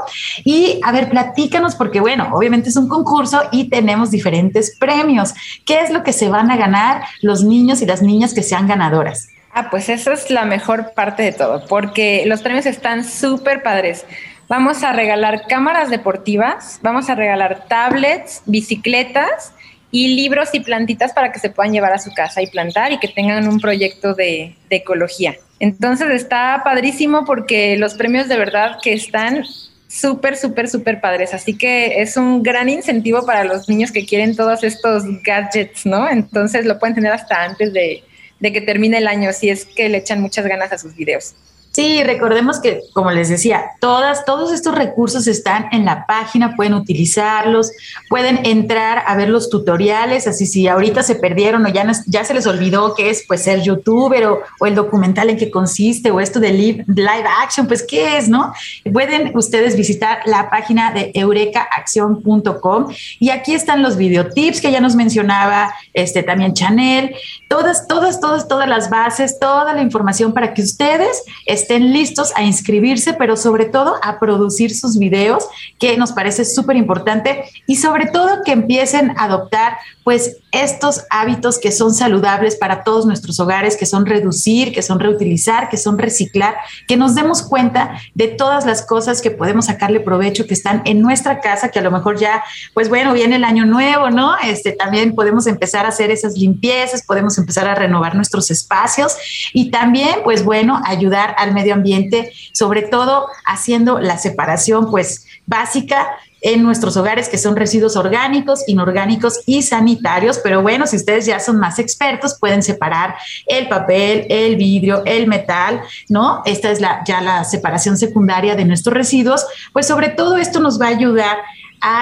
Y 0.44 0.80
a 0.82 0.92
ver, 0.92 1.10
platícanos 1.10 1.74
porque 1.74 2.00
bueno, 2.00 2.28
obviamente 2.32 2.70
es 2.70 2.76
un 2.76 2.88
concurso 2.88 3.42
y 3.52 3.68
tenemos 3.68 4.10
diferentes 4.10 4.76
premios. 4.78 5.34
¿Qué 5.66 5.80
es 5.80 5.90
lo 5.90 6.02
que 6.02 6.12
se 6.12 6.28
van 6.28 6.50
a 6.50 6.56
ganar 6.56 7.02
los 7.20 7.44
niños 7.44 7.82
y 7.82 7.86
las 7.86 8.00
niñas 8.00 8.32
que 8.32 8.42
sean 8.42 8.66
ganadoras? 8.66 9.28
Ah, 9.56 9.70
pues 9.70 9.88
eso 9.88 10.12
es 10.12 10.30
la 10.30 10.44
mejor 10.44 10.94
parte 10.94 11.22
de 11.22 11.30
todo, 11.30 11.64
porque 11.66 12.24
los 12.26 12.42
premios 12.42 12.66
están 12.66 13.04
súper 13.04 13.62
padres. 13.62 14.04
Vamos 14.48 14.82
a 14.82 14.92
regalar 14.92 15.46
cámaras 15.46 15.90
deportivas, 15.90 16.80
vamos 16.82 17.08
a 17.08 17.14
regalar 17.14 17.66
tablets, 17.68 18.42
bicicletas 18.46 19.52
y 19.92 20.16
libros 20.16 20.48
y 20.54 20.60
plantitas 20.60 21.12
para 21.12 21.30
que 21.30 21.38
se 21.38 21.50
puedan 21.50 21.72
llevar 21.72 21.92
a 21.92 22.00
su 22.00 22.12
casa 22.12 22.42
y 22.42 22.48
plantar 22.48 22.90
y 22.90 22.98
que 22.98 23.06
tengan 23.06 23.46
un 23.46 23.60
proyecto 23.60 24.12
de, 24.14 24.56
de 24.68 24.76
ecología. 24.76 25.36
Entonces 25.60 26.10
está 26.10 26.62
padrísimo 26.64 27.24
porque 27.24 27.76
los 27.76 27.94
premios 27.94 28.26
de 28.26 28.36
verdad 28.36 28.78
que 28.82 28.92
están 28.92 29.44
súper, 29.86 30.36
súper, 30.36 30.68
súper 30.68 31.00
padres. 31.00 31.32
Así 31.32 31.56
que 31.56 32.02
es 32.02 32.16
un 32.16 32.42
gran 32.42 32.68
incentivo 32.68 33.24
para 33.24 33.44
los 33.44 33.68
niños 33.68 33.92
que 33.92 34.04
quieren 34.04 34.34
todos 34.34 34.64
estos 34.64 35.04
gadgets, 35.22 35.86
¿no? 35.86 36.10
Entonces 36.10 36.66
lo 36.66 36.80
pueden 36.80 36.96
tener 36.96 37.12
hasta 37.12 37.44
antes 37.44 37.72
de, 37.72 38.02
de 38.40 38.52
que 38.52 38.60
termine 38.60 38.98
el 38.98 39.06
año 39.06 39.32
si 39.32 39.50
es 39.50 39.64
que 39.64 39.88
le 39.88 39.98
echan 39.98 40.20
muchas 40.20 40.46
ganas 40.46 40.72
a 40.72 40.78
sus 40.78 40.94
videos. 40.94 41.34
Sí, 41.74 42.04
recordemos 42.04 42.60
que, 42.60 42.82
como 42.92 43.10
les 43.10 43.28
decía, 43.28 43.72
todas, 43.80 44.24
todos 44.24 44.52
estos 44.52 44.76
recursos 44.76 45.26
están 45.26 45.66
en 45.72 45.84
la 45.84 46.06
página, 46.06 46.54
pueden 46.54 46.74
utilizarlos, 46.74 47.72
pueden 48.08 48.46
entrar 48.46 49.02
a 49.04 49.16
ver 49.16 49.28
los 49.28 49.50
tutoriales, 49.50 50.28
así 50.28 50.46
si 50.46 50.68
ahorita 50.68 51.02
se 51.02 51.16
perdieron 51.16 51.66
o 51.66 51.68
ya, 51.68 51.84
ya 52.06 52.24
se 52.24 52.32
les 52.32 52.46
olvidó 52.46 52.94
qué 52.94 53.10
es 53.10 53.24
pues 53.26 53.42
ser 53.42 53.62
youtuber 53.62 54.24
o, 54.24 54.42
el 54.64 54.76
documental 54.76 55.30
en 55.30 55.36
qué 55.36 55.50
consiste 55.50 56.12
o 56.12 56.20
esto 56.20 56.38
de 56.38 56.52
live, 56.52 56.84
live 56.86 57.24
action, 57.42 57.66
pues 57.66 57.82
qué 57.82 58.18
es, 58.18 58.28
¿no? 58.28 58.52
Pueden 58.92 59.36
ustedes 59.36 59.76
visitar 59.76 60.20
la 60.26 60.50
página 60.50 60.92
de 60.92 61.10
eurekaacción.com 61.12 62.86
y 63.18 63.30
aquí 63.30 63.52
están 63.52 63.82
los 63.82 63.96
videotips 63.96 64.60
que 64.60 64.70
ya 64.70 64.80
nos 64.80 64.94
mencionaba 64.94 65.74
este 65.92 66.22
también 66.22 66.54
Chanel, 66.54 67.16
todas, 67.48 67.88
todas, 67.88 68.20
todas, 68.20 68.46
todas 68.46 68.68
las 68.68 68.90
bases, 68.90 69.40
toda 69.40 69.72
la 69.74 69.82
información 69.82 70.32
para 70.32 70.54
que 70.54 70.62
ustedes 70.62 71.24
estén 71.64 71.92
listos 71.92 72.30
a 72.36 72.42
inscribirse, 72.42 73.14
pero 73.14 73.36
sobre 73.36 73.64
todo 73.64 73.96
a 74.02 74.20
producir 74.20 74.76
sus 74.76 74.98
videos, 74.98 75.48
que 75.78 75.96
nos 75.96 76.12
parece 76.12 76.44
súper 76.44 76.76
importante, 76.76 77.44
y 77.66 77.76
sobre 77.76 78.06
todo 78.06 78.42
que 78.44 78.52
empiecen 78.52 79.12
a 79.16 79.24
adoptar 79.24 79.78
pues 80.04 80.36
estos 80.52 81.04
hábitos 81.10 81.58
que 81.58 81.72
son 81.72 81.94
saludables 81.94 82.56
para 82.56 82.84
todos 82.84 83.06
nuestros 83.06 83.40
hogares, 83.40 83.76
que 83.76 83.86
son 83.86 84.06
reducir, 84.06 84.72
que 84.72 84.82
son 84.82 85.00
reutilizar, 85.00 85.70
que 85.70 85.78
son 85.78 85.98
reciclar, 85.98 86.54
que 86.86 86.96
nos 86.96 87.14
demos 87.14 87.42
cuenta 87.42 87.98
de 88.14 88.28
todas 88.28 88.66
las 88.66 88.82
cosas 88.82 89.22
que 89.22 89.30
podemos 89.30 89.66
sacarle 89.66 90.00
provecho, 90.00 90.46
que 90.46 90.54
están 90.54 90.82
en 90.84 91.00
nuestra 91.00 91.40
casa, 91.40 91.70
que 91.70 91.78
a 91.78 91.82
lo 91.82 91.90
mejor 91.90 92.18
ya, 92.18 92.44
pues 92.74 92.88
bueno, 92.88 93.14
viene 93.14 93.36
el 93.36 93.44
año 93.44 93.64
nuevo, 93.64 94.10
¿no? 94.10 94.36
Este, 94.44 94.72
también 94.72 95.14
podemos 95.14 95.46
empezar 95.46 95.86
a 95.86 95.88
hacer 95.88 96.10
esas 96.10 96.36
limpiezas, 96.36 97.02
podemos 97.02 97.38
empezar 97.38 97.66
a 97.66 97.74
renovar 97.74 98.14
nuestros 98.14 98.50
espacios 98.50 99.16
y 99.54 99.70
también, 99.70 100.20
pues 100.22 100.44
bueno, 100.44 100.80
ayudar 100.84 101.34
al 101.38 101.54
medio 101.54 101.72
ambiente, 101.74 102.30
sobre 102.52 102.82
todo 102.82 103.26
haciendo 103.46 103.98
la 104.00 104.18
separación, 104.18 104.90
pues 104.90 105.26
básica 105.46 106.08
en 106.44 106.62
nuestros 106.62 106.96
hogares, 106.98 107.28
que 107.30 107.38
son 107.38 107.56
residuos 107.56 107.96
orgánicos, 107.96 108.68
inorgánicos 108.68 109.40
y 109.46 109.62
sanitarios. 109.62 110.38
Pero 110.38 110.60
bueno, 110.60 110.86
si 110.86 110.96
ustedes 110.96 111.24
ya 111.24 111.40
son 111.40 111.58
más 111.58 111.78
expertos, 111.78 112.36
pueden 112.38 112.62
separar 112.62 113.16
el 113.46 113.66
papel, 113.66 114.26
el 114.28 114.56
vidrio, 114.56 115.02
el 115.06 115.26
metal, 115.26 115.80
¿no? 116.10 116.42
Esta 116.44 116.70
es 116.70 116.82
la, 116.82 117.02
ya 117.06 117.22
la 117.22 117.44
separación 117.44 117.96
secundaria 117.96 118.54
de 118.54 118.66
nuestros 118.66 118.94
residuos. 118.94 119.46
Pues 119.72 119.86
sobre 119.86 120.10
todo 120.10 120.36
esto 120.36 120.60
nos 120.60 120.78
va 120.78 120.86
a 120.86 120.90
ayudar 120.90 121.38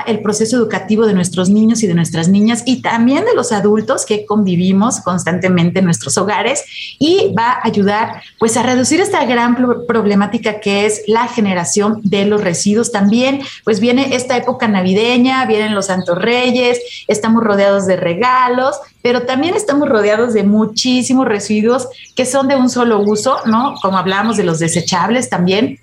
el 0.07 0.21
proceso 0.21 0.57
educativo 0.57 1.07
de 1.07 1.15
nuestros 1.15 1.49
niños 1.49 1.83
y 1.83 1.87
de 1.87 1.95
nuestras 1.95 2.29
niñas 2.29 2.63
y 2.67 2.83
también 2.83 3.25
de 3.25 3.35
los 3.35 3.51
adultos 3.51 4.07
que 4.07 4.25
convivimos 4.25 5.01
constantemente 5.01 5.81
en 5.81 5.87
nuestros 5.87 6.17
hogares 6.19 6.65
y 6.99 7.33
va 7.37 7.53
a 7.53 7.67
ayudar 7.67 8.23
pues 8.39 8.57
a 8.57 8.63
reducir 8.63 9.01
esta 9.01 9.25
gran 9.25 9.57
problemática 9.87 10.61
que 10.61 10.87
es 10.87 11.03
la 11.07 11.27
generación 11.27 12.01
de 12.05 12.27
los 12.27 12.43
residuos. 12.43 12.93
También 12.93 13.41
pues 13.65 13.81
viene 13.81 14.15
esta 14.15 14.37
época 14.37 14.69
navideña, 14.69 15.45
vienen 15.47 15.75
los 15.75 15.87
Santos 15.87 16.19
Reyes, 16.19 16.81
estamos 17.09 17.43
rodeados 17.43 17.87
de 17.87 17.97
regalos, 17.97 18.77
pero 19.03 19.23
también 19.23 19.55
estamos 19.55 19.89
rodeados 19.89 20.33
de 20.33 20.45
muchísimos 20.45 21.27
residuos 21.27 21.89
que 22.15 22.25
son 22.25 22.47
de 22.49 22.55
un 22.55 22.71
solo 22.71 23.01
uso, 23.01 23.39
¿no? 23.47 23.75
Como 23.83 23.99
hablamos 23.99 24.37
de 24.37 24.45
los 24.45 24.59
desechables 24.61 25.29
también 25.29 25.81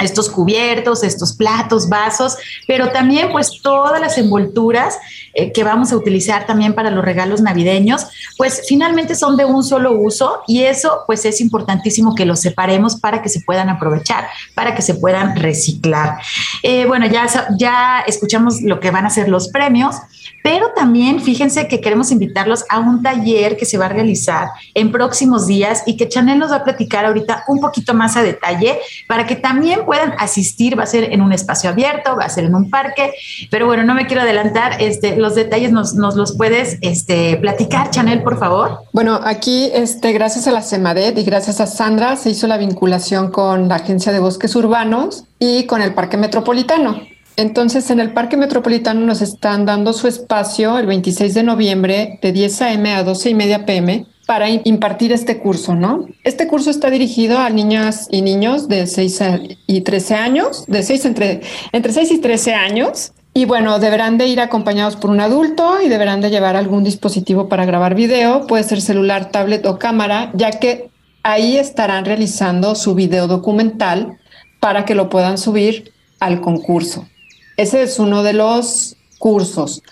estos 0.00 0.28
cubiertos, 0.28 1.02
estos 1.02 1.32
platos, 1.32 1.88
vasos, 1.88 2.36
pero 2.66 2.90
también 2.90 3.30
pues 3.30 3.60
todas 3.62 4.00
las 4.00 4.18
envolturas 4.18 4.98
eh, 5.34 5.52
que 5.52 5.64
vamos 5.64 5.92
a 5.92 5.96
utilizar 5.96 6.46
también 6.46 6.74
para 6.74 6.90
los 6.90 7.04
regalos 7.04 7.40
navideños, 7.40 8.06
pues 8.36 8.62
finalmente 8.68 9.14
son 9.14 9.36
de 9.36 9.44
un 9.44 9.62
solo 9.62 9.92
uso 9.92 10.42
y 10.46 10.64
eso 10.64 11.02
pues 11.06 11.24
es 11.24 11.40
importantísimo 11.40 12.14
que 12.14 12.24
los 12.24 12.40
separemos 12.40 12.96
para 12.96 13.22
que 13.22 13.28
se 13.28 13.40
puedan 13.40 13.68
aprovechar, 13.68 14.28
para 14.54 14.74
que 14.74 14.82
se 14.82 14.94
puedan 14.94 15.36
reciclar. 15.36 16.18
Eh, 16.62 16.86
bueno, 16.86 17.06
ya, 17.06 17.26
ya 17.58 18.04
escuchamos 18.06 18.62
lo 18.62 18.80
que 18.80 18.90
van 18.90 19.06
a 19.06 19.10
ser 19.10 19.28
los 19.28 19.48
premios, 19.48 19.96
pero 20.44 20.72
también 20.76 21.22
fíjense 21.22 21.68
que 21.68 21.80
queremos 21.80 22.10
invitarlos 22.10 22.66
a 22.68 22.78
un 22.78 23.02
taller 23.02 23.56
que 23.56 23.64
se 23.64 23.78
va 23.78 23.86
a 23.86 23.88
realizar 23.88 24.48
en 24.74 24.92
próximos 24.92 25.46
días 25.46 25.82
y 25.86 25.96
que 25.96 26.06
Chanel 26.06 26.38
nos 26.38 26.52
va 26.52 26.56
a 26.56 26.64
platicar 26.64 27.06
ahorita 27.06 27.44
un 27.48 27.60
poquito 27.60 27.94
más 27.94 28.18
a 28.18 28.22
detalle 28.22 28.78
para 29.08 29.26
que 29.26 29.36
también 29.36 29.86
puedan 29.86 30.12
asistir. 30.18 30.78
Va 30.78 30.82
a 30.82 30.86
ser 30.86 31.14
en 31.14 31.22
un 31.22 31.32
espacio 31.32 31.70
abierto, 31.70 32.14
va 32.14 32.26
a 32.26 32.28
ser 32.28 32.44
en 32.44 32.54
un 32.54 32.68
parque, 32.68 33.14
pero 33.50 33.66
bueno, 33.66 33.84
no 33.84 33.94
me 33.94 34.06
quiero 34.06 34.20
adelantar. 34.20 34.82
Este, 34.82 35.16
los 35.16 35.34
detalles 35.34 35.72
nos, 35.72 35.94
nos 35.94 36.14
los 36.14 36.36
puedes 36.36 36.76
este, 36.82 37.38
platicar, 37.38 37.88
Chanel, 37.88 38.22
por 38.22 38.38
favor. 38.38 38.80
Bueno, 38.92 39.18
aquí, 39.24 39.70
este, 39.72 40.12
gracias 40.12 40.46
a 40.46 40.52
la 40.52 40.60
CEMADET 40.60 41.16
y 41.16 41.24
gracias 41.24 41.62
a 41.62 41.66
Sandra, 41.66 42.16
se 42.16 42.28
hizo 42.28 42.46
la 42.48 42.58
vinculación 42.58 43.30
con 43.30 43.70
la 43.70 43.76
Agencia 43.76 44.12
de 44.12 44.20
Bosques 44.20 44.54
Urbanos 44.54 45.24
y 45.38 45.64
con 45.64 45.80
el 45.80 45.94
Parque 45.94 46.18
Metropolitano. 46.18 47.13
Entonces, 47.36 47.90
en 47.90 47.98
el 47.98 48.12
Parque 48.12 48.36
Metropolitano 48.36 49.00
nos 49.00 49.20
están 49.20 49.66
dando 49.66 49.92
su 49.92 50.06
espacio 50.06 50.78
el 50.78 50.86
26 50.86 51.34
de 51.34 51.42
noviembre 51.42 52.18
de 52.22 52.32
10 52.32 52.62
a.m. 52.62 52.92
a 52.92 53.02
12 53.02 53.30
y 53.30 53.34
media 53.34 53.66
p.m. 53.66 54.06
para 54.24 54.48
impartir 54.48 55.10
este 55.10 55.38
curso, 55.38 55.74
¿no? 55.74 56.06
Este 56.22 56.46
curso 56.46 56.70
está 56.70 56.90
dirigido 56.90 57.38
a 57.38 57.50
niñas 57.50 58.06
y 58.10 58.22
niños 58.22 58.68
de 58.68 58.86
6 58.86 59.22
y 59.66 59.80
13 59.80 60.14
años, 60.14 60.64
de 60.68 60.84
6 60.84 61.04
entre, 61.06 61.40
entre 61.72 61.92
6 61.92 62.12
y 62.12 62.18
13 62.18 62.54
años. 62.54 63.12
Y 63.36 63.46
bueno, 63.46 63.80
deberán 63.80 64.16
de 64.16 64.28
ir 64.28 64.40
acompañados 64.40 64.94
por 64.94 65.10
un 65.10 65.18
adulto 65.18 65.80
y 65.84 65.88
deberán 65.88 66.20
de 66.20 66.30
llevar 66.30 66.54
algún 66.54 66.84
dispositivo 66.84 67.48
para 67.48 67.64
grabar 67.64 67.96
video, 67.96 68.46
puede 68.46 68.62
ser 68.62 68.80
celular, 68.80 69.32
tablet 69.32 69.66
o 69.66 69.76
cámara, 69.76 70.30
ya 70.34 70.52
que 70.52 70.88
ahí 71.24 71.56
estarán 71.56 72.04
realizando 72.04 72.76
su 72.76 72.94
video 72.94 73.26
documental 73.26 74.20
para 74.60 74.84
que 74.84 74.94
lo 74.94 75.08
puedan 75.08 75.36
subir 75.36 75.92
al 76.20 76.40
concurso. 76.40 77.08
Ese 77.56 77.82
es 77.82 77.98
uno 77.98 78.22
de 78.22 78.32
los 78.32 78.96
cursos. 79.18 79.82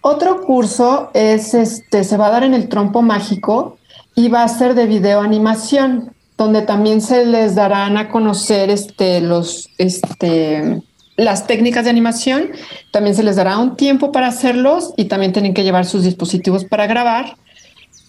Otro 0.00 0.42
curso 0.42 1.10
es 1.14 1.54
este, 1.54 2.04
se 2.04 2.16
va 2.16 2.26
a 2.26 2.30
dar 2.30 2.44
en 2.44 2.54
el 2.54 2.68
trompo 2.68 3.02
mágico 3.02 3.78
y 4.14 4.28
va 4.28 4.42
a 4.42 4.48
ser 4.48 4.74
de 4.74 4.86
video 4.86 5.20
animación, 5.20 6.14
donde 6.36 6.62
también 6.62 7.00
se 7.00 7.24
les 7.24 7.54
darán 7.54 7.96
a 7.96 8.08
conocer 8.10 8.70
este, 8.70 9.20
los, 9.20 9.70
este, 9.78 10.82
las 11.16 11.46
técnicas 11.46 11.84
de 11.84 11.90
animación. 11.90 12.50
También 12.90 13.16
se 13.16 13.22
les 13.22 13.36
dará 13.36 13.58
un 13.58 13.76
tiempo 13.76 14.12
para 14.12 14.28
hacerlos 14.28 14.92
y 14.96 15.06
también 15.06 15.32
tienen 15.32 15.54
que 15.54 15.64
llevar 15.64 15.86
sus 15.86 16.04
dispositivos 16.04 16.64
para 16.64 16.86
grabar. 16.86 17.36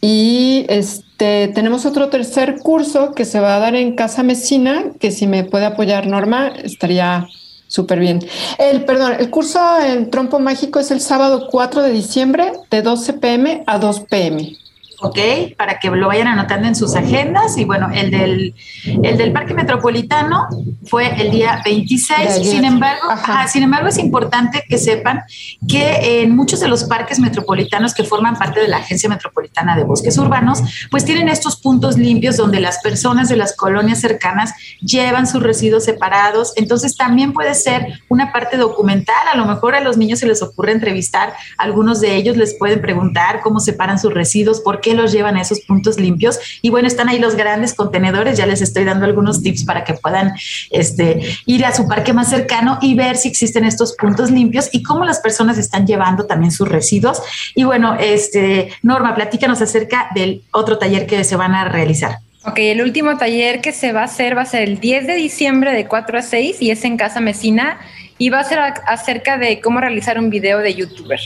Y 0.01 0.65
este, 0.69 1.47
tenemos 1.49 1.85
otro 1.85 2.09
tercer 2.09 2.59
curso 2.59 3.13
que 3.13 3.25
se 3.25 3.39
va 3.39 3.55
a 3.55 3.59
dar 3.59 3.75
en 3.75 3.95
Casa 3.95 4.21
Mesina, 4.21 4.91
que 4.99 5.11
si 5.11 5.27
me 5.27 5.43
puede 5.43 5.65
apoyar 5.65 6.07
Norma, 6.07 6.47
estaría 6.47 7.27
Súper 7.75 7.99
bien. 7.99 8.19
El, 8.57 8.85
perdón, 8.85 9.15
el 9.19 9.29
curso 9.29 9.59
en 9.81 10.09
Trompo 10.09 10.39
Mágico 10.39 10.79
es 10.79 10.91
el 10.91 11.01
sábado 11.01 11.49
4 11.51 11.81
de 11.81 11.91
diciembre 11.91 12.53
de 12.71 12.81
12 12.81 13.13
pm 13.15 13.63
a 13.67 13.79
2 13.79 13.99
pm. 14.09 14.57
¿Ok? 15.01 15.19
Para 15.57 15.79
que 15.79 15.89
lo 15.89 16.07
vayan 16.07 16.27
anotando 16.27 16.67
en 16.67 16.75
sus 16.75 16.95
agendas. 16.95 17.57
Y 17.57 17.65
bueno, 17.65 17.89
el 17.93 18.11
del, 18.11 18.55
el 19.03 19.17
del 19.17 19.31
Parque 19.31 19.53
Metropolitano 19.53 20.47
fue 20.85 21.21
el 21.21 21.31
día 21.31 21.61
26. 21.63 22.47
Sin 22.47 22.65
embargo, 22.65 23.07
sin 23.47 23.63
embargo, 23.63 23.87
es 23.87 23.97
importante 23.97 24.63
que 24.67 24.77
sepan 24.77 25.23
que 25.67 26.21
en 26.21 26.35
muchos 26.35 26.59
de 26.59 26.67
los 26.67 26.83
parques 26.85 27.19
metropolitanos 27.19 27.93
que 27.93 28.03
forman 28.03 28.37
parte 28.37 28.59
de 28.59 28.67
la 28.67 28.77
Agencia 28.77 29.09
Metropolitana 29.09 29.75
de 29.75 29.83
Bosques 29.83 30.17
Urbanos, 30.17 30.61
pues 30.91 31.05
tienen 31.05 31.29
estos 31.29 31.57
puntos 31.57 31.97
limpios 31.97 32.37
donde 32.37 32.59
las 32.59 32.79
personas 32.79 33.29
de 33.29 33.35
las 33.35 33.55
colonias 33.55 33.99
cercanas 33.99 34.53
llevan 34.81 35.27
sus 35.27 35.41
residuos 35.41 35.85
separados. 35.85 36.53
Entonces, 36.55 36.95
también 36.95 37.33
puede 37.33 37.55
ser 37.55 38.01
una 38.09 38.31
parte 38.31 38.57
documental. 38.57 39.27
A 39.31 39.35
lo 39.35 39.45
mejor 39.45 39.75
a 39.75 39.79
los 39.79 39.97
niños 39.97 40.19
se 40.19 40.27
les 40.27 40.41
ocurre 40.41 40.71
entrevistar, 40.71 41.33
algunos 41.57 42.01
de 42.01 42.15
ellos 42.15 42.37
les 42.37 42.53
pueden 42.55 42.81
preguntar 42.81 43.41
cómo 43.41 43.59
separan 43.59 43.99
sus 43.99 44.13
residuos, 44.13 44.61
por 44.61 44.81
qué 44.85 44.93
los 44.93 45.11
llevan 45.11 45.35
a 45.35 45.41
esos 45.41 45.61
puntos 45.61 45.99
limpios. 45.99 46.39
Y 46.61 46.69
bueno, 46.69 46.87
están 46.87 47.09
ahí 47.09 47.17
los 47.17 47.35
grandes 47.35 47.73
contenedores, 47.73 48.37
ya 48.37 48.45
les 48.45 48.61
estoy 48.61 48.83
dando 48.83 49.05
algunos 49.05 49.41
tips 49.41 49.63
para 49.65 49.83
que 49.83 49.95
puedan 49.95 50.33
este, 50.69 51.21
ir 51.47 51.65
a 51.65 51.73
su 51.73 51.87
parque 51.87 52.13
más 52.13 52.29
cercano 52.29 52.77
y 52.83 52.93
ver 52.93 53.17
si 53.17 53.27
existen 53.27 53.65
estos 53.65 53.95
puntos 53.95 54.29
limpios 54.29 54.69
y 54.71 54.83
cómo 54.83 55.03
las 55.03 55.19
personas 55.19 55.57
están 55.57 55.87
llevando 55.87 56.27
también 56.27 56.51
sus 56.51 56.69
residuos. 56.69 57.19
Y 57.55 57.63
bueno, 57.63 57.97
este, 57.99 58.69
Norma, 58.83 59.15
platícanos 59.15 59.59
acerca 59.59 60.09
del 60.13 60.43
otro 60.51 60.77
taller 60.77 61.07
que 61.07 61.23
se 61.23 61.35
van 61.35 61.55
a 61.55 61.67
realizar. 61.67 62.19
Ok, 62.45 62.59
el 62.59 62.83
último 62.83 63.17
taller 63.17 63.59
que 63.61 63.71
se 63.71 63.91
va 63.91 64.01
a 64.01 64.05
hacer 64.05 64.37
va 64.37 64.43
a 64.43 64.45
ser 64.45 64.61
el 64.61 64.79
10 64.79 65.07
de 65.07 65.15
diciembre 65.15 65.73
de 65.73 65.87
4 65.87 66.19
a 66.19 66.21
6 66.21 66.61
y 66.61 66.69
es 66.69 66.85
en 66.85 66.95
Casa 66.95 67.19
Mesina 67.19 67.79
y 68.19 68.29
va 68.29 68.39
a 68.39 68.43
ser 68.43 68.59
acerca 68.59 69.39
de 69.39 69.59
cómo 69.61 69.81
realizar 69.81 70.19
un 70.19 70.29
video 70.29 70.59
de 70.59 70.75
youtuber. 70.75 71.19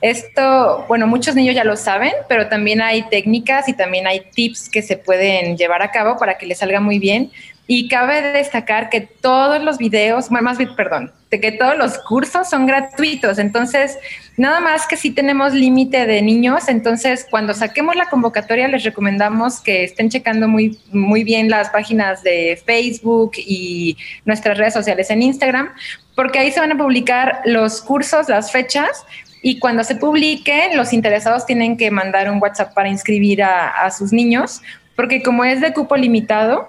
Esto, 0.00 0.84
bueno, 0.88 1.06
muchos 1.06 1.34
niños 1.34 1.54
ya 1.54 1.64
lo 1.64 1.76
saben, 1.76 2.12
pero 2.28 2.48
también 2.48 2.80
hay 2.82 3.08
técnicas 3.08 3.68
y 3.68 3.72
también 3.72 4.06
hay 4.06 4.20
tips 4.34 4.68
que 4.68 4.82
se 4.82 4.96
pueden 4.96 5.56
llevar 5.56 5.82
a 5.82 5.90
cabo 5.90 6.18
para 6.18 6.36
que 6.38 6.46
les 6.46 6.58
salga 6.58 6.80
muy 6.80 6.98
bien. 6.98 7.30
Y 7.68 7.88
cabe 7.88 8.22
destacar 8.22 8.90
que 8.90 9.00
todos 9.00 9.60
los 9.60 9.78
videos, 9.78 10.30
más 10.30 10.56
bien, 10.56 10.76
perdón, 10.76 11.12
de 11.30 11.40
que 11.40 11.50
todos 11.50 11.76
los 11.76 11.98
cursos 11.98 12.48
son 12.48 12.64
gratuitos. 12.66 13.38
Entonces, 13.38 13.98
nada 14.36 14.60
más 14.60 14.86
que 14.86 14.96
si 14.96 15.10
tenemos 15.10 15.52
límite 15.52 16.06
de 16.06 16.22
niños, 16.22 16.68
entonces 16.68 17.26
cuando 17.28 17.54
saquemos 17.54 17.96
la 17.96 18.08
convocatoria 18.08 18.68
les 18.68 18.84
recomendamos 18.84 19.60
que 19.60 19.82
estén 19.82 20.10
checando 20.10 20.46
muy, 20.46 20.78
muy 20.92 21.24
bien 21.24 21.48
las 21.50 21.70
páginas 21.70 22.22
de 22.22 22.62
Facebook 22.64 23.32
y 23.36 23.96
nuestras 24.24 24.58
redes 24.58 24.74
sociales 24.74 25.10
en 25.10 25.22
Instagram, 25.22 25.70
porque 26.14 26.38
ahí 26.38 26.52
se 26.52 26.60
van 26.60 26.70
a 26.70 26.78
publicar 26.78 27.40
los 27.44 27.82
cursos, 27.82 28.28
las 28.28 28.52
fechas 28.52 29.04
y 29.48 29.60
cuando 29.60 29.84
se 29.84 29.94
publique, 29.94 30.70
los 30.74 30.92
interesados 30.92 31.46
tienen 31.46 31.76
que 31.76 31.92
mandar 31.92 32.28
un 32.28 32.42
WhatsApp 32.42 32.74
para 32.74 32.88
inscribir 32.88 33.44
a, 33.44 33.88
sus 33.92 34.12
niños, 34.12 34.60
porque 34.96 35.22
como 35.22 35.44
es 35.44 35.60
de 35.60 35.72
cupo 35.72 35.96
limitado, 35.96 36.66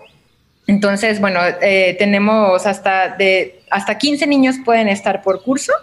entonces, 0.67 1.19
bueno, 1.19 1.39
eh, 1.59 1.95
tenemos 1.97 2.67
hasta 2.67 3.15
de 3.15 3.61
hasta 3.71 3.97
15 3.97 4.27
niños 4.27 4.57
pueden 4.63 4.89
estar 4.89 5.23
por 5.23 5.41
curso. 5.41 5.73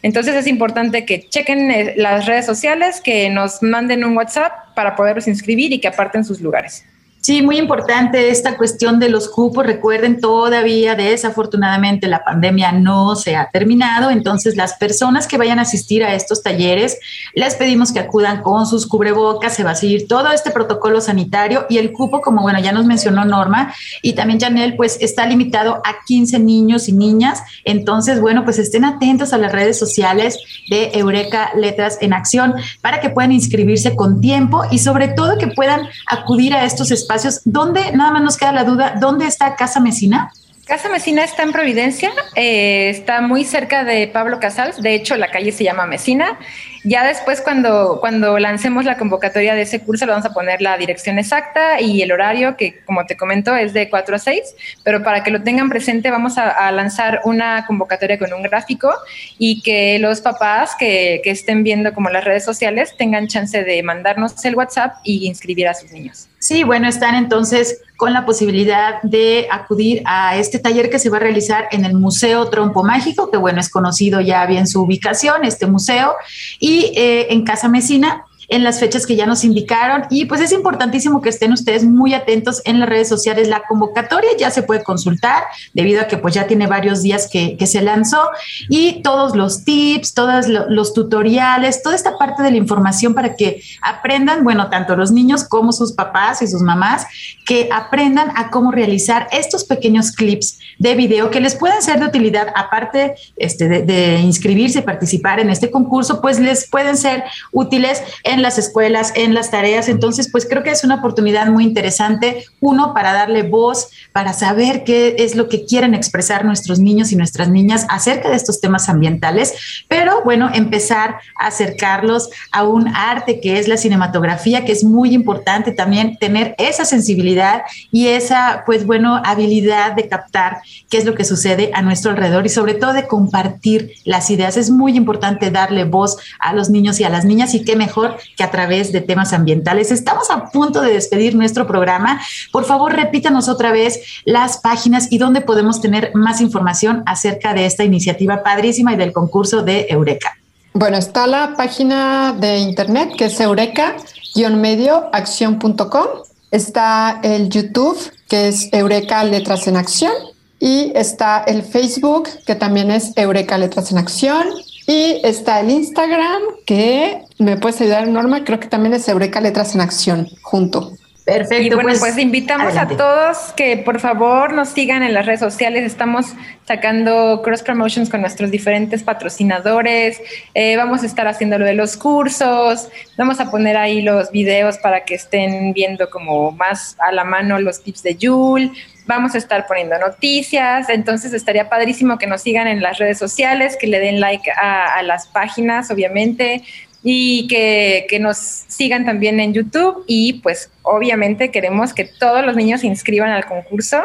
Entonces 0.00 0.34
es 0.36 0.46
importante 0.46 1.04
que 1.04 1.28
chequen 1.28 1.70
eh, 1.70 1.92
las 1.98 2.24
redes 2.24 2.46
sociales, 2.46 3.02
que 3.02 3.28
nos 3.28 3.62
manden 3.62 4.02
un 4.02 4.16
WhatsApp 4.16 4.74
para 4.74 4.96
poderlos 4.96 5.28
inscribir 5.28 5.74
y 5.74 5.80
que 5.80 5.88
aparten 5.88 6.24
sus 6.24 6.40
lugares. 6.40 6.82
Sí, 7.28 7.42
muy 7.42 7.58
importante 7.58 8.30
esta 8.30 8.56
cuestión 8.56 8.98
de 8.98 9.10
los 9.10 9.28
cupos. 9.28 9.66
Recuerden, 9.66 10.18
todavía 10.18 10.94
desafortunadamente 10.94 12.08
la 12.08 12.24
pandemia 12.24 12.72
no 12.72 13.16
se 13.16 13.36
ha 13.36 13.50
terminado, 13.50 14.08
entonces 14.08 14.56
las 14.56 14.78
personas 14.78 15.26
que 15.26 15.36
vayan 15.36 15.58
a 15.58 15.62
asistir 15.62 16.02
a 16.02 16.14
estos 16.14 16.42
talleres, 16.42 16.98
les 17.34 17.54
pedimos 17.54 17.92
que 17.92 17.98
acudan 17.98 18.40
con 18.40 18.66
sus 18.66 18.86
cubrebocas, 18.86 19.54
se 19.54 19.62
va 19.62 19.72
a 19.72 19.74
seguir 19.74 20.08
todo 20.08 20.32
este 20.32 20.50
protocolo 20.50 21.02
sanitario 21.02 21.66
y 21.68 21.76
el 21.76 21.92
cupo, 21.92 22.22
como 22.22 22.40
bueno, 22.40 22.60
ya 22.60 22.72
nos 22.72 22.86
mencionó 22.86 23.26
Norma 23.26 23.74
y 24.00 24.14
también 24.14 24.40
Janel, 24.40 24.74
pues 24.74 24.96
está 25.02 25.26
limitado 25.26 25.82
a 25.84 25.96
15 26.06 26.38
niños 26.38 26.88
y 26.88 26.92
niñas. 26.92 27.42
Entonces, 27.66 28.22
bueno, 28.22 28.44
pues 28.44 28.58
estén 28.58 28.86
atentos 28.86 29.34
a 29.34 29.36
las 29.36 29.52
redes 29.52 29.78
sociales 29.78 30.38
de 30.70 30.92
Eureka 30.94 31.50
Letras 31.54 31.98
en 32.00 32.14
Acción 32.14 32.54
para 32.80 33.02
que 33.02 33.10
puedan 33.10 33.32
inscribirse 33.32 33.94
con 33.94 34.22
tiempo 34.22 34.62
y 34.70 34.78
sobre 34.78 35.08
todo 35.08 35.36
que 35.36 35.48
puedan 35.48 35.82
acudir 36.06 36.54
a 36.54 36.64
estos 36.64 36.90
espacios 36.90 37.17
¿Dónde, 37.44 37.92
nada 37.92 38.12
más 38.12 38.22
nos 38.22 38.36
queda 38.36 38.52
la 38.52 38.64
duda, 38.64 38.94
dónde 39.00 39.26
está 39.26 39.56
Casa 39.56 39.80
Mesina? 39.80 40.30
Casa 40.68 40.90
Mesina 40.90 41.24
está 41.24 41.44
en 41.44 41.52
Providencia, 41.52 42.10
eh, 42.34 42.90
está 42.90 43.22
muy 43.22 43.46
cerca 43.46 43.84
de 43.84 44.06
Pablo 44.06 44.38
Casals, 44.38 44.82
de 44.82 44.94
hecho 44.94 45.16
la 45.16 45.30
calle 45.30 45.50
se 45.50 45.64
llama 45.64 45.86
Mesina. 45.86 46.38
Ya 46.84 47.06
después 47.06 47.40
cuando, 47.40 47.98
cuando 48.00 48.38
lancemos 48.38 48.84
la 48.84 48.98
convocatoria 48.98 49.54
de 49.54 49.62
ese 49.62 49.80
curso 49.80 50.04
le 50.04 50.12
vamos 50.12 50.26
a 50.26 50.34
poner 50.34 50.60
la 50.60 50.76
dirección 50.76 51.18
exacta 51.18 51.80
y 51.80 52.02
el 52.02 52.12
horario 52.12 52.58
que 52.58 52.80
como 52.84 53.06
te 53.06 53.16
comento 53.16 53.56
es 53.56 53.72
de 53.72 53.88
4 53.88 54.16
a 54.16 54.18
6, 54.18 54.42
pero 54.84 55.02
para 55.02 55.24
que 55.24 55.30
lo 55.30 55.42
tengan 55.42 55.70
presente 55.70 56.10
vamos 56.10 56.36
a, 56.36 56.70
lanzar 56.70 57.22
una 57.24 57.64
convocatoria 57.66 58.18
con 58.18 58.30
un 58.34 58.42
gráfico 58.42 58.92
y 59.38 59.62
que 59.62 59.98
los 59.98 60.20
papás 60.20 60.76
que, 60.78 61.22
que 61.24 61.30
estén 61.30 61.64
viendo 61.64 61.94
como 61.94 62.10
las 62.10 62.24
redes 62.24 62.44
sociales 62.44 62.94
tengan 62.98 63.26
chance 63.26 63.64
de 63.64 63.82
mandarnos 63.82 64.44
el 64.44 64.54
WhatsApp 64.54 64.96
y 65.02 65.26
inscribir 65.26 65.66
a 65.66 65.72
sus 65.72 65.90
niños. 65.92 66.28
Sí, 66.48 66.64
bueno, 66.64 66.88
están 66.88 67.14
entonces 67.14 67.82
con 67.98 68.14
la 68.14 68.24
posibilidad 68.24 69.02
de 69.02 69.48
acudir 69.50 70.00
a 70.06 70.34
este 70.38 70.58
taller 70.58 70.88
que 70.88 70.98
se 70.98 71.10
va 71.10 71.18
a 71.18 71.20
realizar 71.20 71.68
en 71.72 71.84
el 71.84 71.92
Museo 71.92 72.48
Trompo 72.48 72.82
Mágico, 72.82 73.30
que 73.30 73.36
bueno, 73.36 73.60
es 73.60 73.68
conocido 73.68 74.22
ya 74.22 74.46
bien 74.46 74.66
su 74.66 74.80
ubicación, 74.80 75.44
este 75.44 75.66
museo, 75.66 76.14
y 76.58 76.90
eh, 76.96 77.34
en 77.34 77.44
Casa 77.44 77.68
Mesina. 77.68 78.24
En 78.48 78.64
las 78.64 78.80
fechas 78.80 79.06
que 79.06 79.14
ya 79.14 79.26
nos 79.26 79.44
indicaron 79.44 80.04
y 80.10 80.24
pues 80.24 80.40
es 80.40 80.52
importantísimo 80.52 81.20
que 81.20 81.28
estén 81.28 81.52
ustedes 81.52 81.84
muy 81.84 82.14
atentos 82.14 82.62
en 82.64 82.80
las 82.80 82.88
redes 82.88 83.08
sociales. 83.08 83.48
La 83.48 83.62
convocatoria 83.68 84.30
ya 84.38 84.50
se 84.50 84.62
puede 84.62 84.82
consultar 84.82 85.44
debido 85.74 86.00
a 86.00 86.06
que 86.06 86.16
pues 86.16 86.34
ya 86.34 86.46
tiene 86.46 86.66
varios 86.66 87.02
días 87.02 87.28
que, 87.30 87.56
se 87.68 87.82
lanzó 87.82 88.30
y 88.70 89.02
todos 89.02 89.36
los 89.36 89.64
tips, 89.64 90.14
todos 90.14 90.46
los 90.48 90.94
tutoriales, 90.94 91.82
toda 91.82 91.94
esta 91.94 92.16
parte 92.16 92.42
de 92.42 92.50
la 92.50 92.56
información 92.56 93.12
para 93.12 93.36
que 93.36 93.60
aprendan, 93.82 94.42
bueno, 94.42 94.70
tanto 94.70 94.96
los 94.96 95.12
niños 95.12 95.44
como 95.44 95.72
sus 95.72 95.92
papás 95.92 96.40
y 96.40 96.46
sus 96.46 96.62
mamás, 96.62 97.06
que 97.44 97.68
aprendan 97.70 98.32
a 98.36 98.48
cómo 98.48 98.72
realizar 98.72 99.28
estos 99.32 99.64
pequeños 99.64 100.12
clips 100.12 100.60
de 100.78 100.94
video 100.94 101.30
que 101.30 101.40
les 101.40 101.56
pueden 101.56 101.82
ser 101.82 102.00
de 102.00 102.06
utilidad, 102.06 102.48
aparte 102.56 103.16
este, 103.36 103.68
de, 103.68 103.82
de 103.82 104.20
inscribirse 104.20 104.78
y 104.78 104.82
participar 104.82 105.40
en 105.40 105.50
este 105.50 105.70
concurso, 105.70 106.22
pues 106.22 106.38
les 106.38 106.66
pueden 106.70 106.96
ser 106.96 107.24
útiles 107.52 108.02
en 108.24 108.37
las 108.42 108.58
escuelas, 108.58 109.12
en 109.14 109.34
las 109.34 109.50
tareas. 109.50 109.88
Entonces, 109.88 110.30
pues 110.30 110.46
creo 110.46 110.62
que 110.62 110.70
es 110.70 110.84
una 110.84 110.96
oportunidad 110.96 111.46
muy 111.48 111.64
interesante, 111.64 112.44
uno, 112.60 112.94
para 112.94 113.12
darle 113.12 113.42
voz, 113.42 113.90
para 114.12 114.32
saber 114.32 114.84
qué 114.84 115.16
es 115.18 115.34
lo 115.34 115.48
que 115.48 115.64
quieren 115.64 115.94
expresar 115.94 116.44
nuestros 116.44 116.78
niños 116.78 117.12
y 117.12 117.16
nuestras 117.16 117.48
niñas 117.48 117.86
acerca 117.88 118.30
de 118.30 118.36
estos 118.36 118.60
temas 118.60 118.88
ambientales, 118.88 119.84
pero 119.88 120.22
bueno, 120.24 120.50
empezar 120.52 121.16
a 121.38 121.46
acercarlos 121.46 122.30
a 122.52 122.64
un 122.64 122.88
arte 122.88 123.40
que 123.40 123.58
es 123.58 123.68
la 123.68 123.76
cinematografía, 123.76 124.64
que 124.64 124.72
es 124.72 124.84
muy 124.84 125.14
importante 125.14 125.72
también 125.72 126.16
tener 126.18 126.54
esa 126.58 126.84
sensibilidad 126.84 127.62
y 127.90 128.08
esa, 128.08 128.62
pues 128.66 128.86
bueno, 128.86 129.20
habilidad 129.24 129.92
de 129.94 130.08
captar 130.08 130.58
qué 130.90 130.98
es 130.98 131.04
lo 131.04 131.14
que 131.14 131.24
sucede 131.24 131.70
a 131.74 131.82
nuestro 131.82 132.10
alrededor 132.10 132.46
y 132.46 132.50
sobre 132.50 132.74
todo 132.74 132.92
de 132.92 133.06
compartir 133.06 133.92
las 134.04 134.30
ideas. 134.30 134.56
Es 134.56 134.70
muy 134.70 134.96
importante 134.96 135.50
darle 135.50 135.84
voz 135.84 136.18
a 136.40 136.52
los 136.52 136.70
niños 136.70 137.00
y 137.00 137.04
a 137.04 137.08
las 137.08 137.24
niñas 137.24 137.54
y 137.54 137.64
qué 137.64 137.76
mejor 137.76 138.16
que 138.36 138.44
a 138.44 138.50
través 138.50 138.92
de 138.92 139.00
temas 139.00 139.32
ambientales. 139.32 139.90
Estamos 139.90 140.30
a 140.30 140.46
punto 140.46 140.80
de 140.80 140.92
despedir 140.92 141.34
nuestro 141.34 141.66
programa. 141.66 142.20
Por 142.52 142.64
favor, 142.64 142.94
repítanos 142.94 143.48
otra 143.48 143.72
vez 143.72 144.00
las 144.24 144.58
páginas 144.58 145.08
y 145.10 145.18
dónde 145.18 145.40
podemos 145.40 145.80
tener 145.80 146.12
más 146.14 146.40
información 146.40 147.02
acerca 147.06 147.54
de 147.54 147.66
esta 147.66 147.84
iniciativa 147.84 148.42
padrísima 148.42 148.92
y 148.92 148.96
del 148.96 149.12
concurso 149.12 149.62
de 149.62 149.86
Eureka. 149.90 150.36
Bueno, 150.74 150.96
está 150.96 151.26
la 151.26 151.54
página 151.56 152.34
de 152.38 152.58
internet 152.58 153.12
que 153.16 153.26
es 153.26 153.40
eureka-medioacción.com. 153.40 156.06
Está 156.50 157.20
el 157.22 157.48
YouTube 157.48 157.98
que 158.28 158.48
es 158.48 158.68
Eureka 158.72 159.22
Letras 159.24 159.66
en 159.66 159.76
Acción. 159.76 160.12
Y 160.60 160.92
está 160.94 161.44
el 161.46 161.62
Facebook 161.62 162.28
que 162.46 162.54
también 162.54 162.90
es 162.90 163.12
Eureka 163.16 163.58
Letras 163.58 163.90
en 163.90 163.98
Acción. 163.98 164.46
Y 164.90 165.20
está 165.22 165.60
el 165.60 165.68
Instagram 165.68 166.40
que 166.64 167.20
me 167.38 167.58
puedes 167.58 167.78
ayudar, 167.82 168.08
Norma, 168.08 168.42
creo 168.42 168.58
que 168.58 168.68
también 168.68 168.94
es 168.94 169.06
Eureka 169.06 169.38
Letras 169.38 169.74
en 169.74 169.82
Acción, 169.82 170.26
junto. 170.40 170.94
Perfecto. 171.28 171.62
Y 171.62 171.68
bueno, 171.68 171.82
pues, 171.82 172.00
pues 172.00 172.18
invitamos 172.18 172.74
a 172.78 172.88
todos 172.88 173.52
que 173.54 173.76
por 173.76 174.00
favor 174.00 174.54
nos 174.54 174.70
sigan 174.70 175.02
en 175.02 175.12
las 175.12 175.26
redes 175.26 175.40
sociales. 175.40 175.84
Estamos 175.84 176.32
sacando 176.66 177.42
cross 177.42 177.62
promotions 177.62 178.08
con 178.08 178.22
nuestros 178.22 178.50
diferentes 178.50 179.02
patrocinadores. 179.02 180.22
Eh, 180.54 180.76
vamos 180.78 181.02
a 181.02 181.06
estar 181.06 181.28
haciendo 181.28 181.58
lo 181.58 181.66
de 181.66 181.74
los 181.74 181.98
cursos. 181.98 182.88
Vamos 183.18 183.40
a 183.40 183.50
poner 183.50 183.76
ahí 183.76 184.00
los 184.00 184.30
videos 184.30 184.78
para 184.78 185.04
que 185.04 185.16
estén 185.16 185.74
viendo 185.74 186.08
como 186.08 186.52
más 186.52 186.96
a 186.98 187.12
la 187.12 187.24
mano 187.24 187.60
los 187.60 187.82
tips 187.82 188.02
de 188.02 188.16
Yul. 188.16 188.72
Vamos 189.06 189.34
a 189.34 189.38
estar 189.38 189.66
poniendo 189.66 189.98
noticias. 189.98 190.88
Entonces 190.88 191.34
estaría 191.34 191.68
padrísimo 191.68 192.16
que 192.16 192.26
nos 192.26 192.40
sigan 192.40 192.68
en 192.68 192.80
las 192.80 192.96
redes 192.96 193.18
sociales, 193.18 193.76
que 193.78 193.86
le 193.86 194.00
den 194.00 194.18
like 194.18 194.50
a, 194.50 194.94
a 194.96 195.02
las 195.02 195.26
páginas, 195.26 195.90
obviamente 195.90 196.62
y 197.02 197.46
que, 197.48 198.06
que, 198.08 198.18
nos 198.18 198.36
sigan 198.38 199.04
también 199.04 199.38
en 199.40 199.54
YouTube 199.54 200.04
y 200.06 200.34
pues 200.34 200.70
obviamente 200.82 201.50
queremos 201.50 201.94
que 201.94 202.04
todos 202.04 202.44
los 202.44 202.56
niños 202.56 202.80
se 202.80 202.88
inscriban 202.88 203.30
al 203.30 203.46
concurso 203.46 204.02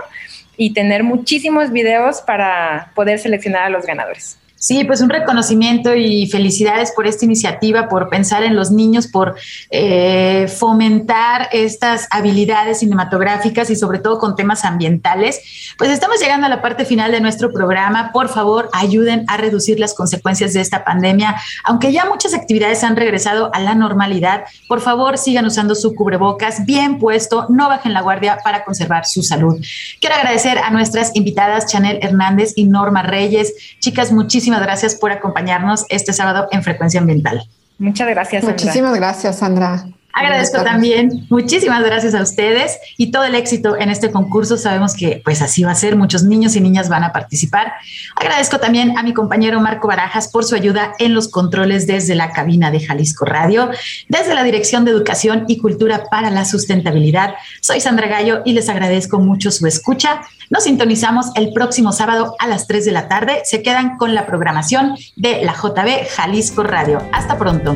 y 0.57 0.73
tener 0.73 1.03
muchísimos 1.03 1.71
videos 1.71 2.21
para 2.21 2.91
poder 2.95 3.19
seleccionar 3.19 3.63
a 3.63 3.69
los 3.69 3.85
ganadores. 3.85 4.37
Sí, 4.63 4.85
pues 4.85 5.01
un 5.01 5.09
reconocimiento 5.09 5.93
y 5.93 6.25
felicidades 6.27 6.93
por 6.93 7.05
esta 7.05 7.25
iniciativa, 7.25 7.89
por 7.89 8.07
pensar 8.07 8.43
en 8.43 8.55
los 8.55 8.71
niños, 8.71 9.07
por 9.07 9.35
eh, 9.69 10.47
fomentar 10.47 11.49
estas 11.51 12.07
habilidades 12.11 12.79
cinematográficas 12.79 13.69
y 13.69 13.75
sobre 13.75 13.99
todo 13.99 14.19
con 14.19 14.37
temas 14.37 14.63
ambientales. 14.63 15.41
Pues 15.77 15.89
estamos 15.89 16.21
llegando 16.21 16.45
a 16.45 16.49
la 16.49 16.61
parte 16.61 16.85
final 16.85 17.11
de 17.11 17.19
nuestro 17.19 17.51
programa. 17.51 18.11
Por 18.13 18.29
favor, 18.29 18.69
ayuden 18.71 19.25
a 19.27 19.35
reducir 19.35 19.81
las 19.81 19.93
consecuencias 19.93 20.53
de 20.53 20.61
esta 20.61 20.85
pandemia. 20.85 21.35
Aunque 21.65 21.91
ya 21.91 22.05
muchas 22.05 22.33
actividades 22.33 22.85
han 22.85 22.95
regresado 22.95 23.53
a 23.53 23.59
la 23.59 23.75
normalidad, 23.75 24.45
por 24.69 24.79
favor 24.79 25.17
sigan 25.17 25.45
usando 25.45 25.75
su 25.75 25.93
cubrebocas 25.93 26.65
bien 26.65 26.99
puesto, 26.99 27.47
no 27.49 27.67
bajen 27.67 27.91
la 27.91 27.99
guardia 27.99 28.37
para 28.41 28.63
conservar 28.63 29.05
su 29.05 29.23
salud. 29.23 29.61
Quiero 29.99 30.15
agradecer 30.15 30.57
a 30.57 30.69
nuestras 30.69 31.13
invitadas, 31.17 31.65
Chanel 31.65 31.99
Hernández 32.01 32.53
y 32.55 32.63
Norma 32.63 33.03
Reyes. 33.03 33.53
Chicas, 33.81 34.13
muchísimas 34.53 34.61
gracias 34.61 34.95
por 34.95 35.11
acompañarnos 35.11 35.85
este 35.89 36.13
sábado 36.13 36.47
en 36.51 36.63
Frecuencia 36.63 36.99
Ambiental. 36.99 37.47
Muchas 37.79 38.07
gracias. 38.07 38.43
Sandra. 38.43 38.65
Muchísimas 38.65 38.95
gracias, 38.95 39.37
Sandra. 39.39 39.85
Agradezco 40.15 40.63
también, 40.63 41.25
muchísimas 41.29 41.83
gracias 41.83 42.13
a 42.13 42.21
ustedes 42.21 42.77
y 42.97 43.09
todo 43.09 43.23
el 43.23 43.33
éxito 43.33 43.75
en 43.75 43.89
este 43.89 44.11
concurso. 44.11 44.57
Sabemos 44.57 44.93
que 44.93 45.23
pues 45.25 45.41
así 45.41 45.63
va 45.63 45.71
a 45.71 45.75
ser, 45.75 45.95
muchos 45.95 46.21
niños 46.21 46.55
y 46.55 46.61
niñas 46.61 46.87
van 46.87 47.03
a 47.03 47.11
participar. 47.11 47.73
Agradezco 48.15 48.59
también 48.59 48.95
a 48.95 49.01
mi 49.01 49.13
compañero 49.13 49.59
Marco 49.59 49.87
Barajas 49.87 50.27
por 50.27 50.43
su 50.43 50.53
ayuda 50.53 50.93
en 50.99 51.15
los 51.15 51.29
controles 51.29 51.87
desde 51.87 52.13
la 52.13 52.29
cabina 52.29 52.69
de 52.69 52.79
Jalisco 52.79 53.25
Radio, 53.25 53.71
desde 54.07 54.35
la 54.35 54.43
Dirección 54.43 54.85
de 54.85 54.91
Educación 54.91 55.45
y 55.47 55.57
Cultura 55.57 56.03
para 56.11 56.29
la 56.29 56.45
Sustentabilidad. 56.45 57.33
Soy 57.59 57.81
Sandra 57.81 58.07
Gallo 58.07 58.43
y 58.45 58.53
les 58.53 58.69
agradezco 58.69 59.17
mucho 59.17 59.49
su 59.49 59.65
escucha. 59.65 60.21
Nos 60.51 60.65
sintonizamos 60.65 61.31
el 61.33 61.53
próximo 61.53 61.91
sábado 61.91 62.35
a 62.37 62.45
las 62.45 62.67
3 62.67 62.85
de 62.85 62.91
la 62.91 63.07
tarde. 63.07 63.41
Se 63.45 63.63
quedan 63.63 63.97
con 63.97 64.13
la 64.13 64.27
programación 64.27 64.95
de 65.15 65.43
la 65.43 65.53
JB 65.53 66.07
Jalisco 66.07 66.61
Radio. 66.61 67.01
Hasta 67.11 67.35
pronto. 67.39 67.75